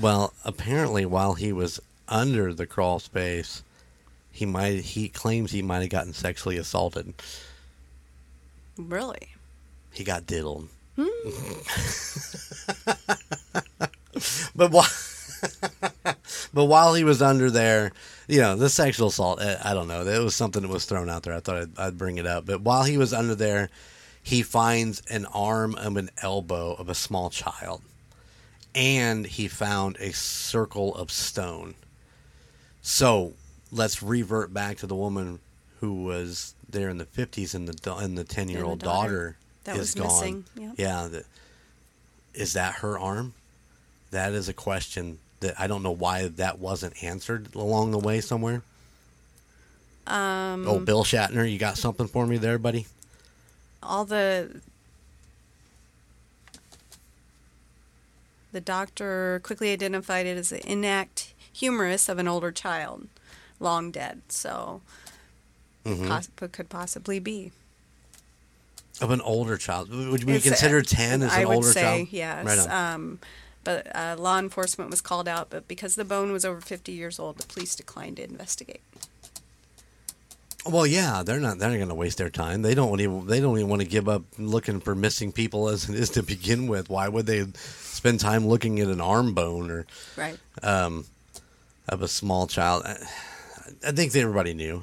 Well, 0.00 0.32
apparently, 0.44 1.06
while 1.06 1.34
he 1.34 1.52
was 1.52 1.78
under 2.08 2.54
the 2.54 2.66
crawl 2.66 2.98
space, 2.98 3.62
he 4.30 4.46
might 4.46 4.80
he 4.80 5.08
claims 5.08 5.52
he 5.52 5.62
might 5.62 5.80
have 5.80 5.90
gotten 5.90 6.12
sexually 6.12 6.56
assaulted. 6.56 7.14
really? 8.76 9.28
He 9.92 10.04
got 10.04 10.26
diddled. 10.26 10.68
Hmm. 10.98 11.06
but 14.54 14.70
while 14.70 14.86
but 16.54 16.64
while 16.64 16.94
he 16.94 17.04
was 17.04 17.22
under 17.22 17.50
there, 17.50 17.92
you 18.28 18.40
know, 18.40 18.56
the 18.56 18.68
sexual 18.68 19.08
assault. 19.08 19.40
eh, 19.40 19.56
I 19.62 19.74
don't 19.74 19.88
know. 19.88 20.06
It 20.06 20.22
was 20.22 20.34
something 20.34 20.62
that 20.62 20.70
was 20.70 20.84
thrown 20.84 21.08
out 21.08 21.22
there. 21.22 21.34
I 21.34 21.40
thought 21.40 21.56
I'd, 21.56 21.78
I'd 21.78 21.98
bring 21.98 22.18
it 22.18 22.26
up. 22.26 22.46
But 22.46 22.62
while 22.62 22.84
he 22.84 22.98
was 22.98 23.12
under 23.12 23.34
there, 23.34 23.68
he 24.22 24.42
finds 24.42 25.02
an 25.08 25.26
arm 25.26 25.74
and 25.78 25.96
an 25.96 26.10
elbow 26.22 26.74
of 26.74 26.88
a 26.88 26.94
small 26.94 27.30
child, 27.30 27.82
and 28.74 29.26
he 29.26 29.48
found 29.48 29.96
a 30.00 30.12
circle 30.12 30.94
of 30.94 31.10
stone. 31.10 31.74
So 32.88 33.32
let's 33.72 34.00
revert 34.00 34.54
back 34.54 34.76
to 34.78 34.86
the 34.86 34.94
woman 34.94 35.40
who 35.80 36.04
was 36.04 36.54
there 36.70 36.88
in 36.88 36.98
the 36.98 37.04
fifties, 37.04 37.52
and 37.52 37.66
the 37.66 37.94
and 37.96 38.16
the 38.16 38.22
ten 38.22 38.48
year 38.48 38.62
old 38.62 38.78
daughter 38.78 39.36
that 39.64 39.72
is 39.74 39.80
was 39.80 39.94
gone. 39.96 40.06
missing, 40.06 40.44
yeah. 40.56 40.72
Yeah, 40.76 41.08
the, 41.08 41.24
is 42.32 42.52
that 42.52 42.76
her 42.76 42.96
arm? 42.96 43.34
That 44.12 44.32
is 44.32 44.48
a 44.48 44.52
question 44.52 45.18
that 45.40 45.58
I 45.58 45.66
don't 45.66 45.82
know 45.82 45.90
why 45.90 46.28
that 46.28 46.60
wasn't 46.60 47.02
answered 47.02 47.56
along 47.56 47.90
the 47.90 47.98
way 47.98 48.20
somewhere. 48.20 48.62
Um, 50.06 50.68
oh, 50.68 50.78
Bill 50.78 51.02
Shatner, 51.02 51.50
you 51.50 51.58
got 51.58 51.76
something 51.78 52.06
for 52.06 52.24
me 52.24 52.36
there, 52.36 52.56
buddy? 52.56 52.86
all 53.82 54.04
the 54.04 54.60
the 58.52 58.60
doctor 58.60 59.40
quickly 59.42 59.72
identified 59.72 60.26
it 60.26 60.36
as 60.38 60.50
an 60.52 60.60
inact 60.60 61.32
humerus 61.56 62.08
of 62.08 62.18
an 62.18 62.28
older 62.28 62.52
child, 62.52 63.08
long 63.60 63.90
dead. 63.90 64.22
So, 64.28 64.80
Mm-hmm. 65.84 66.08
poss- 66.08 66.28
could 66.36 66.68
possibly 66.68 67.18
be. 67.20 67.52
Of 69.00 69.10
an 69.12 69.20
older 69.20 69.56
child. 69.56 69.88
Would 69.90 70.24
we 70.24 70.32
It's, 70.34 70.44
consider 70.44 70.82
10 70.82 71.22
as 71.22 71.30
I 71.32 71.42
an 71.42 71.48
would 71.48 71.54
older 71.56 71.72
say, 71.72 71.80
child? 71.82 72.08
Yes. 72.10 72.44
Right. 72.44 72.92
Um, 72.94 73.20
but 73.62 73.94
uh, 73.94 74.16
law 74.18 74.38
enforcement 74.38 74.90
was 74.90 75.00
called 75.00 75.28
out, 75.28 75.48
but 75.50 75.68
because 75.68 75.94
the 75.94 76.04
bone 76.04 76.32
was 76.32 76.44
over 76.44 76.60
50 76.60 76.90
years 76.92 77.18
old, 77.20 77.38
the 77.38 77.46
police 77.46 77.76
declined 77.76 78.16
to 78.16 78.24
investigate. 78.24 78.80
Well, 80.64 80.86
yeah, 80.86 81.22
they're 81.24 81.38
not. 81.38 81.58
They're 81.58 81.70
not 81.70 81.76
going 81.76 81.88
to 81.90 81.94
waste 81.94 82.18
their 82.18 82.30
time. 82.30 82.62
They 82.62 82.74
don't 82.74 83.00
even. 83.00 83.26
They 83.28 83.38
don't 83.40 83.56
even 83.56 83.68
want 83.70 83.82
to 83.82 83.88
give 83.88 84.08
up 84.08 84.22
looking 84.36 84.80
for 84.80 84.96
missing 84.96 85.30
people 85.30 85.68
as 85.68 85.88
it 85.88 85.94
is 85.94 86.10
to 86.10 86.24
begin 86.24 86.66
with. 86.66 86.90
Why 86.90 87.06
would 87.08 87.26
they 87.26 87.46
spend 87.54 88.18
time 88.18 88.48
looking 88.48 88.80
at 88.80 88.88
an 88.88 89.00
arm 89.00 89.32
bone 89.34 89.70
or 89.70 89.86
Right. 90.16 90.36
um, 90.64 91.04
of 91.88 92.02
a 92.02 92.08
small 92.08 92.46
child? 92.46 92.84
I, 92.84 92.96
I 93.86 93.92
think 93.92 94.12
that 94.12 94.20
everybody 94.20 94.54
knew. 94.54 94.82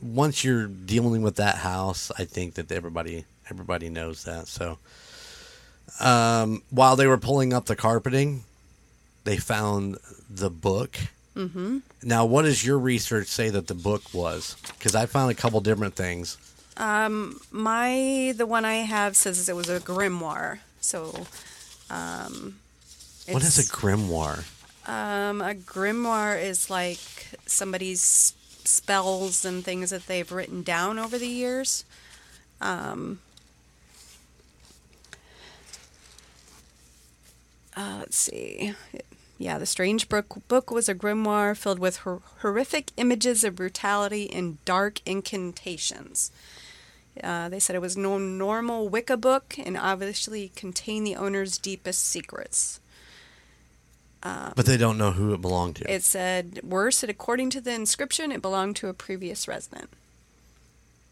Once 0.00 0.44
you're 0.44 0.66
dealing 0.66 1.22
with 1.22 1.36
that 1.36 1.56
house, 1.56 2.10
I 2.18 2.24
think 2.24 2.54
that 2.54 2.72
everybody 2.72 3.24
everybody 3.50 3.88
knows 3.88 4.24
that. 4.24 4.46
So, 4.48 4.78
um, 5.98 6.62
while 6.70 6.96
they 6.96 7.06
were 7.06 7.18
pulling 7.18 7.52
up 7.52 7.66
the 7.66 7.76
carpeting, 7.76 8.44
they 9.24 9.36
found 9.36 9.98
the 10.28 10.50
book. 10.50 10.98
Mm-hmm. 11.36 11.78
Now, 12.02 12.24
what 12.24 12.42
does 12.42 12.64
your 12.64 12.78
research 12.78 13.26
say 13.26 13.50
that 13.50 13.66
the 13.66 13.74
book 13.74 14.02
was? 14.12 14.56
Because 14.78 14.94
I 14.94 15.06
found 15.06 15.30
a 15.30 15.34
couple 15.34 15.60
different 15.60 15.94
things. 15.94 16.38
My 17.50 18.34
the 18.36 18.46
one 18.46 18.64
I 18.64 18.76
have 18.76 19.16
says 19.16 19.48
it 19.48 19.56
was 19.56 19.68
a 19.68 19.80
grimoire. 19.80 20.60
So, 20.80 21.26
um, 21.90 22.58
What 23.28 23.42
is 23.42 23.58
a 23.58 23.70
grimoire? 23.70 24.44
Um, 24.86 25.40
a 25.40 25.54
grimoire 25.54 26.42
is 26.42 26.70
like 26.70 26.98
somebody's 27.46 28.34
spells 28.64 29.44
and 29.44 29.64
things 29.64 29.90
that 29.90 30.06
they've 30.06 30.30
written 30.30 30.62
down 30.62 30.98
over 30.98 31.18
the 31.18 31.26
years. 31.26 31.84
Um, 32.60 33.20
uh, 37.76 37.96
let's 38.00 38.16
see. 38.16 38.74
Yeah, 39.38 39.58
the 39.58 39.66
Strange 39.66 40.08
Book, 40.10 40.46
book 40.48 40.70
was 40.70 40.88
a 40.88 40.94
grimoire 40.94 41.56
filled 41.56 41.78
with 41.78 41.98
hor- 41.98 42.20
horrific 42.40 42.90
images 42.98 43.42
of 43.42 43.56
brutality 43.56 44.30
and 44.30 44.62
dark 44.66 45.00
incantations. 45.06 46.30
Uh, 47.22 47.48
they 47.48 47.58
said 47.58 47.74
it 47.74 47.80
was 47.80 47.96
no 47.96 48.18
normal 48.18 48.88
Wicca 48.88 49.16
book 49.16 49.56
and 49.58 49.76
obviously 49.76 50.52
contained 50.54 51.06
the 51.06 51.16
owner's 51.16 51.58
deepest 51.58 52.04
secrets. 52.04 52.80
But 54.22 54.66
they 54.66 54.76
don't 54.76 54.98
know 54.98 55.12
who 55.12 55.32
it 55.32 55.40
belonged 55.40 55.76
to. 55.76 55.92
It 55.92 56.02
said, 56.02 56.60
worse, 56.62 57.00
that 57.00 57.10
according 57.10 57.50
to 57.50 57.60
the 57.60 57.72
inscription, 57.72 58.30
it 58.32 58.42
belonged 58.42 58.76
to 58.76 58.88
a 58.88 58.94
previous 58.94 59.48
resident. 59.48 59.88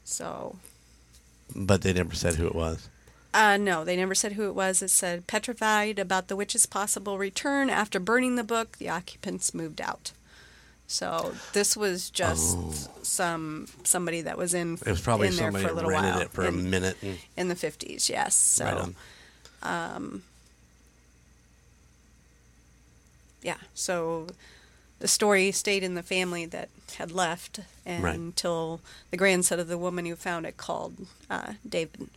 So, 0.04 0.56
but 1.54 1.82
they 1.82 1.92
never 1.92 2.14
said 2.14 2.34
who 2.34 2.46
it 2.46 2.54
was. 2.54 2.88
Uh, 3.34 3.56
no, 3.56 3.84
they 3.84 3.96
never 3.96 4.14
said 4.14 4.32
who 4.32 4.48
it 4.48 4.54
was. 4.54 4.82
It 4.82 4.88
said 4.88 5.26
petrified 5.26 5.98
about 5.98 6.28
the 6.28 6.36
witch's 6.36 6.66
possible 6.66 7.18
return 7.18 7.68
after 7.70 8.00
burning 8.00 8.36
the 8.36 8.44
book. 8.44 8.78
The 8.78 8.88
occupants 8.88 9.52
moved 9.54 9.80
out. 9.80 10.12
So 10.86 11.34
this 11.52 11.76
was 11.76 12.08
just 12.08 12.56
Oh. 12.56 12.72
some 13.02 13.68
somebody 13.84 14.22
that 14.22 14.38
was 14.38 14.54
in 14.54 14.74
It 14.74 14.86
was 14.86 15.02
probably 15.02 15.28
in 15.28 15.36
there 15.36 15.46
somebody 15.52 15.64
for 15.66 15.70
a 15.70 15.74
that 15.74 15.76
little 15.76 15.90
rented 15.90 16.14
while 16.14 16.22
it 16.22 16.30
for 16.30 16.46
a 16.46 16.52
minute. 16.52 16.96
In 17.36 17.48
the 17.48 17.54
fifties. 17.54 18.08
Yes. 18.08 18.34
So 18.34 18.64
right 18.64 18.94
on. 19.62 20.22
Yeah. 23.42 23.56
So 23.74 24.28
the 24.98 25.08
story 25.08 25.52
stayed 25.52 25.82
in 25.82 25.94
the 25.94 26.02
family 26.02 26.44
that 26.46 26.68
had 26.96 27.12
left 27.12 27.60
and 27.86 28.02
Right. 28.02 28.16
until 28.16 28.80
the 29.10 29.16
grandson 29.16 29.60
of 29.60 29.68
the 29.68 29.78
woman 29.78 30.06
who 30.06 30.16
found 30.16 30.44
it 30.46 30.56
called 30.56 30.94
uh, 31.30 31.52
David 31.68 32.08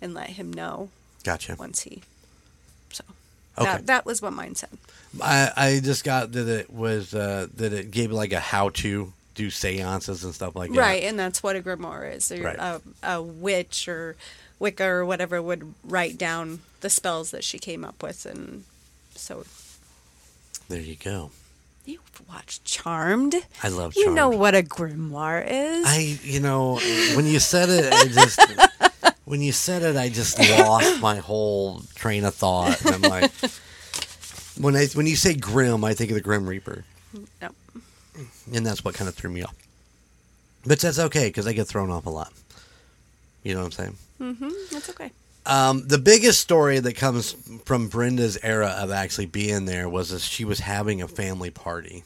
and 0.00 0.14
let 0.14 0.30
him 0.30 0.52
know 0.52 0.90
Gotcha. 1.22 1.56
once 1.58 1.82
he. 1.82 2.02
So 2.92 3.04
Okay. 3.56 3.70
that 3.70 3.86
that 3.86 4.06
was 4.06 4.20
what 4.20 4.32
mine 4.32 4.54
said. 4.56 4.70
I, 5.22 5.52
I 5.56 5.80
just 5.80 6.02
got 6.02 6.32
that 6.32 6.48
it 6.48 6.70
was 6.70 7.14
uh, 7.14 7.46
that 7.56 7.72
it 7.72 7.90
gave 7.92 8.10
like 8.10 8.32
a 8.32 8.40
how 8.40 8.70
to 8.70 9.12
do 9.36 9.50
seances 9.50 10.24
and 10.24 10.34
stuff 10.34 10.54
like 10.56 10.70
that. 10.72 10.78
Right, 10.78 11.02
and 11.04 11.18
that's 11.18 11.42
what 11.42 11.54
a 11.56 11.60
grimoire 11.60 12.14
is. 12.14 12.30
Right. 12.32 12.56
A, 12.58 12.80
a 13.02 13.22
witch 13.22 13.86
or 13.88 14.16
Wicca 14.60 14.84
or 14.84 15.04
whatever 15.04 15.40
would 15.42 15.74
write 15.84 16.16
down 16.18 16.60
the 16.80 16.90
spells 16.90 17.30
that 17.32 17.42
she 17.44 17.58
came 17.58 17.84
up 17.84 18.02
with, 18.02 18.26
and 18.26 18.64
so 19.16 19.44
There 20.68 20.80
you 20.80 20.96
go. 20.96 21.30
you've 21.84 22.00
watched 22.28 22.64
Charmed. 22.64 23.34
I 23.62 23.68
love 23.68 23.94
You 23.96 24.12
know 24.12 24.30
what 24.30 24.54
a 24.54 24.62
grimoire 24.62 25.44
is. 25.46 25.84
I 25.86 26.18
you 26.22 26.40
know 26.40 26.76
when 27.16 27.26
you 27.26 27.38
said 27.38 27.68
it, 27.68 27.92
I 27.92 28.06
just 28.06 28.40
when 29.24 29.40
you 29.40 29.52
said 29.52 29.82
it, 29.82 29.96
I 29.96 30.08
just 30.08 30.38
lost 30.38 31.00
my 31.00 31.16
whole 31.16 31.82
train 31.94 32.24
of 32.24 32.34
thought. 32.34 32.80
And 32.84 32.94
I'm 32.96 33.02
like, 33.10 33.30
when 34.58 34.74
I 34.76 34.86
when 34.94 35.06
you 35.06 35.16
say 35.16 35.34
grim, 35.34 35.84
I 35.84 35.94
think 35.94 36.10
of 36.10 36.14
the 36.14 36.20
Grim 36.22 36.46
Reaper, 36.48 36.84
No. 37.42 37.50
and 38.52 38.64
that's 38.66 38.84
what 38.84 38.94
kind 38.94 39.08
of 39.08 39.14
threw 39.14 39.30
me 39.30 39.42
off. 39.42 39.54
But 40.66 40.80
that's 40.80 40.98
okay 40.98 41.28
because 41.28 41.46
I 41.46 41.52
get 41.52 41.66
thrown 41.66 41.90
off 41.90 42.06
a 42.06 42.10
lot. 42.10 42.32
You 43.42 43.52
know 43.54 43.60
what 43.60 43.66
I'm 43.66 43.72
saying? 43.72 43.96
Mm-hmm. 44.20 44.48
That's 44.72 44.88
okay. 44.90 45.10
Um, 45.46 45.86
the 45.86 45.98
biggest 45.98 46.40
story 46.40 46.78
that 46.78 46.96
comes 46.96 47.32
from 47.66 47.88
Brenda's 47.88 48.38
era 48.42 48.76
of 48.78 48.90
actually 48.90 49.26
being 49.26 49.66
there 49.66 49.88
was 49.88 50.08
that 50.08 50.22
she 50.22 50.44
was 50.44 50.60
having 50.60 51.02
a 51.02 51.08
family 51.08 51.50
party, 51.50 52.04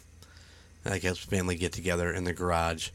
I 0.84 0.98
guess 0.98 1.18
family 1.18 1.54
get 1.54 1.72
together 1.72 2.12
in 2.12 2.24
the 2.24 2.32
garage, 2.32 2.90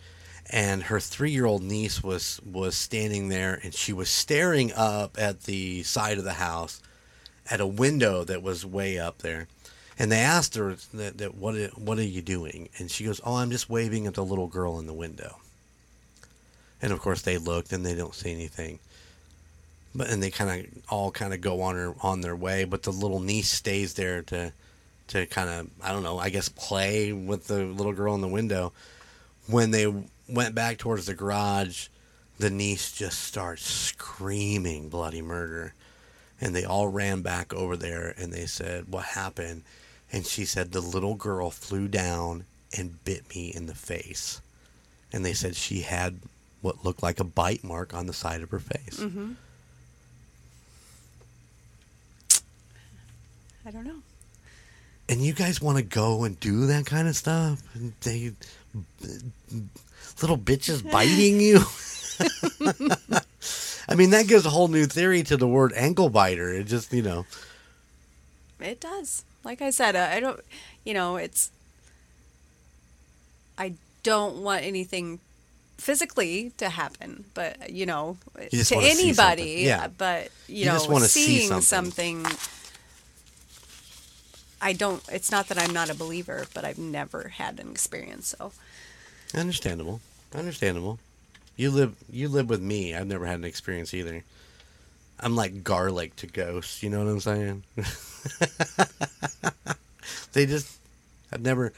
and 0.50 0.84
her 0.84 1.00
three 1.00 1.32
year 1.32 1.46
old 1.46 1.64
niece 1.64 2.04
was 2.04 2.42
was 2.44 2.76
standing 2.76 3.30
there 3.30 3.58
and 3.64 3.74
she 3.74 3.94
was 3.94 4.10
staring 4.10 4.74
up 4.74 5.18
at 5.18 5.44
the 5.44 5.84
side 5.84 6.18
of 6.18 6.26
the 6.26 6.34
house, 6.34 6.82
at 7.50 7.62
a 7.62 7.68
window 7.68 8.26
that 8.26 8.44
was 8.44 8.66
way 8.66 9.00
up 9.00 9.20
there, 9.20 9.48
and 9.98 10.12
they 10.12 10.20
asked 10.20 10.56
her 10.56 10.76
that, 10.94 11.20
that 11.20 11.36
what 11.36 11.56
what 11.78 11.98
are 11.98 12.04
you 12.04 12.22
doing, 12.22 12.68
and 12.78 12.92
she 12.92 13.06
goes, 13.06 13.22
oh 13.24 13.36
I'm 13.36 13.52
just 13.52 13.70
waving 13.70 14.08
at 14.08 14.16
the 14.16 14.26
little 14.26 14.48
girl 14.48 14.78
in 14.78 14.88
the 14.88 14.94
window, 14.94 15.38
and 16.82 16.92
of 16.92 17.00
course 17.00 17.22
they 17.22 17.38
looked 17.38 17.72
and 17.72 17.86
they 17.86 17.96
don't 17.96 18.14
see 18.14 18.34
anything 18.34 18.80
but 19.96 20.10
and 20.10 20.22
they 20.22 20.32
kind 20.32 20.66
of 20.66 20.84
all 20.90 21.12
kind 21.12 21.34
of 21.34 21.42
go 21.42 21.62
on 21.62 21.96
on 22.02 22.22
their 22.22 22.36
way 22.36 22.64
but 22.64 22.84
the 22.84 22.92
little 22.92 23.20
niece 23.20 23.50
stays 23.50 23.94
there 23.94 24.22
to 24.22 24.52
to 25.08 25.26
kind 25.28 25.50
of 25.50 25.70
i 25.82 25.92
don't 25.92 26.04
know 26.04 26.18
i 26.18 26.30
guess 26.30 26.50
play 26.50 27.12
with 27.14 27.48
the 27.48 27.64
little 27.66 27.94
girl 27.94 28.16
in 28.16 28.22
the 28.22 28.28
window. 28.28 28.72
When 29.46 29.72
they 29.72 29.94
went 30.30 30.56
back 30.56 30.78
towards 30.78 31.06
the 31.06 31.14
garage 31.14 31.88
the 32.38 32.50
niece 32.50 32.92
just 32.92 33.22
starts 33.22 33.64
screaming 33.64 34.90
bloody 34.90 35.22
murder. 35.22 35.74
And 36.42 36.56
they 36.56 36.66
all 36.66 36.88
ran 36.88 37.22
back 37.22 37.54
over 37.54 37.78
there 37.78 38.14
and 38.18 38.34
they 38.34 38.46
said 38.46 38.88
what 38.90 39.06
happened? 39.06 39.64
And 40.12 40.26
she 40.26 40.46
said 40.46 40.72
the 40.72 40.82
little 40.82 41.16
girl 41.16 41.50
flew 41.52 41.88
down 41.88 42.46
and 42.78 43.04
bit 43.06 43.30
me 43.36 43.54
in 43.56 43.66
the 43.68 43.76
face. 43.76 44.42
And 45.12 45.24
they 45.24 45.34
said 45.34 45.56
she 45.56 45.82
had 45.82 46.20
what 46.62 46.84
looked 46.84 47.04
like 47.04 47.20
a 47.20 47.24
bite 47.24 47.64
mark 47.64 47.94
on 47.94 48.08
the 48.08 48.14
side 48.14 48.42
of 48.42 48.50
her 48.50 48.60
face. 48.60 49.00
Mm-hmm. 49.00 49.34
I 53.66 53.72
don't 53.72 53.86
know. 53.86 54.02
and 55.10 55.22
you 55.22 55.34
guys 55.34 55.62
want 55.62 55.78
to 55.78 55.84
go 55.84 56.24
and 56.24 56.40
do 56.40 56.66
that 56.68 56.86
kind 56.86 57.08
of 57.08 57.16
stuff 57.16 57.62
and 57.76 57.94
they 58.02 58.34
little 60.22 60.38
bitches 60.38 60.84
biting 60.92 61.40
you 61.42 61.60
i 63.90 63.96
mean 63.96 64.12
that 64.12 64.28
gives 64.28 64.46
a 64.46 64.50
whole 64.50 64.68
new 64.68 64.86
theory 64.86 65.24
to 65.24 65.36
the 65.38 65.48
word 65.48 65.74
ankle 65.76 66.10
biter 66.10 66.54
it 66.54 66.66
just 66.66 66.92
you 66.94 67.02
know 67.02 67.26
It 68.60 68.80
does. 68.80 69.26
Like 69.44 69.62
I 69.62 69.72
said, 69.72 69.98
I 69.98 70.22
don't. 70.22 70.40
You 70.86 70.94
know, 70.94 71.18
it's. 71.18 71.52
I 73.58 73.74
don't 74.04 74.38
want 74.42 74.64
anything 74.64 75.20
physically 75.78 76.52
to 76.60 76.70
happen, 76.70 77.26
but 77.34 77.70
you 77.70 77.86
know, 77.86 78.16
just 78.52 78.72
to 78.72 78.78
anybody. 78.80 79.64
Yeah. 79.68 79.90
But 79.92 80.30
you, 80.48 80.60
You 80.60 80.66
know, 80.68 80.86
wanna 80.88 81.08
see 81.12 81.44
seeing 81.44 81.62
something. 81.62 82.24
something. 82.24 82.38
I 84.64 84.74
don't. 84.74 85.04
It's 85.12 85.30
not 85.30 85.50
that 85.50 85.60
I'm 85.60 85.74
not 85.74 85.90
a 85.90 85.94
believer, 85.96 86.46
but 86.54 86.64
I've 86.64 86.80
never 86.80 87.28
had 87.28 87.60
an 87.60 87.70
experience. 87.70 88.34
So. 88.40 88.54
Understandable. 89.36 90.00
Understandable. 90.34 91.00
You 91.58 91.70
live 91.70 91.96
you 92.10 92.30
live 92.30 92.50
with 92.50 92.62
me. 92.62 92.96
I've 92.96 93.08
never 93.08 93.26
had 93.26 93.40
an 93.40 93.46
experience 93.46 93.94
either. 93.94 94.24
I'm 95.20 95.36
like 95.36 95.64
garlic 95.64 96.16
to 96.18 96.28
ghosts 96.28 96.82
you 96.82 96.90
know 96.90 97.04
what 97.04 97.12
i'm 97.12 97.20
saying? 97.20 97.64
They 100.34 100.46
just 100.48 100.80
i've 101.32 101.42
never 101.42 101.72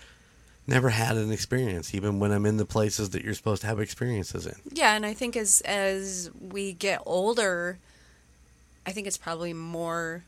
never 0.65 0.89
had 0.89 1.17
an 1.17 1.31
experience 1.31 1.93
even 1.93 2.19
when 2.19 2.31
i'm 2.31 2.45
in 2.45 2.57
the 2.57 2.65
places 2.65 3.11
that 3.11 3.23
you're 3.23 3.33
supposed 3.33 3.61
to 3.61 3.67
have 3.67 3.79
experiences 3.79 4.47
in. 4.47 4.55
Yeah, 4.71 4.95
and 4.95 5.05
I 5.05 5.13
think 5.13 5.35
as 5.35 5.61
as 5.61 6.31
we 6.39 6.71
get 6.73 7.01
older, 7.05 7.77
I 8.85 8.91
think 8.91 9.07
it's 9.07 9.17
probably 9.17 9.53
more 9.53 10.23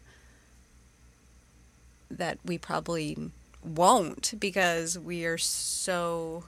that 2.09 2.39
we 2.45 2.57
probably 2.57 3.31
won't 3.63 4.33
because 4.39 4.97
we 4.97 5.25
are 5.25 5.37
so 5.37 6.43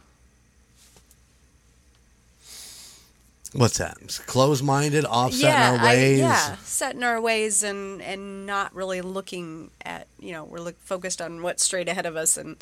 what's 3.54 3.78
that? 3.80 3.98
Close-minded 4.28 5.06
offset 5.06 5.42
yeah, 5.42 5.72
our 5.72 5.86
ways 5.86 6.22
I, 6.22 6.24
yeah, 6.24 6.56
set 6.64 6.96
in 6.96 7.04
our 7.04 7.20
ways 7.20 7.64
and 7.64 8.02
and 8.02 8.46
not 8.46 8.74
really 8.74 9.02
looking 9.02 9.72
at 9.84 10.08
you 10.20 10.32
know 10.32 10.44
we're 10.44 10.60
look, 10.60 10.80
focused 10.82 11.22
on 11.22 11.42
what's 11.42 11.64
straight 11.64 11.88
ahead 11.88 12.06
of 12.06 12.16
us 12.16 12.38
and 12.38 12.58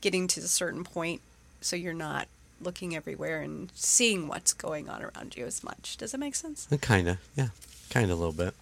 getting 0.00 0.26
to 0.28 0.40
a 0.40 0.44
certain 0.44 0.84
point, 0.84 1.20
so 1.60 1.76
you're 1.76 1.94
not 1.94 2.28
looking 2.60 2.94
everywhere 2.94 3.40
and 3.40 3.70
seeing 3.74 4.26
what's 4.26 4.52
going 4.52 4.88
on 4.88 5.02
around 5.02 5.36
you 5.36 5.44
as 5.44 5.62
much. 5.62 5.96
Does 5.96 6.14
it 6.14 6.18
make 6.18 6.34
sense? 6.34 6.68
Uh, 6.70 6.76
kind 6.76 7.08
of 7.08 7.18
yeah 7.36 7.48
kind 7.90 8.10
of 8.10 8.18
a 8.18 8.20
little 8.20 8.32
bit. 8.32 8.54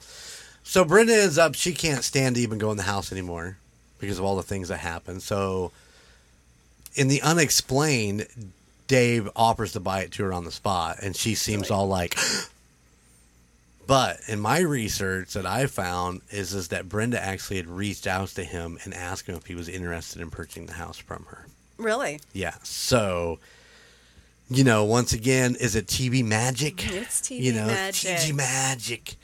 So 0.62 0.84
brenda 0.84 1.14
ends 1.14 1.38
up. 1.38 1.54
She 1.54 1.72
can't 1.72 2.02
stand 2.02 2.36
to 2.36 2.42
even 2.42 2.58
go 2.58 2.70
in 2.70 2.76
the 2.76 2.84
house 2.84 3.12
anymore 3.12 3.58
because 3.98 4.18
of 4.18 4.24
all 4.24 4.36
the 4.36 4.42
things 4.42 4.68
that 4.68 4.78
happen 4.78 5.20
so 5.20 5.70
in 6.94 7.08
the 7.08 7.22
unexplained 7.22 8.26
dave 8.86 9.28
offers 9.36 9.72
to 9.72 9.80
buy 9.80 10.00
it 10.00 10.12
to 10.12 10.22
her 10.24 10.32
on 10.32 10.44
the 10.44 10.52
spot 10.52 10.98
and 11.02 11.16
she 11.16 11.34
seems 11.34 11.70
all 11.70 11.86
like 11.88 12.16
but 13.86 14.18
in 14.28 14.40
my 14.40 14.60
research 14.60 15.32
that 15.32 15.46
i 15.46 15.66
found 15.66 16.20
is 16.30 16.54
is 16.54 16.68
that 16.68 16.88
brenda 16.88 17.22
actually 17.22 17.56
had 17.56 17.66
reached 17.66 18.06
out 18.06 18.28
to 18.28 18.44
him 18.44 18.78
and 18.84 18.94
asked 18.94 19.28
him 19.28 19.34
if 19.34 19.46
he 19.46 19.54
was 19.54 19.68
interested 19.68 20.20
in 20.22 20.30
purchasing 20.30 20.66
the 20.66 20.72
house 20.74 20.96
from 20.98 21.24
her. 21.28 21.46
Really? 21.78 22.20
yeah. 22.32 22.54
So 22.62 23.38
you 24.48 24.64
know 24.64 24.84
once 24.84 25.12
again 25.12 25.56
is 25.56 25.74
it 25.76 25.86
tv 25.86 26.24
magic? 26.24 26.76
Mm, 26.76 27.02
it's 27.02 27.20
TV 27.20 27.40
you 27.40 27.52
know 27.52 27.66
magic. 27.66 28.16
tv 28.16 28.34
magic. 28.34 29.14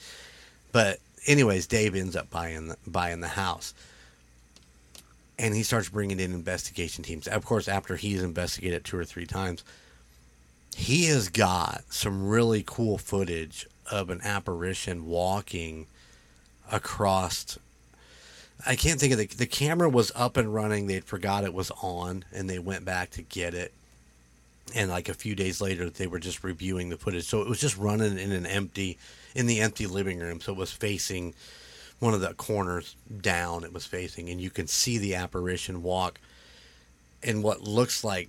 But 0.73 0.99
anyways 1.27 1.67
dave 1.67 1.95
ends 1.95 2.17
up 2.17 2.31
buying 2.31 2.69
the, 2.69 2.77
buying 2.87 3.21
the 3.21 3.29
house 3.29 3.73
and 5.39 5.55
he 5.55 5.63
starts 5.63 5.89
bringing 5.89 6.21
in 6.21 6.33
investigation 6.33 7.05
teams 7.05 7.27
of 7.27 7.45
course 7.45 7.69
after 7.69 7.97
he's 7.97 8.23
investigated 8.23 8.79
it 8.79 8.85
two 8.85 8.99
or 8.99 9.05
three 9.05 9.27
times 9.27 9.65
he 10.75 11.05
has 11.07 11.29
got 11.29 11.83
some 11.91 12.27
really 12.27 12.63
cool 12.67 12.99
footage 12.99 13.67
of 13.91 14.11
an 14.11 14.21
apparition 14.23 15.07
walking 15.07 15.87
across 16.71 17.59
I 18.65 18.77
can't 18.77 19.01
think 19.01 19.13
of 19.13 19.19
the 19.19 19.27
the 19.27 19.47
camera 19.47 19.89
was 19.89 20.13
up 20.15 20.37
and 20.37 20.53
running. 20.53 20.87
They'd 20.87 21.05
forgot 21.05 21.45
it 21.45 21.55
was 21.55 21.71
on, 21.83 22.25
and 22.33 22.49
they 22.49 22.59
went 22.59 22.85
back 22.85 23.11
to 23.13 23.23
get 23.23 23.55
it. 23.55 23.73
And 24.75 24.89
like 24.89 25.09
a 25.09 25.15
few 25.15 25.35
days 25.35 25.61
later, 25.61 25.91
they 25.91 26.07
were 26.07 26.21
just 26.21 26.45
reviewing 26.45 26.89
the 26.89 26.97
footage. 26.97 27.25
So 27.25 27.43
it 27.43 27.49
was 27.49 27.61
just 27.61 27.77
running 27.77 28.19
in 28.19 28.31
an 28.33 28.47
empty, 28.47 28.99
in 29.35 29.47
the 29.47 29.61
empty 29.61 29.87
living 29.87 30.21
room. 30.21 30.41
So 30.41 30.53
it 30.53 30.59
was 30.59 30.71
facing 30.71 31.35
one 32.03 32.15
of 32.15 32.21
the 32.21 32.35
corners 32.35 32.97
down. 33.21 33.63
It 33.63 33.73
was 33.73 33.87
facing, 33.87 34.29
and 34.29 34.41
you 34.41 34.51
can 34.51 34.67
see 34.67 34.99
the 34.99 35.15
apparition 35.15 35.85
walk 35.85 36.19
in 37.23 37.43
what 37.43 37.63
looks 37.63 38.03
like 38.03 38.29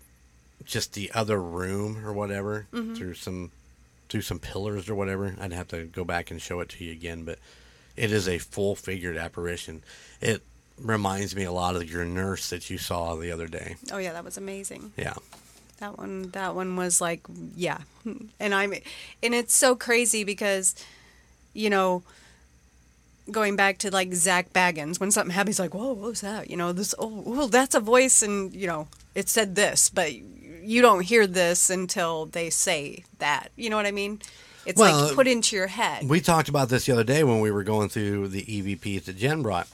just 0.64 0.94
the 0.94 1.12
other 1.14 1.42
room 1.42 2.06
or 2.06 2.14
whatever 2.14 2.68
mm-hmm. 2.72 2.94
through 2.94 3.16
some 3.16 3.52
through 4.10 4.22
some 4.22 4.38
pillars 4.38 4.88
or 4.90 4.94
whatever. 4.94 5.36
I'd 5.42 5.52
have 5.54 5.70
to 5.70 5.86
go 5.86 6.04
back 6.04 6.30
and 6.30 6.40
show 6.40 6.60
it 6.60 6.70
to 6.70 6.84
you 6.84 6.92
again, 6.92 7.24
but 7.24 7.40
it 7.98 8.12
is 8.12 8.28
a 8.28 8.38
full 8.38 8.76
figured 8.76 9.18
apparition. 9.18 9.82
It 10.22 10.44
reminds 10.80 11.36
me 11.36 11.44
a 11.44 11.52
lot 11.52 11.76
of 11.76 11.92
your 11.92 12.06
nurse 12.06 12.52
that 12.52 12.70
you 12.70 12.78
saw 12.78 13.16
the 13.16 13.32
other 13.32 13.48
day. 13.48 13.78
Oh 13.92 13.98
yeah, 13.98 14.14
that 14.14 14.24
was 14.24 14.38
amazing. 14.38 14.94
Yeah. 14.96 15.16
That 15.80 15.98
one 15.98 16.30
that 16.30 16.54
one 16.54 16.76
was 16.76 17.02
like 17.02 17.22
yeah. 17.56 17.80
And 18.40 18.54
I'm 18.54 18.74
and 19.24 19.34
it's 19.34 19.56
so 19.56 19.76
crazy 19.76 20.24
because 20.24 20.76
you 21.56 21.72
know 21.72 22.04
going 23.32 23.56
back 23.56 23.78
to 23.80 23.92
like 23.92 24.14
Zak 24.14 24.52
Bagans 24.54 25.00
when 25.00 25.12
something 25.12 25.34
happens 25.34 25.60
like 25.60 25.74
whoa 25.74 25.94
what 25.94 26.10
was 26.10 26.22
that? 26.22 26.50
You 26.50 26.58
know 26.58 26.72
this 26.74 26.94
oh 27.00 27.24
well 27.26 27.48
that's 27.48 27.76
a 27.76 27.80
voice 27.80 28.22
and 28.22 28.54
you 28.54 28.68
know 28.68 28.88
it 29.16 29.30
said 29.30 29.56
this 29.56 29.90
but 29.90 30.14
you 30.14 30.82
don't 30.82 31.02
hear 31.02 31.28
this 31.28 31.70
until 31.70 32.26
they 32.26 32.50
say 32.50 33.04
that. 33.20 33.50
You 33.56 33.70
know 33.70 33.76
what 33.76 33.86
I 33.86 33.92
mean? 33.92 34.22
It's 34.66 34.80
Well, 34.80 35.08
like 35.08 35.16
put 35.16 35.28
into 35.28 35.56
your 35.56 35.68
head. 35.68 36.08
We 36.08 36.22
talked 36.22 36.48
about 36.48 36.70
this 36.70 36.86
the 36.86 36.94
other 36.94 37.04
day 37.04 37.24
when 37.24 37.42
we 37.42 37.52
were 37.52 37.64
going 37.64 37.90
through 37.90 38.30
the 38.30 38.44
EVPs 38.44 39.06
that 39.06 39.18
Jen 39.18 39.42
brought. 39.42 39.68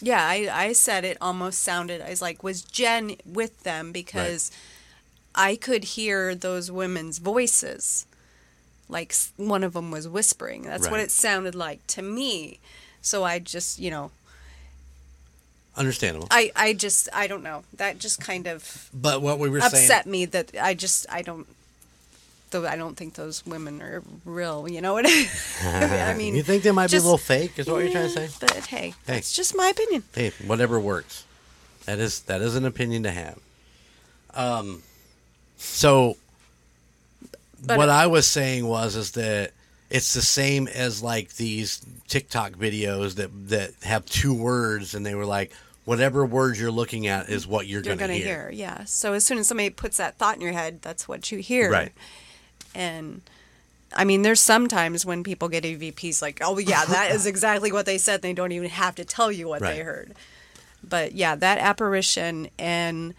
Yeah, 0.00 0.24
I, 0.24 0.48
I 0.52 0.72
said 0.74 1.04
it 1.04 1.16
almost 1.20 1.60
sounded. 1.62 2.00
I 2.00 2.10
was 2.10 2.22
like, 2.22 2.42
was 2.42 2.62
Jen 2.62 3.16
with 3.24 3.62
them? 3.62 3.92
Because 3.92 4.50
I 5.34 5.56
could 5.56 5.84
hear 5.84 6.34
those 6.34 6.70
women's 6.70 7.18
voices, 7.18 8.06
like 8.88 9.14
one 9.36 9.62
of 9.64 9.72
them 9.72 9.90
was 9.90 10.06
whispering. 10.08 10.62
That's 10.62 10.88
what 10.90 11.00
it 11.00 11.10
sounded 11.10 11.54
like 11.54 11.86
to 11.88 12.02
me. 12.02 12.58
So 13.02 13.24
I 13.24 13.38
just, 13.38 13.78
you 13.78 13.90
know, 13.90 14.10
Understandable. 15.76 16.26
I 16.30 16.50
I 16.56 16.72
just 16.72 17.08
I 17.12 17.26
don't 17.26 17.42
know. 17.42 17.62
That 17.74 17.98
just 17.98 18.18
kind 18.18 18.46
of 18.46 18.88
But 18.94 19.20
what 19.20 19.38
we 19.38 19.50
were 19.50 19.60
saying. 19.60 19.84
upset 19.84 20.06
me 20.06 20.24
that 20.24 20.52
I 20.60 20.72
just 20.72 21.04
I 21.10 21.20
don't. 21.20 21.46
Though 22.50 22.66
I 22.66 22.76
don't 22.76 22.96
think 22.96 23.12
those 23.14 23.44
women 23.44 23.82
are 23.82 24.02
real. 24.24 24.66
You 24.70 24.80
know 24.80 24.94
what 24.94 25.04
I 25.62 26.14
mean? 26.18 26.34
you 26.34 26.42
think 26.42 26.62
they 26.62 26.70
might 26.70 26.90
be 26.90 26.96
a 26.96 27.00
little 27.00 27.18
fake? 27.18 27.58
Is 27.58 27.66
what 27.66 27.82
you're 27.82 27.92
trying 27.92 28.08
to 28.10 28.28
say? 28.28 28.28
But 28.40 28.52
hey, 28.66 28.94
Hey. 29.06 29.18
it's 29.18 29.32
just 29.32 29.54
my 29.54 29.68
opinion. 29.68 30.04
Hey, 30.14 30.32
whatever 30.46 30.80
works. 30.80 31.24
That 31.84 31.98
is 31.98 32.20
that 32.22 32.40
is 32.40 32.56
an 32.56 32.64
opinion 32.64 33.02
to 33.02 33.10
have. 33.10 33.38
Um, 34.32 34.82
so 35.58 36.16
But- 37.66 37.78
what 37.78 37.88
I 37.88 38.06
was 38.06 38.26
saying 38.26 38.66
was 38.66 38.96
is 38.96 39.12
that 39.12 39.52
it's 39.90 40.14
the 40.14 40.22
same 40.22 40.68
as 40.68 41.02
like 41.02 41.34
these 41.34 41.84
TikTok 42.08 42.52
videos 42.52 43.16
that 43.16 43.30
that 43.48 43.72
have 43.82 44.04
two 44.06 44.34
words, 44.34 44.94
and 44.94 45.06
they 45.06 45.14
were 45.14 45.26
like, 45.26 45.52
whatever 45.86 46.26
word 46.26 46.58
you're 46.58 46.70
looking 46.70 47.06
at 47.06 47.28
is 47.30 47.46
what 47.46 47.66
you're, 47.66 47.80
you're 47.80 47.96
going 47.96 48.10
to 48.10 48.16
hear. 48.16 48.50
hear. 48.50 48.50
Yeah. 48.52 48.84
So 48.84 49.14
as 49.14 49.24
soon 49.24 49.38
as 49.38 49.46
somebody 49.46 49.70
puts 49.70 49.96
that 49.96 50.18
thought 50.18 50.34
in 50.34 50.42
your 50.42 50.52
head, 50.52 50.82
that's 50.82 51.08
what 51.08 51.30
you 51.30 51.38
hear. 51.38 51.70
Right. 51.70 51.92
And 52.74 53.22
I 53.94 54.04
mean, 54.04 54.22
there's 54.22 54.40
sometimes 54.40 55.06
when 55.06 55.22
people 55.22 55.48
get 55.48 55.62
EVPs 55.64 56.20
like, 56.20 56.40
oh, 56.42 56.58
yeah, 56.58 56.84
that 56.84 57.12
is 57.12 57.24
exactly 57.34 57.70
what 57.72 57.86
they 57.86 57.98
said. 57.98 58.20
They 58.20 58.32
don't 58.32 58.52
even 58.52 58.68
have 58.68 58.96
to 58.96 59.04
tell 59.04 59.30
you 59.30 59.48
what 59.48 59.62
they 59.62 59.78
heard. 59.78 60.12
But 60.82 61.12
yeah, 61.12 61.36
that 61.36 61.58
apparition 61.58 62.48
and 62.58 63.14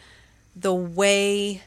the 0.55 0.73
way 0.73 1.63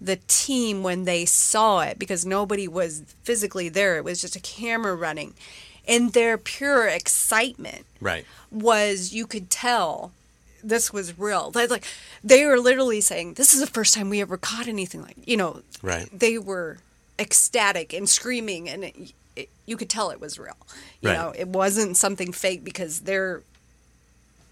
the 0.00 0.16
team, 0.28 0.82
when 0.82 1.04
they 1.04 1.24
saw 1.24 1.80
it, 1.80 1.98
because 1.98 2.24
nobody 2.24 2.68
was 2.68 3.02
physically 3.22 3.68
there, 3.68 3.96
it 3.96 4.04
was 4.04 4.20
just 4.20 4.36
a 4.36 4.40
camera 4.40 4.94
running, 4.94 5.34
and 5.86 6.12
their 6.12 6.38
pure 6.38 6.86
excitement 6.86 7.84
Right. 8.00 8.24
was 8.50 9.12
you 9.12 9.26
could 9.26 9.50
tell 9.50 10.12
this 10.62 10.92
was 10.92 11.18
real. 11.18 11.50
They 11.50 11.66
like 11.66 11.84
they 12.22 12.44
were 12.46 12.58
literally 12.58 13.00
saying, 13.00 13.34
"This 13.34 13.54
is 13.54 13.60
the 13.60 13.66
first 13.66 13.94
time 13.94 14.08
we 14.10 14.20
ever 14.20 14.36
caught 14.36 14.66
anything 14.68 15.02
like." 15.02 15.16
You 15.26 15.36
know, 15.36 15.62
Right. 15.82 16.08
They 16.16 16.38
were 16.38 16.78
ecstatic 17.18 17.92
and 17.92 18.08
screaming, 18.08 18.68
and 18.68 18.84
it, 18.84 18.96
it, 19.36 19.48
you 19.66 19.76
could 19.76 19.88
tell 19.88 20.10
it 20.10 20.20
was 20.20 20.38
real. 20.38 20.56
You 21.00 21.10
Right. 21.10 21.14
know, 21.16 21.30
it 21.36 21.48
wasn't 21.48 21.96
something 21.96 22.32
fake 22.32 22.64
because 22.64 23.00
they're 23.00 23.42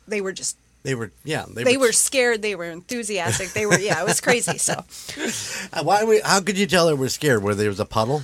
they 0.08 0.20
were 0.20 0.32
just 0.32 0.56
They 0.86 0.94
were 0.94 1.10
yeah. 1.24 1.46
They, 1.52 1.64
they 1.64 1.76
were 1.76 1.90
scared. 1.90 2.42
They 2.42 2.54
were 2.54 2.66
enthusiastic. 2.66 3.48
They 3.48 3.66
were 3.66 3.76
yeah. 3.76 4.00
It 4.00 4.06
was 4.06 4.20
crazy. 4.20 4.56
So 4.56 4.84
Why? 5.82 6.04
We, 6.04 6.20
how 6.24 6.40
could 6.40 6.56
you 6.56 6.66
tell 6.66 6.86
they 6.86 6.94
were 6.94 7.08
scared? 7.08 7.42
Where 7.42 7.56
there 7.56 7.68
was 7.68 7.80
a 7.80 7.84
puddle? 7.84 8.22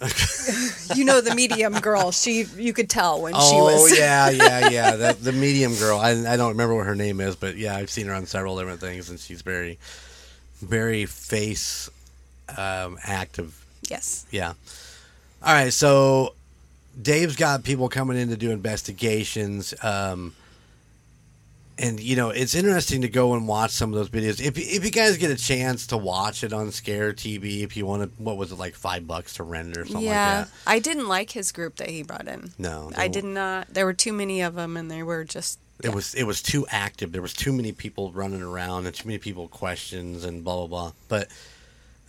you 0.94 1.04
know 1.04 1.20
the 1.20 1.34
medium 1.36 1.78
girl. 1.80 2.10
She 2.10 2.44
you 2.56 2.72
could 2.72 2.88
tell 2.88 3.20
when 3.20 3.34
she 3.34 3.56
was. 3.56 3.92
Oh 3.92 3.94
yeah, 3.94 4.30
yeah, 4.30 4.70
yeah. 4.70 4.96
The, 4.96 5.12
the 5.12 5.32
medium 5.32 5.74
girl. 5.74 5.98
I, 5.98 6.12
I 6.12 6.38
don't 6.38 6.52
remember 6.52 6.74
what 6.74 6.86
her 6.86 6.94
name 6.94 7.20
is, 7.20 7.36
but 7.36 7.58
yeah, 7.58 7.76
I've 7.76 7.90
seen 7.90 8.06
her 8.06 8.14
on 8.14 8.24
several 8.24 8.56
different 8.56 8.80
things, 8.80 9.10
and 9.10 9.20
she's 9.20 9.42
very, 9.42 9.78
very 10.62 11.04
face 11.04 11.90
um, 12.56 12.96
active. 13.04 13.62
Yes. 13.90 14.24
Yeah. 14.30 14.54
All 15.42 15.52
right, 15.52 15.72
so 15.74 16.36
Dave's 17.00 17.36
got 17.36 17.64
people 17.64 17.90
coming 17.90 18.16
in 18.16 18.30
to 18.30 18.36
do 18.38 18.50
investigations. 18.50 19.74
Um, 19.82 20.34
and 21.78 22.00
you 22.00 22.16
know 22.16 22.30
it's 22.30 22.54
interesting 22.54 23.02
to 23.02 23.08
go 23.08 23.34
and 23.34 23.48
watch 23.48 23.70
some 23.70 23.92
of 23.92 23.98
those 23.98 24.10
videos. 24.10 24.44
If 24.44 24.58
if 24.58 24.84
you 24.84 24.90
guys 24.90 25.16
get 25.16 25.30
a 25.30 25.36
chance 25.36 25.86
to 25.88 25.96
watch 25.96 26.44
it 26.44 26.52
on 26.52 26.70
Scare 26.70 27.12
TV, 27.12 27.62
if 27.62 27.76
you 27.76 27.86
want 27.86 28.02
to, 28.02 28.22
what 28.22 28.36
was 28.36 28.52
it 28.52 28.56
like 28.56 28.74
five 28.74 29.06
bucks 29.06 29.34
to 29.34 29.42
rent 29.42 29.70
it 29.70 29.78
or 29.78 29.86
something 29.86 30.04
yeah, 30.04 30.38
like 30.38 30.46
that? 30.46 30.54
I 30.66 30.78
didn't 30.78 31.08
like 31.08 31.30
his 31.30 31.52
group 31.52 31.76
that 31.76 31.90
he 31.90 32.02
brought 32.02 32.28
in. 32.28 32.52
No, 32.58 32.90
I 32.96 33.08
did 33.08 33.24
not. 33.24 33.68
There 33.72 33.86
were 33.86 33.94
too 33.94 34.12
many 34.12 34.42
of 34.42 34.54
them, 34.54 34.76
and 34.76 34.90
they 34.90 35.02
were 35.02 35.24
just. 35.24 35.58
It 35.82 35.94
was 35.94 36.14
it 36.14 36.24
was 36.24 36.42
too 36.42 36.66
active. 36.70 37.12
There 37.12 37.22
was 37.22 37.32
too 37.32 37.52
many 37.52 37.72
people 37.72 38.12
running 38.12 38.42
around 38.42 38.86
and 38.86 38.94
too 38.94 39.08
many 39.08 39.18
people 39.18 39.48
questions 39.48 40.24
and 40.24 40.44
blah 40.44 40.66
blah 40.66 40.66
blah. 40.66 40.92
But 41.08 41.28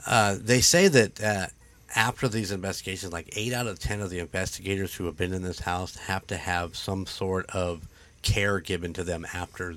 uh, 0.06 0.38
they 0.40 0.62
say 0.62 0.90
that 0.90 1.24
uh, 1.24 1.48
after 1.96 2.28
these 2.28 2.52
investigations, 2.52 3.14
like 3.14 3.30
eight 3.36 3.54
out 3.54 3.66
of 3.66 3.80
ten 3.80 4.02
of 4.02 4.10
the 4.10 4.20
investigators 4.20 4.94
who 4.94 5.06
have 5.06 5.18
been 5.18 5.34
in 5.34 5.42
this 5.42 5.60
house 5.60 5.96
have 5.98 6.28
to 6.28 6.38
have 6.38 6.76
some 6.76 7.08
sort 7.08 7.50
of 7.50 7.88
care 8.24 8.60
given 8.60 8.94
to 8.94 9.04
them 9.04 9.26
after 9.34 9.76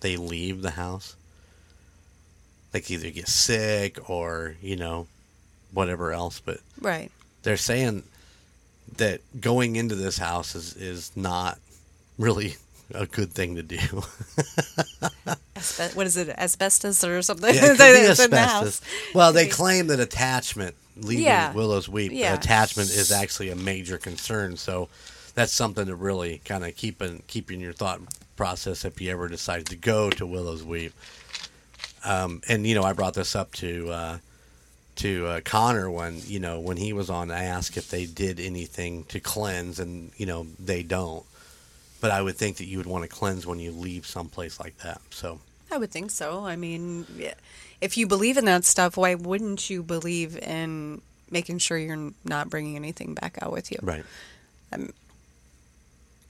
they 0.00 0.16
leave 0.16 0.62
the 0.62 0.70
house. 0.72 1.16
Like 2.72 2.90
either 2.90 3.10
get 3.10 3.28
sick 3.28 4.08
or 4.10 4.54
you 4.62 4.76
know 4.76 5.06
whatever 5.72 6.12
else. 6.12 6.40
But 6.40 6.60
Right. 6.80 7.10
they're 7.42 7.56
saying 7.56 8.04
that 8.96 9.20
going 9.40 9.76
into 9.76 9.94
this 9.94 10.18
house 10.18 10.54
is 10.54 10.74
is 10.76 11.10
not 11.16 11.58
really 12.18 12.56
a 12.94 13.06
good 13.06 13.32
thing 13.32 13.56
to 13.56 13.62
do. 13.62 13.76
Asbe- 15.56 15.94
what 15.96 16.06
is 16.06 16.16
it? 16.16 16.28
Asbestos 16.30 17.04
or 17.04 17.20
something? 17.22 17.54
Yeah, 17.54 17.64
it 17.72 17.76
could 17.76 17.78
be 17.78 17.84
It's 18.10 18.20
in 18.20 18.30
the 18.30 18.36
asbestos. 18.38 18.80
Well, 19.14 19.32
they 19.32 19.46
claim 19.48 19.88
that 19.88 20.00
attachment, 20.00 20.74
leaving 20.96 21.24
Yeah. 21.24 21.52
Willow's 21.52 21.88
Weep, 21.88 22.12
Yeah. 22.12 22.34
attachment 22.34 22.90
is 22.90 23.10
actually 23.12 23.50
a 23.50 23.56
major 23.56 23.98
concern. 23.98 24.56
So 24.56 24.88
that's 25.34 25.52
something 25.52 25.86
to 25.86 25.94
really 25.94 26.40
kind 26.44 26.64
of 26.64 26.76
keep 26.76 27.02
in 27.02 27.22
keep 27.26 27.50
in 27.50 27.60
your 27.60 27.72
thought 27.72 28.00
process 28.36 28.84
if 28.84 29.00
you 29.00 29.10
ever 29.10 29.28
decide 29.28 29.66
to 29.66 29.76
go 29.76 30.10
to 30.10 30.26
Willow's 30.26 30.64
Weep. 30.64 30.92
Um, 32.04 32.42
and 32.48 32.66
you 32.66 32.74
know, 32.74 32.82
I 32.82 32.92
brought 32.92 33.14
this 33.14 33.34
up 33.36 33.52
to 33.56 33.90
uh, 33.90 34.18
to 34.96 35.26
uh, 35.26 35.40
Connor 35.44 35.90
when 35.90 36.20
you 36.24 36.40
know 36.40 36.60
when 36.60 36.76
he 36.76 36.92
was 36.92 37.10
on. 37.10 37.30
I 37.30 37.44
asked 37.44 37.76
if 37.76 37.90
they 37.90 38.06
did 38.06 38.40
anything 38.40 39.04
to 39.04 39.20
cleanse, 39.20 39.78
and 39.78 40.10
you 40.16 40.26
know 40.26 40.46
they 40.58 40.82
don't. 40.82 41.24
But 42.00 42.12
I 42.12 42.22
would 42.22 42.36
think 42.36 42.58
that 42.58 42.66
you 42.66 42.78
would 42.78 42.86
want 42.86 43.02
to 43.02 43.08
cleanse 43.08 43.44
when 43.46 43.58
you 43.58 43.72
leave 43.72 44.06
someplace 44.06 44.60
like 44.60 44.78
that. 44.78 45.00
So 45.10 45.40
I 45.70 45.78
would 45.78 45.90
think 45.90 46.10
so. 46.10 46.44
I 46.44 46.56
mean, 46.56 47.06
if 47.80 47.96
you 47.96 48.06
believe 48.06 48.36
in 48.36 48.44
that 48.46 48.64
stuff, 48.64 48.96
why 48.96 49.14
wouldn't 49.14 49.68
you 49.68 49.82
believe 49.82 50.36
in 50.38 51.00
making 51.30 51.58
sure 51.58 51.76
you're 51.76 52.12
not 52.24 52.48
bringing 52.48 52.76
anything 52.76 53.14
back 53.14 53.38
out 53.42 53.52
with 53.52 53.70
you? 53.70 53.78
Right. 53.82 54.04
Um, 54.72 54.92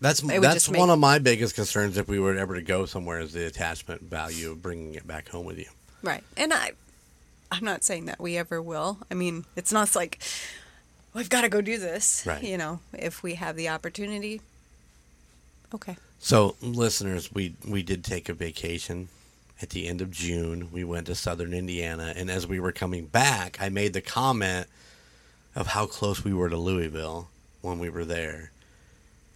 that's 0.01 0.21
that's 0.21 0.69
one 0.69 0.89
make- 0.89 0.95
of 0.95 0.99
my 0.99 1.19
biggest 1.19 1.55
concerns 1.55 1.97
if 1.97 2.09
we 2.09 2.19
were 2.19 2.37
ever 2.37 2.55
to 2.55 2.63
go 2.63 2.87
somewhere 2.87 3.21
is 3.21 3.33
the 3.33 3.47
attachment 3.47 4.03
value 4.03 4.51
of 4.53 4.63
bringing 4.63 4.95
it 4.95 5.07
back 5.07 5.29
home 5.29 5.47
with 5.47 5.59
you. 5.59 5.67
Right. 6.03 6.23
And 6.37 6.53
I, 6.53 6.73
I'm 7.51 7.65
not 7.65 7.83
saying 7.83 8.07
that 8.07 8.21
we 8.21 8.37
ever 8.37 8.63
will. 8.63 8.99
I 9.11 9.15
mean, 9.15 9.45
it's 9.57 9.73
not 9.73 9.97
like 9.97 10.21
we've 11.15 11.29
got 11.29 11.41
to 11.43 11.49
go 11.49 11.61
do 11.61 11.79
this. 11.79 12.25
Right. 12.27 12.43
You 12.43 12.57
know, 12.57 12.81
if 12.93 13.23
we 13.23 13.35
have 13.35 13.57
the 13.57 13.69
opportunity. 13.69 14.41
Okay. 15.75 15.97
So, 16.21 16.57
listeners, 16.61 17.33
we 17.33 17.55
we 17.67 17.83
did 17.83 18.05
take 18.05 18.29
a 18.29 18.35
vacation 18.35 19.09
at 19.61 19.71
the 19.71 19.87
end 19.89 20.01
of 20.01 20.11
June. 20.11 20.69
We 20.73 20.85
went 20.85 21.07
to 21.07 21.15
Southern 21.15 21.53
Indiana, 21.53 22.13
and 22.17 22.31
as 22.31 22.47
we 22.47 22.61
were 22.61 22.73
coming 22.73 23.07
back, 23.07 23.59
I 23.61 23.69
made 23.69 23.93
the 23.93 24.01
comment 24.01 24.67
of 25.55 25.69
how 25.69 25.87
close 25.87 26.25
we 26.25 26.33
were 26.33 26.49
to 26.49 26.57
Louisville 26.57 27.29
when 27.61 27.79
we 27.79 27.89
were 27.89 28.05
there, 28.05 28.51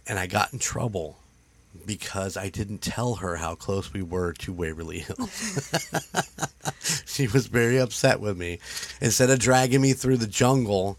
and 0.07 0.19
I 0.19 0.27
got 0.27 0.53
in 0.53 0.59
trouble 0.59 1.17
because 1.85 2.37
I 2.37 2.49
didn't 2.49 2.79
tell 2.79 3.15
her 3.15 3.37
how 3.37 3.55
close 3.55 3.91
we 3.93 4.01
were 4.01 4.33
to 4.33 4.53
Waverly 4.53 4.99
Hills. 4.99 5.71
she 7.05 7.27
was 7.27 7.47
very 7.47 7.77
upset 7.79 8.19
with 8.19 8.37
me. 8.37 8.59
Instead 9.01 9.29
of 9.29 9.39
dragging 9.39 9.81
me 9.81 9.93
through 9.93 10.17
the 10.17 10.27
jungle 10.27 10.97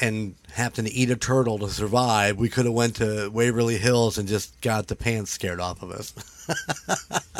and 0.00 0.34
having 0.52 0.84
to 0.86 0.92
eat 0.92 1.10
a 1.10 1.16
turtle 1.16 1.58
to 1.58 1.68
survive, 1.68 2.36
we 2.38 2.48
could 2.48 2.64
have 2.64 2.74
went 2.74 2.96
to 2.96 3.28
Waverly 3.30 3.78
Hills 3.78 4.16
and 4.16 4.28
just 4.28 4.58
got 4.60 4.86
the 4.86 4.96
pants 4.96 5.30
scared 5.30 5.60
off 5.60 5.82
of 5.82 5.90
us. 5.90 6.14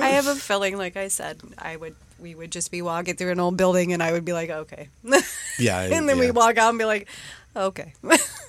I 0.00 0.08
have 0.08 0.26
a 0.26 0.34
feeling, 0.34 0.76
like 0.76 0.96
I 0.96 1.08
said, 1.08 1.40
I 1.58 1.76
would. 1.76 1.94
We 2.20 2.34
would 2.34 2.52
just 2.52 2.70
be 2.70 2.80
walking 2.80 3.16
through 3.16 3.32
an 3.32 3.40
old 3.40 3.56
building, 3.56 3.92
and 3.92 4.02
I 4.02 4.12
would 4.12 4.24
be 4.24 4.32
like, 4.32 4.48
okay. 4.48 4.88
Yeah, 5.58 5.80
and 5.82 6.08
then 6.08 6.16
yeah. 6.16 6.26
we 6.26 6.30
walk 6.30 6.56
out 6.56 6.70
and 6.70 6.78
be 6.78 6.84
like, 6.84 7.08
okay. 7.54 7.92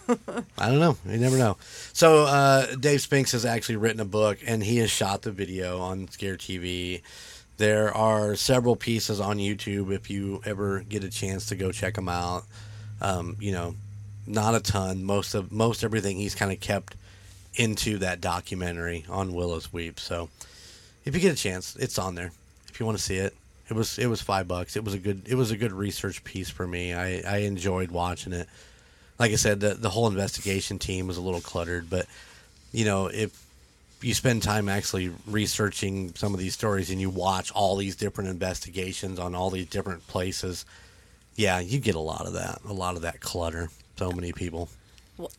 I 0.57 0.69
don't 0.69 0.79
know. 0.79 0.97
You 1.05 1.17
never 1.17 1.37
know. 1.37 1.57
So 1.93 2.23
uh, 2.25 2.75
Dave 2.75 3.01
Spinks 3.01 3.31
has 3.31 3.45
actually 3.45 3.77
written 3.77 3.99
a 3.99 4.05
book, 4.05 4.39
and 4.45 4.63
he 4.63 4.77
has 4.77 4.91
shot 4.91 5.23
the 5.23 5.31
video 5.31 5.79
on 5.79 6.07
Scare 6.09 6.37
TV. 6.37 7.01
There 7.57 7.95
are 7.95 8.35
several 8.35 8.75
pieces 8.75 9.19
on 9.19 9.37
YouTube 9.37 9.91
if 9.93 10.09
you 10.09 10.41
ever 10.45 10.81
get 10.81 11.03
a 11.03 11.09
chance 11.09 11.45
to 11.47 11.55
go 11.55 11.71
check 11.71 11.95
them 11.95 12.09
out. 12.09 12.43
Um, 13.01 13.37
you 13.39 13.51
know, 13.51 13.75
not 14.27 14.55
a 14.55 14.59
ton. 14.59 15.03
Most 15.03 15.33
of 15.33 15.51
most 15.51 15.83
everything 15.83 16.17
he's 16.17 16.35
kind 16.35 16.51
of 16.51 16.59
kept 16.59 16.95
into 17.55 17.97
that 17.99 18.21
documentary 18.21 19.05
on 19.09 19.33
Willow's 19.33 19.71
Weep. 19.71 19.99
So 19.99 20.29
if 21.05 21.15
you 21.15 21.21
get 21.21 21.33
a 21.33 21.37
chance, 21.37 21.75
it's 21.77 21.97
on 21.97 22.15
there. 22.15 22.31
If 22.69 22.79
you 22.79 22.85
want 22.85 22.97
to 22.97 23.03
see 23.03 23.17
it, 23.17 23.33
it 23.69 23.73
was 23.73 23.97
it 23.97 24.07
was 24.07 24.21
five 24.21 24.47
bucks. 24.47 24.75
It 24.75 24.83
was 24.83 24.93
a 24.93 24.99
good 24.99 25.23
it 25.27 25.35
was 25.35 25.51
a 25.51 25.57
good 25.57 25.71
research 25.71 26.23
piece 26.23 26.49
for 26.49 26.67
me. 26.67 26.93
I, 26.93 27.21
I 27.21 27.37
enjoyed 27.39 27.91
watching 27.91 28.33
it. 28.33 28.47
Like 29.17 29.31
I 29.31 29.35
said, 29.35 29.59
the 29.59 29.73
the 29.73 29.89
whole 29.89 30.07
investigation 30.07 30.79
team 30.79 31.07
was 31.07 31.17
a 31.17 31.21
little 31.21 31.41
cluttered, 31.41 31.89
but 31.89 32.05
you 32.71 32.85
know 32.85 33.07
if 33.07 33.45
you 34.01 34.13
spend 34.13 34.43
time 34.43 34.69
actually 34.69 35.11
researching 35.25 36.13
some 36.15 36.33
of 36.33 36.39
these 36.39 36.53
stories 36.53 36.89
and 36.89 37.01
you 37.01 37.09
watch 37.09 37.51
all 37.53 37.75
these 37.75 37.95
different 37.95 38.29
investigations 38.29 39.17
on 39.17 39.33
all 39.33 39.49
these 39.49 39.67
different 39.67 40.05
places, 40.07 40.65
yeah, 41.35 41.59
you 41.59 41.79
get 41.79 41.95
a 41.95 41.99
lot 41.99 42.27
of 42.27 42.33
that, 42.33 42.59
a 42.67 42.73
lot 42.73 42.95
of 42.95 43.01
that 43.01 43.19
clutter. 43.19 43.69
So 43.97 44.11
many 44.11 44.33
people. 44.33 44.69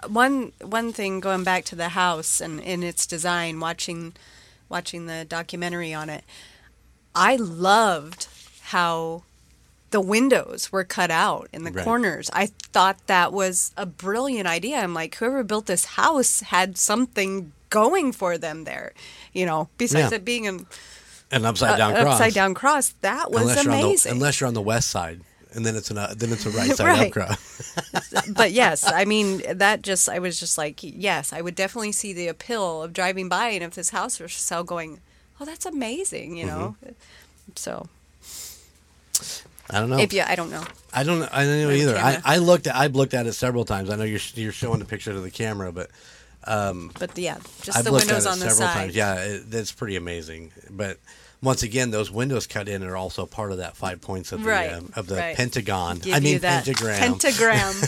One 0.08 0.52
one 0.62 0.92
thing 0.92 1.20
going 1.20 1.44
back 1.44 1.64
to 1.66 1.76
the 1.76 1.90
house 1.90 2.40
and 2.40 2.58
in 2.60 2.82
its 2.82 3.06
design, 3.06 3.60
watching 3.60 4.14
watching 4.68 5.06
the 5.06 5.24
documentary 5.24 5.92
on 5.92 6.08
it, 6.08 6.24
I 7.14 7.36
loved 7.36 8.28
how 8.62 9.22
the 9.90 10.00
windows 10.00 10.70
were 10.72 10.84
cut 10.84 11.10
out 11.10 11.48
in 11.52 11.64
the 11.64 11.70
Right. 11.72 11.84
corners. 11.84 12.28
I 12.32 12.46
thought 12.72 12.98
that 13.06 13.32
was 13.32 13.72
a 13.76 13.86
brilliant 13.86 14.46
idea. 14.48 14.78
I'm 14.78 14.94
like, 14.94 15.14
whoever 15.16 15.42
built 15.44 15.66
this 15.66 15.84
house 15.84 16.40
had 16.40 16.76
something 16.76 17.52
going 17.70 18.12
for 18.12 18.36
them 18.38 18.64
there. 18.64 18.92
You 19.32 19.46
know, 19.46 19.68
besides 19.78 20.10
Yeah. 20.12 20.16
it 20.16 20.24
being 20.24 20.46
an 20.46 20.66
An 21.30 21.44
upside 21.44 21.78
down 21.78 21.94
uh, 21.94 22.02
cross. 22.02 22.14
upside 22.14 22.34
down 22.34 22.54
cross, 22.54 22.94
that 23.00 23.30
was 23.30 23.42
unless 23.42 23.64
You're 23.64 23.72
on 23.74 23.80
the, 23.80 23.86
amazing. 23.86 24.12
unless 24.12 24.40
you're 24.40 24.48
on 24.48 24.54
the 24.54 24.62
west 24.62 24.88
side, 24.88 25.20
and 25.52 25.64
then 25.64 25.74
it's 25.76 25.90
an 25.90 25.98
uh, 25.98 26.14
then 26.16 26.32
it's 26.32 26.46
a 26.46 26.50
right 26.50 26.70
side 26.76 26.86
Right. 26.86 27.06
up 27.06 27.12
cross. 27.12 27.74
but 28.30 28.52
yes, 28.52 28.84
I 28.86 29.04
mean 29.14 29.42
that 29.58 29.82
just 29.82 30.08
I 30.08 30.18
was 30.18 30.38
just 30.38 30.58
like, 30.58 30.80
yes, 30.82 31.32
I 31.32 31.40
would 31.40 31.54
definitely 31.54 31.92
see 31.92 32.12
the 32.12 32.28
appeal 32.28 32.82
of 32.82 32.92
driving 32.92 33.28
by 33.28 33.48
and 33.48 33.62
if 33.64 33.74
this 33.74 33.90
house 33.90 34.18
was 34.20 34.32
for 34.32 34.38
sale 34.38 34.64
going, 34.64 35.00
oh, 35.40 35.44
that's 35.44 35.66
amazing, 35.66 36.36
you 36.36 36.46
know. 36.46 36.76
Mm-hmm. 36.84 36.92
So 37.56 37.88
I 39.70 39.80
don't 39.80 39.90
know. 39.90 39.98
if 39.98 40.12
you, 40.12 40.22
I 40.26 40.36
don't 40.36 40.50
know. 40.50 40.64
I 40.92 41.02
don't. 41.02 41.22
I 41.24 41.44
don't 41.44 41.60
know 41.62 41.70
either. 41.70 41.96
I. 41.98 42.20
I 42.24 42.36
looked 42.38 42.66
at. 42.66 42.76
I've 42.76 42.94
looked 42.94 43.14
at 43.14 43.26
it 43.26 43.32
several 43.32 43.64
times. 43.64 43.90
I 43.90 43.96
know 43.96 44.04
you're 44.04 44.20
you're 44.34 44.52
showing 44.52 44.78
the 44.78 44.84
picture 44.84 45.12
to 45.12 45.20
the 45.20 45.30
camera, 45.30 45.72
but 45.72 45.90
But 46.44 47.16
yeah, 47.18 47.38
just 47.62 47.76
I've 47.78 47.84
the 47.84 47.90
looked 47.92 48.06
windows 48.06 48.26
at 48.26 48.30
it 48.30 48.32
on 48.32 48.38
the 48.38 48.50
several 48.50 48.68
side. 48.68 48.74
times. 48.74 48.96
Yeah, 48.96 49.14
it, 49.24 49.50
that's 49.50 49.72
pretty 49.72 49.96
amazing. 49.96 50.52
But 50.70 50.98
once 51.42 51.62
again, 51.62 51.90
those 51.90 52.10
windows 52.10 52.46
cut 52.46 52.68
in 52.68 52.82
are 52.84 52.96
also 52.96 53.26
part 53.26 53.50
of 53.52 53.58
that 53.58 53.76
five 53.76 54.00
points 54.00 54.32
of 54.32 54.42
the 54.42 54.48
Right, 54.48 54.72
um, 54.72 54.92
of 54.96 55.06
the 55.08 55.16
right. 55.16 55.36
pentagon. 55.36 55.98
Give 55.98 56.14
I 56.14 56.20
mean 56.20 56.34
you 56.34 56.38
that 56.40 56.64
pentagram. 56.64 56.98
Pentagram. 56.98 57.74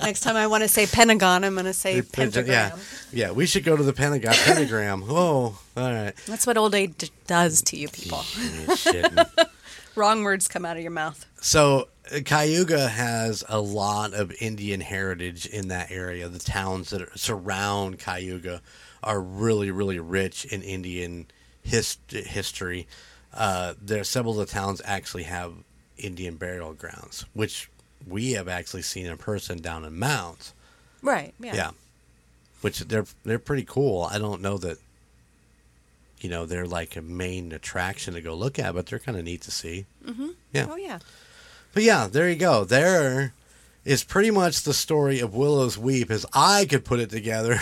Next 0.00 0.20
time 0.20 0.34
I 0.36 0.48
want 0.48 0.62
to 0.64 0.68
say 0.68 0.86
Pentagon, 0.86 1.44
I'm 1.44 1.54
going 1.54 1.64
to 1.66 1.72
say 1.72 2.00
The 2.00 2.06
penta- 2.06 2.12
pentagram. 2.34 2.72
yeah, 3.12 3.26
yeah. 3.26 3.30
We 3.30 3.46
should 3.46 3.62
go 3.62 3.76
to 3.76 3.82
the 3.84 3.92
pentagon. 3.92 4.34
Pentagram. 4.34 5.04
Oh, 5.08 5.56
all 5.76 5.92
right. 5.92 6.12
That's 6.26 6.44
what 6.46 6.56
old 6.58 6.74
age 6.74 7.10
does 7.28 7.62
to 7.62 7.76
you 7.76 7.88
people. 7.88 8.22
Wrong 9.94 10.22
words 10.22 10.48
come 10.48 10.64
out 10.64 10.76
of 10.76 10.82
your 10.82 10.92
mouth. 10.92 11.26
So 11.40 11.88
uh, 12.10 12.20
Cayuga 12.24 12.88
has 12.88 13.44
a 13.48 13.60
lot 13.60 14.14
of 14.14 14.32
Indian 14.40 14.80
heritage 14.80 15.46
in 15.46 15.68
that 15.68 15.90
area. 15.90 16.28
The 16.28 16.38
towns 16.38 16.90
that 16.90 17.02
are, 17.02 17.10
surround 17.14 17.98
Cayuga 17.98 18.62
are 19.02 19.20
really, 19.20 19.70
really 19.70 19.98
rich 19.98 20.44
in 20.46 20.62
Indian 20.62 21.26
his, 21.62 21.98
history. 22.08 22.86
Uh, 23.34 23.74
there, 23.80 24.04
several 24.04 24.40
of 24.40 24.46
the 24.46 24.52
towns 24.52 24.80
actually 24.84 25.24
have 25.24 25.52
Indian 25.96 26.36
burial 26.36 26.74
grounds, 26.74 27.24
which 27.34 27.70
we 28.06 28.32
have 28.32 28.48
actually 28.48 28.82
seen 28.82 29.06
in 29.06 29.16
person 29.16 29.60
down 29.60 29.84
in 29.84 29.98
Mounds. 29.98 30.54
Right. 31.02 31.34
Yeah. 31.40 31.54
Yeah, 31.54 31.70
which 32.60 32.80
they're 32.80 33.06
they're 33.24 33.38
pretty 33.38 33.64
cool. 33.64 34.08
I 34.10 34.18
don't 34.18 34.40
know 34.40 34.58
that. 34.58 34.78
You 36.22 36.30
know, 36.30 36.46
they're 36.46 36.66
like 36.66 36.96
a 36.96 37.02
main 37.02 37.52
attraction 37.52 38.14
to 38.14 38.20
go 38.20 38.34
look 38.34 38.58
at, 38.58 38.74
but 38.74 38.86
they're 38.86 38.98
kind 38.98 39.18
of 39.18 39.24
neat 39.24 39.42
to 39.42 39.50
see. 39.50 39.86
Mm-hmm. 40.06 40.28
Yeah. 40.52 40.66
Oh 40.70 40.76
yeah. 40.76 40.98
But 41.74 41.82
yeah, 41.82 42.06
there 42.06 42.28
you 42.28 42.36
go. 42.36 42.64
There 42.64 43.32
is 43.84 44.04
pretty 44.04 44.30
much 44.30 44.62
the 44.62 44.74
story 44.74 45.20
of 45.20 45.34
Willow's 45.34 45.76
Weep 45.76 46.10
as 46.10 46.24
I 46.32 46.66
could 46.66 46.84
put 46.84 47.00
it 47.00 47.10
together 47.10 47.54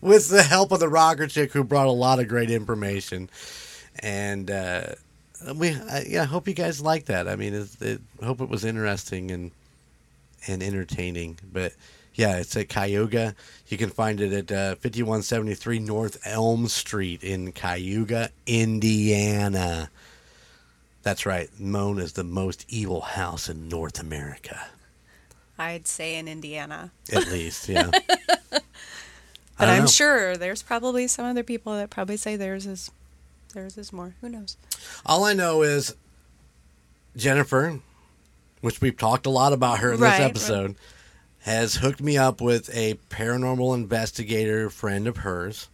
with 0.00 0.28
the 0.28 0.44
help 0.48 0.72
of 0.72 0.80
the 0.80 0.88
rocker 0.88 1.26
chick 1.26 1.52
who 1.52 1.62
brought 1.62 1.86
a 1.86 1.92
lot 1.92 2.18
of 2.18 2.28
great 2.28 2.50
information. 2.50 3.30
And 4.00 4.50
uh, 4.50 4.86
we, 5.54 5.70
I, 5.70 6.04
yeah, 6.08 6.22
I 6.22 6.26
hope 6.26 6.48
you 6.48 6.54
guys 6.54 6.80
like 6.80 7.06
that. 7.06 7.28
I 7.28 7.36
mean, 7.36 7.54
it, 7.54 7.68
it, 7.80 8.00
I 8.20 8.24
hope 8.24 8.40
it 8.40 8.48
was 8.48 8.64
interesting 8.64 9.30
and 9.30 9.50
and 10.48 10.62
entertaining. 10.62 11.38
But 11.52 11.72
yeah, 12.16 12.38
it's 12.38 12.56
at 12.56 12.68
Cayuga. 12.68 13.34
You 13.68 13.78
can 13.78 13.90
find 13.90 14.20
it 14.20 14.32
at 14.32 14.50
uh, 14.52 14.74
5173 14.76 15.78
North 15.78 16.18
Elm 16.26 16.66
Street 16.68 17.22
in 17.22 17.52
Cayuga, 17.52 18.30
Indiana. 18.46 19.90
That's 21.02 21.24
right. 21.24 21.48
Known 21.60 21.98
is 22.00 22.14
the 22.14 22.24
most 22.24 22.64
evil 22.68 23.02
house 23.02 23.48
in 23.48 23.68
North 23.68 24.00
America. 24.00 24.66
I'd 25.58 25.86
say 25.86 26.16
in 26.16 26.26
Indiana. 26.26 26.90
At 27.12 27.28
least, 27.28 27.68
yeah. 27.68 27.90
But 29.58 29.70
I'm 29.70 29.82
know. 29.82 29.86
sure 29.86 30.36
there's 30.36 30.62
probably 30.62 31.06
some 31.06 31.24
other 31.24 31.42
people 31.42 31.74
that 31.76 31.88
probably 31.88 32.18
say 32.18 32.36
theirs 32.36 32.66
is 32.66 32.90
theirs 33.54 33.78
is 33.78 33.90
more. 33.90 34.14
Who 34.20 34.28
knows? 34.28 34.58
All 35.06 35.24
I 35.24 35.32
know 35.32 35.62
is 35.62 35.94
Jennifer, 37.16 37.80
which 38.60 38.82
we've 38.82 38.98
talked 38.98 39.24
a 39.24 39.30
lot 39.30 39.54
about 39.54 39.78
her 39.78 39.94
in 39.94 40.00
Right, 40.00 40.32
this 40.34 40.50
right. 40.50 40.58
Has 41.46 41.76
hooked 41.76 42.00
me 42.02 42.18
up 42.18 42.40
with 42.40 42.68
a 42.76 42.94
paranormal 43.08 43.74
investigator 43.74 44.68
friend 44.68 45.06
of 45.06 45.18
hers. 45.18 45.68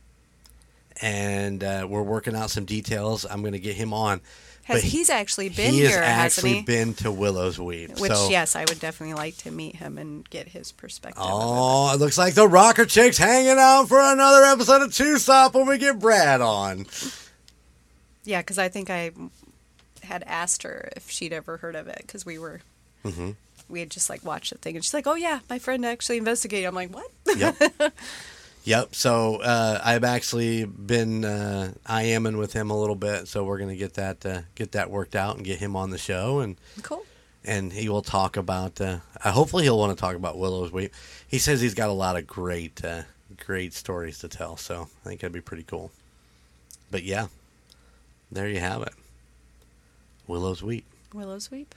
And 1.01 1.64
uh, 1.64 1.87
we're 1.89 2.03
working 2.03 2.37
out 2.37 2.51
some 2.51 2.66
details. 2.66 3.25
I'm 3.29 3.41
going 3.41 3.55
to 3.55 3.59
get 3.59 3.75
him 3.75 3.95
on. 3.95 4.20
Has 4.64 4.83
But 4.83 4.85
he's 4.85 5.09
actually 5.11 5.49
been 5.49 5.73
he 5.73 5.81
here, 5.81 6.01
has 6.03 6.37
hasn't 6.37 6.55
he? 6.55 6.62
been 6.62 6.95
to 6.97 7.11
Willow's 7.11 7.59
Weep. 7.59 7.99
Which 7.99 8.12
so, 8.12 8.29
yes, 8.29 8.55
I 8.55 8.66
would 8.68 8.79
definitely 8.79 9.14
like 9.14 9.37
to 9.39 9.51
meet 9.51 9.77
him 9.77 9.97
and 9.99 10.29
get 10.29 10.47
his 10.49 10.70
perspective. 10.70 11.23
Oh, 11.27 11.93
it 11.93 11.99
looks 11.99 12.18
like 12.18 12.35
the 12.35 12.47
rocker 12.47 12.85
chick's 12.85 13.18
hanging 13.18 13.57
out 13.59 13.89
for 13.89 13.99
another 13.99 14.45
episode 14.45 14.83
of 14.83 14.91
TUSOP 14.91 15.55
when 15.55 15.66
we 15.66 15.79
get 15.79 15.99
Brad 15.99 16.41
on. 16.43 16.87
Yeah, 18.25 18.43
because 18.43 18.59
I 18.59 18.68
think 18.68 18.91
I 18.91 19.11
had 20.03 20.23
asked 20.27 20.62
her 20.64 20.91
if 20.97 21.11
she'd 21.11 21.33
ever 21.33 21.57
heard 21.57 21.75
of 21.75 21.89
it 21.89 21.99
because 22.03 22.25
we 22.27 22.39
were 22.39 22.61
Mm-hmm. 23.05 23.31
We 23.73 23.81
had 23.81 23.91
just 23.91 24.09
like 24.11 24.25
watched 24.25 24.53
the 24.53 24.59
thing 24.59 24.77
and 24.77 24.85
she's 24.85 24.95
like, 24.95 25.07
"Oh 25.07 25.14
yeah, 25.14 25.41
my 25.51 25.59
friend 25.59 25.85
actually 25.85 26.18
investigated." 26.18 26.66
I'm 26.66 26.75
like, 26.75 26.95
"What?" 26.95 27.11
Yep. 27.37 27.57
yep. 28.64 28.95
So 28.95 29.37
uh, 29.37 29.81
I've 29.83 30.05
actually 30.05 30.64
been 30.64 31.25
uh, 31.25 31.73
IMing 31.87 32.39
with 32.39 32.53
him 32.53 32.70
a 32.70 32.79
little 32.79 32.95
bit, 32.95 33.27
so 33.27 33.43
we're 33.43 33.59
gonna 33.59 33.75
get 33.75 33.95
that 33.95 34.25
uh, 34.25 34.43
get 34.55 34.73
that 34.73 34.91
worked 34.91 35.16
out 35.16 35.37
and 35.37 35.45
get 35.45 35.59
him 35.59 35.75
on 35.75 35.91
the 35.91 35.99
show, 35.99 36.41
and 36.41 36.57
cool. 36.83 37.05
and 37.45 37.73
he 37.73 37.89
will 37.89 38.03
talk 38.03 38.37
about. 38.37 38.81
Uh, 38.81 38.99
uh, 39.25 39.33
hopefully, 39.33 39.64
he'll 39.64 39.79
want 39.79 39.97
to 39.97 40.01
talk 40.01 40.14
about 40.14 40.39
Willow's 40.39 40.70
Weep. 40.70 40.93
He 41.27 41.39
says 41.39 41.61
he's 41.61 41.75
got 41.75 41.89
a 41.89 41.93
lot 41.95 42.16
of 42.16 42.27
great 42.27 42.85
uh, 42.85 43.03
great 43.45 43.73
stories 43.73 44.18
to 44.18 44.29
tell, 44.29 44.57
so 44.59 44.89
I 45.05 45.09
think 45.09 45.20
that'd 45.23 45.33
be 45.33 45.41
pretty 45.41 45.64
cool. 45.64 45.91
But 46.91 47.05
yeah, 47.05 47.29
there 48.31 48.49
you 48.49 48.61
have 48.61 48.83
it. 48.83 48.93
Willow's 50.27 50.62
Weep. 50.62 50.85
Willow's 51.14 51.51
Weep. 51.51 51.75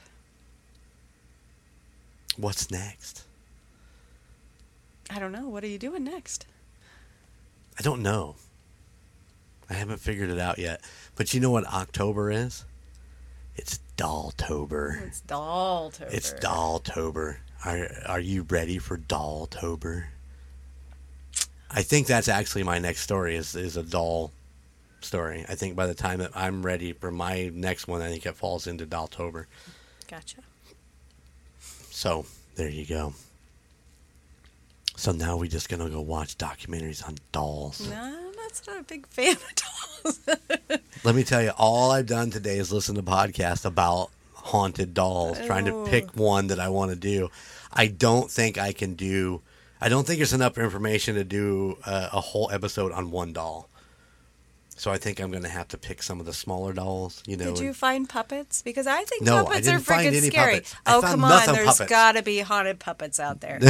What's 2.37 2.69
next? 2.69 3.23
I 5.09 5.19
don't 5.19 5.31
know. 5.31 5.47
What 5.47 5.63
are 5.63 5.67
you 5.67 5.77
doing 5.77 6.03
next? 6.03 6.45
I 7.77 7.81
don't 7.81 8.01
know. 8.01 8.35
I 9.69 9.73
haven't 9.73 9.99
figured 9.99 10.29
it 10.29 10.39
out 10.39 10.59
yet. 10.59 10.81
But 11.15 11.33
you 11.33 11.39
know 11.39 11.51
what 11.51 11.65
October 11.65 12.31
is? 12.31 12.65
It's 13.55 13.79
Dolltober. 13.97 14.99
Oh, 15.01 15.05
it's 15.05 15.21
Dolltober. 15.21 16.13
It's 16.13 16.33
Dolltober. 16.33 17.37
Are 17.63 17.89
are 18.05 18.19
you 18.19 18.43
ready 18.43 18.77
for 18.77 18.97
Dolltober? 18.97 20.05
I 21.71 21.81
think 21.81 22.07
that's 22.07 22.27
actually 22.27 22.63
my 22.63 22.79
next 22.79 23.01
story 23.01 23.35
is 23.35 23.55
is 23.55 23.77
a 23.77 23.83
doll 23.83 24.31
story. 25.01 25.45
I 25.47 25.55
think 25.55 25.75
by 25.75 25.87
the 25.87 25.93
time 25.93 26.19
that 26.19 26.31
I'm 26.35 26.65
ready 26.65 26.93
for 26.93 27.11
my 27.11 27.49
next 27.53 27.87
one, 27.87 28.01
I 28.01 28.09
think 28.09 28.25
it 28.25 28.35
falls 28.35 28.67
into 28.67 28.85
Dolltober. 28.85 29.45
Gotcha. 30.07 30.37
So 31.95 32.25
there 32.55 32.67
you 32.67 32.85
go. 32.85 33.13
So 34.97 35.13
now 35.13 35.37
we're 35.37 35.49
just 35.49 35.69
gonna 35.69 35.89
go 35.89 36.01
watch 36.01 36.37
documentaries 36.37 37.05
on 37.07 37.15
dolls. 37.31 37.89
No, 37.89 38.31
that's 38.43 38.67
not 38.67 38.79
a 38.79 38.83
big 38.83 39.07
fan 39.07 39.35
of 39.37 39.53
dolls. 39.55 40.19
Let 41.05 41.15
me 41.15 41.23
tell 41.23 41.41
you, 41.41 41.51
all 41.57 41.91
I've 41.91 42.05
done 42.05 42.31
today 42.31 42.57
is 42.57 42.73
listen 42.73 42.95
to 42.95 43.01
podcasts 43.01 43.63
about 43.63 44.09
haunted 44.33 44.93
dolls, 44.93 45.39
trying 45.45 45.65
to 45.65 45.71
Oh. 45.73 45.85
pick 45.87 46.15
one 46.17 46.47
that 46.47 46.59
I 46.59 46.67
want 46.67 46.91
to 46.91 46.97
do. 46.97 47.29
I 47.71 47.87
don't 47.87 48.29
think 48.29 48.57
I 48.57 48.73
can 48.73 48.95
do. 48.95 49.41
I 49.79 49.87
don't 49.87 50.05
think 50.05 50.19
there's 50.19 50.33
enough 50.33 50.57
information 50.57 51.15
to 51.15 51.23
do 51.23 51.77
a 51.85 52.19
whole 52.19 52.49
episode 52.51 52.91
on 52.91 53.09
one 53.09 53.31
doll. 53.31 53.69
So 54.77 54.91
I 54.91 54.97
think 54.97 55.19
I'm 55.21 55.31
going 55.31 55.43
to 55.43 55.49
have 55.49 55.69
to 55.69 55.77
pick 55.77 56.03
some 56.03 56.19
of 56.19 56.25
the 56.25 56.33
smaller 56.33 56.73
dolls. 56.73 57.23
You 57.25 57.37
know, 57.37 57.55
Did 57.55 57.59
you 57.63 57.73
find 57.73 58.09
puppets? 58.09 58.61
Because 58.61 58.87
I 58.87 59.03
think 59.03 59.23
No, 59.23 59.45
puppets 59.45 59.67
are 59.67 59.71
didn't 59.71 59.85
find 59.85 60.01
freaking 60.01 60.17
any 60.17 60.27
scary. 60.29 60.53
puppets. 60.55 60.75
I 60.85 60.95
Oh 60.95 61.01
come 61.01 61.23
on, 61.23 61.45
there's 61.53 61.79
got 61.81 62.13
to 62.13 62.21
be 62.21 62.39
haunted 62.39 62.79
puppets 62.79 63.19
out 63.19 63.39
there. 63.41 63.59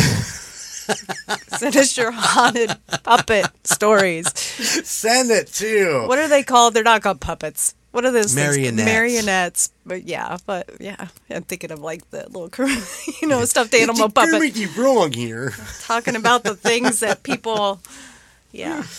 Send 1.47 1.75
us 1.77 1.97
your 1.97 2.11
haunted 2.11 2.77
puppet 3.03 3.47
stories. 3.63 4.27
send 4.37 5.31
it 5.31 5.47
to. 5.47 6.05
What 6.07 6.19
are 6.19 6.27
they 6.27 6.43
called? 6.43 6.73
They're 6.73 6.83
not 6.83 7.01
called 7.01 7.19
puppets. 7.21 7.73
What 7.91 8.05
are 8.05 8.11
those 8.11 8.33
things? 8.35 8.55
Marionettes. 8.57 8.85
Marionettes. 8.85 9.71
But 9.85 10.03
yeah, 10.03 10.37
but 10.45 10.69
yeah, 10.79 11.07
I'm 11.29 11.43
thinking 11.43 11.71
of 11.71 11.79
like 11.79 12.09
the 12.11 12.27
little, 12.29 12.49
you 13.21 13.27
know, 13.27 13.45
stuffed 13.45 13.73
animal 13.73 14.09
puppet. 14.09 14.31
Gravity 14.31 14.65
wrong 14.77 15.11
here. 15.13 15.53
Talking 15.81 16.15
about 16.15 16.43
the 16.43 16.55
things 16.55 16.99
that 16.99 17.23
people, 17.23 17.79
yeah. 18.51 18.83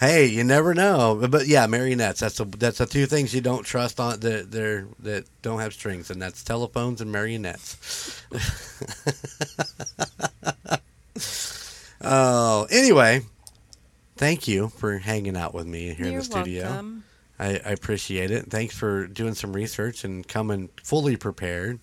Hey, 0.00 0.26
you 0.26 0.44
never 0.44 0.72
know. 0.72 1.18
But, 1.20 1.30
but 1.30 1.46
yeah, 1.46 1.66
marionettes. 1.66 2.20
That's 2.20 2.38
the 2.38 2.46
that's 2.46 2.78
the 2.78 2.86
two 2.86 3.04
things 3.04 3.34
you 3.34 3.42
don't 3.42 3.64
trust 3.64 4.00
on 4.00 4.20
that 4.20 4.50
they're 4.50 4.86
that 5.00 5.26
don't 5.42 5.60
have 5.60 5.74
strings, 5.74 6.10
and 6.10 6.20
that's 6.20 6.42
telephones 6.42 7.02
and 7.02 7.12
marionettes. 7.12 8.24
oh, 12.00 12.66
anyway, 12.70 13.20
thank 14.16 14.48
you 14.48 14.68
for 14.68 14.96
hanging 14.96 15.36
out 15.36 15.52
with 15.52 15.66
me 15.66 15.92
here 15.92 16.06
in 16.06 16.12
You're 16.12 16.22
the 16.22 16.24
studio. 16.24 16.64
welcome. 16.64 17.04
I, 17.38 17.60
I 17.64 17.72
appreciate 17.72 18.30
it. 18.30 18.50
Thanks 18.50 18.74
for 18.74 19.06
doing 19.06 19.34
some 19.34 19.52
research 19.52 20.04
and 20.04 20.26
coming 20.26 20.70
fully 20.82 21.16
prepared. 21.16 21.80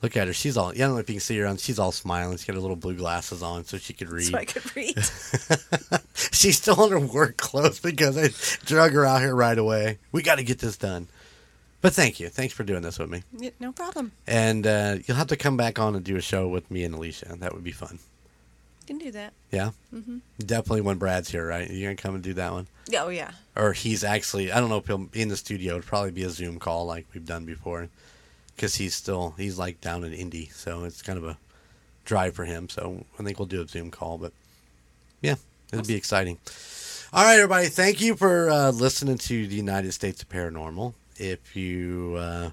Look 0.00 0.16
at 0.16 0.28
her. 0.28 0.32
She's 0.32 0.56
all, 0.56 0.74
yeah, 0.74 0.84
I 0.84 0.88
don't 0.88 0.96
know 0.96 1.00
if 1.00 1.08
you 1.10 1.16
can 1.16 1.20
see 1.20 1.38
her 1.38 1.46
on, 1.46 1.56
she's 1.56 1.78
all 1.78 1.90
smiling. 1.90 2.36
She's 2.36 2.44
got 2.44 2.54
her 2.54 2.60
little 2.60 2.76
blue 2.76 2.94
glasses 2.94 3.42
on 3.42 3.64
so 3.64 3.78
she 3.78 3.92
could 3.92 4.10
read. 4.10 4.26
So 4.26 4.38
I 4.38 4.44
could 4.44 4.76
read. 4.76 4.96
She's 6.32 6.58
still 6.58 6.84
in 6.84 6.90
her 6.92 7.00
work 7.00 7.36
clothes 7.36 7.80
because 7.80 8.16
I 8.16 8.28
drug 8.64 8.92
her 8.92 9.04
out 9.04 9.20
here 9.20 9.34
right 9.34 9.58
away. 9.58 9.98
We 10.12 10.22
got 10.22 10.36
to 10.36 10.44
get 10.44 10.60
this 10.60 10.76
done. 10.76 11.08
But 11.80 11.92
thank 11.94 12.18
you. 12.20 12.28
Thanks 12.28 12.54
for 12.54 12.64
doing 12.64 12.82
this 12.82 12.98
with 12.98 13.10
me. 13.10 13.22
Yeah, 13.36 13.50
no 13.60 13.72
problem. 13.72 14.12
And 14.26 14.66
uh, 14.66 14.96
you'll 15.04 15.16
have 15.16 15.28
to 15.28 15.36
come 15.36 15.56
back 15.56 15.78
on 15.78 15.94
and 15.94 16.04
do 16.04 16.16
a 16.16 16.20
show 16.20 16.48
with 16.48 16.70
me 16.70 16.84
and 16.84 16.94
Alicia. 16.94 17.36
That 17.38 17.54
would 17.54 17.64
be 17.64 17.72
fun. 17.72 17.98
You 18.82 18.86
can 18.86 18.98
do 18.98 19.12
that. 19.12 19.32
Yeah? 19.52 19.70
Mm-hmm. 19.94 20.18
Definitely 20.40 20.80
when 20.80 20.98
Brad's 20.98 21.30
here, 21.30 21.46
right? 21.46 21.70
You're 21.70 21.88
going 21.88 21.96
to 21.96 22.02
come 22.02 22.14
and 22.14 22.24
do 22.24 22.34
that 22.34 22.52
one? 22.52 22.66
Oh 22.96 23.08
yeah. 23.08 23.30
Or 23.54 23.72
he's 23.72 24.02
actually, 24.02 24.50
I 24.50 24.60
don't 24.60 24.70
know 24.70 24.78
if 24.78 24.86
he'll 24.86 24.98
be 24.98 25.22
in 25.22 25.28
the 25.28 25.36
studio. 25.36 25.74
It'd 25.74 25.86
probably 25.86 26.10
be 26.10 26.22
a 26.22 26.30
Zoom 26.30 26.58
call 26.58 26.86
like 26.86 27.06
we've 27.12 27.26
done 27.26 27.44
before. 27.44 27.88
Because 28.58 28.74
he's 28.74 28.96
still, 28.96 29.34
he's 29.36 29.56
like 29.56 29.80
down 29.80 30.02
in 30.02 30.12
Indy. 30.12 30.50
So 30.52 30.82
it's 30.82 31.00
kind 31.00 31.16
of 31.16 31.24
a 31.24 31.38
drive 32.04 32.34
for 32.34 32.44
him. 32.44 32.68
So 32.68 33.04
I 33.16 33.22
think 33.22 33.38
we'll 33.38 33.46
do 33.46 33.62
a 33.62 33.68
Zoom 33.68 33.92
call. 33.92 34.18
But 34.18 34.32
yeah, 35.22 35.36
it'll 35.72 35.86
be 35.86 35.94
exciting. 35.94 36.38
All 37.12 37.24
right, 37.24 37.36
everybody. 37.36 37.68
Thank 37.68 38.00
you 38.00 38.16
for 38.16 38.50
uh, 38.50 38.72
listening 38.72 39.16
to 39.18 39.46
the 39.46 39.54
United 39.54 39.92
States 39.92 40.22
of 40.22 40.28
Paranormal. 40.28 40.94
If 41.16 41.54
you 41.54 42.16
uh, 42.18 42.50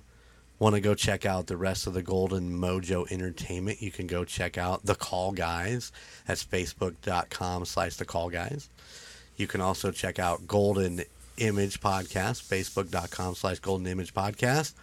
want 0.60 0.76
to 0.76 0.82
go 0.82 0.94
check 0.94 1.26
out 1.26 1.48
the 1.48 1.58
rest 1.58 1.88
of 1.88 1.96
the 1.96 2.04
Golden 2.04 2.56
Mojo 2.56 3.12
Entertainment, 3.12 3.82
you 3.82 3.90
can 3.90 4.06
go 4.06 4.24
check 4.26 4.60
out 4.60 4.86
The 4.86 4.96
Call 4.96 5.32
Guys. 5.32 5.92
That's 6.28 6.46
facebook.com 6.46 7.66
slash 7.66 7.96
The 7.96 8.06
Call 8.06 8.30
Guys. 8.30 8.70
You 9.38 9.48
can 9.48 9.60
also 9.60 9.90
check 9.90 10.20
out 10.20 10.46
Golden 10.46 11.02
Image 11.38 11.82
Podcast, 11.82 12.44
facebook.com 12.44 13.36
slash 13.36 13.60
Golden 13.60 13.88
Image 13.88 14.14
Podcast. 14.14 14.74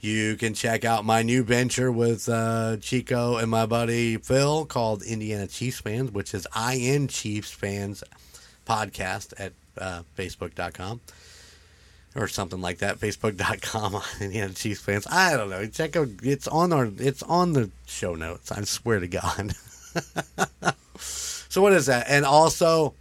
You 0.00 0.36
can 0.36 0.54
check 0.54 0.84
out 0.84 1.04
my 1.04 1.22
new 1.22 1.42
venture 1.42 1.90
with 1.90 2.28
uh, 2.28 2.76
Chico 2.78 3.36
and 3.36 3.50
my 3.50 3.66
buddy 3.66 4.18
Phil 4.18 4.66
called 4.66 5.02
Indiana 5.02 5.46
Chiefs 5.46 5.80
Fans, 5.80 6.12
which 6.12 6.34
is 6.34 6.46
IN 6.54 7.08
Chiefs 7.08 7.50
Fans 7.50 8.04
Podcast 8.66 9.32
at 9.38 9.52
uh, 9.78 10.02
facebook.com 10.16 11.00
or 12.14 12.28
something 12.28 12.60
like 12.60 12.78
that. 12.78 12.98
Facebook.com 12.98 14.02
Indiana 14.20 14.52
Chiefs 14.52 14.80
Fans. 14.80 15.06
I 15.10 15.36
don't 15.36 15.50
know. 15.50 15.66
Check 15.66 15.96
out. 15.96 16.08
It's 16.22 16.48
on 16.48 16.72
our. 16.72 16.90
It's 16.98 17.22
on 17.22 17.52
the 17.52 17.70
show 17.86 18.14
notes. 18.14 18.52
I 18.52 18.62
swear 18.64 19.00
to 19.00 19.08
God. 19.08 19.54
so 20.98 21.62
what 21.62 21.72
is 21.72 21.86
that? 21.86 22.06
And 22.08 22.24
also 22.24 22.94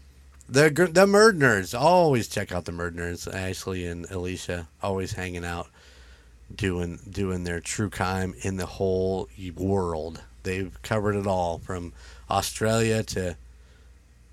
the 0.48 0.70
the 0.70 1.06
Murd 1.06 1.38
Nerds. 1.38 1.80
Always 1.80 2.28
check 2.28 2.52
out 2.52 2.66
the 2.66 2.72
Murd 2.72 2.94
Nerds. 2.96 3.32
Ashley 3.34 3.86
and 3.86 4.10
Alicia 4.12 4.68
always 4.82 5.14
hanging 5.14 5.46
out, 5.46 5.68
doing 6.54 7.00
doing 7.10 7.44
their 7.44 7.60
true 7.60 7.90
crime 7.90 8.36
in 8.42 8.58
the 8.58 8.66
whole 8.66 9.28
world. 9.56 10.22
They've 10.44 10.80
covered 10.84 11.16
it 11.16 11.26
all 11.28 11.58
from 11.60 11.94
Australia 12.30 13.04
to 13.04 13.36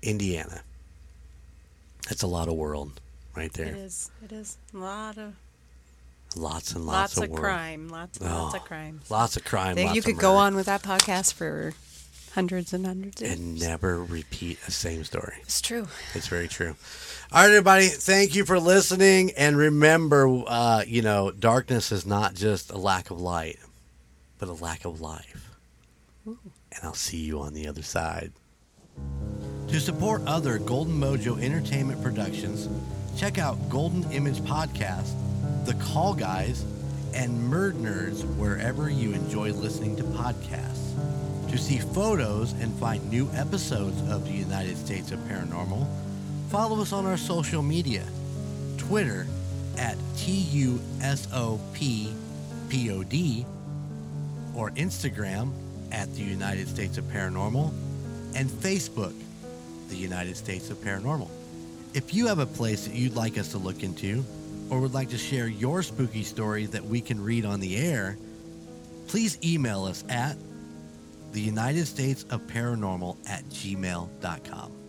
Indiana. 0.01 0.61
That's 2.07 2.21
a 2.21 2.27
lot 2.27 2.47
of 2.47 2.55
world 2.55 2.99
right 3.35 3.51
there. 3.53 3.71
there. 3.71 3.85
is. 3.85 4.11
It 4.23 4.31
is. 4.31 4.57
A 4.73 4.77
lot 4.77 5.17
of 5.17 5.33
Lots 6.35 6.73
and 6.73 6.85
lots, 6.85 7.17
lots, 7.17 7.27
of, 7.29 7.33
of, 7.35 7.39
crime. 7.39 7.89
Lots 7.89 8.17
and 8.17 8.29
lots 8.31 8.55
Oh, 8.55 8.57
of 8.57 8.63
crime. 8.65 9.01
Lots 9.09 9.37
of 9.37 9.43
crime. 9.43 9.75
Lots 9.75 9.95
you 9.95 10.01
could 10.01 10.17
go 10.17 10.35
on 10.35 10.55
with 10.55 10.65
that 10.65 10.81
podcast 10.81 11.33
for 11.33 11.73
hundreds 12.33 12.73
and 12.73 12.85
hundreds 12.85 13.21
of 13.21 13.29
and 13.29 13.57
years. 13.57 13.61
never 13.67 14.03
repeat 14.03 14.59
the 14.61 14.71
same 14.71 15.03
story. 15.03 15.35
It's 15.41 15.61
true. 15.61 15.87
It's 16.13 16.27
very 16.27 16.47
true. 16.47 16.75
All 17.31 17.41
right, 17.41 17.49
everybody. 17.49 17.87
Thank 17.87 18.35
you 18.35 18.45
for 18.45 18.59
listening. 18.59 19.31
And 19.37 19.57
remember, 19.57 20.27
uh, 20.47 20.83
you 20.85 21.01
know, 21.01 21.31
darkness 21.31 21.91
is 21.91 22.05
not 22.05 22.33
just 22.33 22.71
a 22.71 22.77
lack 22.77 23.09
of 23.11 23.19
light, 23.21 23.59
but 24.39 24.49
a 24.49 24.53
lack 24.53 24.85
of 24.85 25.01
life. 25.01 25.49
And 26.25 26.81
I'll 26.81 26.93
see 26.93 27.17
you 27.17 27.39
on 27.39 27.53
the 27.53 27.67
other 27.67 27.83
side. 27.83 28.31
To 29.67 29.79
support 29.79 30.21
other 30.25 30.57
Golden 30.59 30.99
Mojo 30.99 31.41
Entertainment 31.41 32.01
productions, 32.03 32.67
check 33.17 33.37
out 33.37 33.57
Golden 33.69 34.09
Image 34.11 34.39
Podcast, 34.41 35.13
The 35.65 35.73
Call 35.75 36.13
Guys, 36.13 36.63
and 37.13 37.51
Murd 37.51 37.73
Nerds 37.73 38.23
wherever 38.37 38.89
you 38.89 39.13
enjoy 39.13 39.51
listening 39.51 39.95
to 39.97 40.03
podcasts. 40.03 40.79
To 41.53 41.59
see 41.59 41.77
photos 41.77 42.53
and 42.53 42.73
find 42.79 43.07
new 43.11 43.29
episodes 43.35 44.01
of 44.09 44.25
the 44.25 44.31
United 44.31 44.75
States 44.75 45.11
of 45.11 45.19
Paranormal, 45.29 45.85
follow 46.49 46.81
us 46.81 46.91
on 46.91 47.05
our 47.05 47.15
social 47.15 47.61
media 47.61 48.03
Twitter 48.79 49.27
at 49.77 49.95
TUSOPPOD 50.15 50.75
or 54.55 54.71
Instagram 54.71 55.51
at 55.91 56.11
the 56.15 56.23
United 56.23 56.67
States 56.67 56.97
of 56.97 57.03
Paranormal 57.05 57.71
and 58.33 58.49
Facebook, 58.49 59.13
the 59.89 59.95
United 59.95 60.35
States 60.35 60.71
of 60.71 60.77
Paranormal. 60.77 61.29
If 61.93 62.15
you 62.15 62.25
have 62.25 62.39
a 62.39 62.47
place 62.47 62.87
that 62.87 62.95
you'd 62.95 63.13
like 63.13 63.37
us 63.37 63.49
to 63.49 63.59
look 63.59 63.83
into 63.83 64.25
or 64.71 64.79
would 64.79 64.95
like 64.95 65.09
to 65.09 65.19
share 65.19 65.47
your 65.47 65.83
spooky 65.83 66.23
story 66.23 66.65
that 66.65 66.83
we 66.83 66.99
can 66.99 67.23
read 67.23 67.45
on 67.45 67.59
the 67.59 67.77
air, 67.77 68.17
please 69.05 69.37
email 69.43 69.85
us 69.85 70.03
at 70.09 70.35
the 71.33 71.41
United 71.41 71.85
States 71.87 72.23
of 72.29 72.41
Paranormal 72.47 73.17
at 73.27 73.43
gmail.com. 73.49 74.82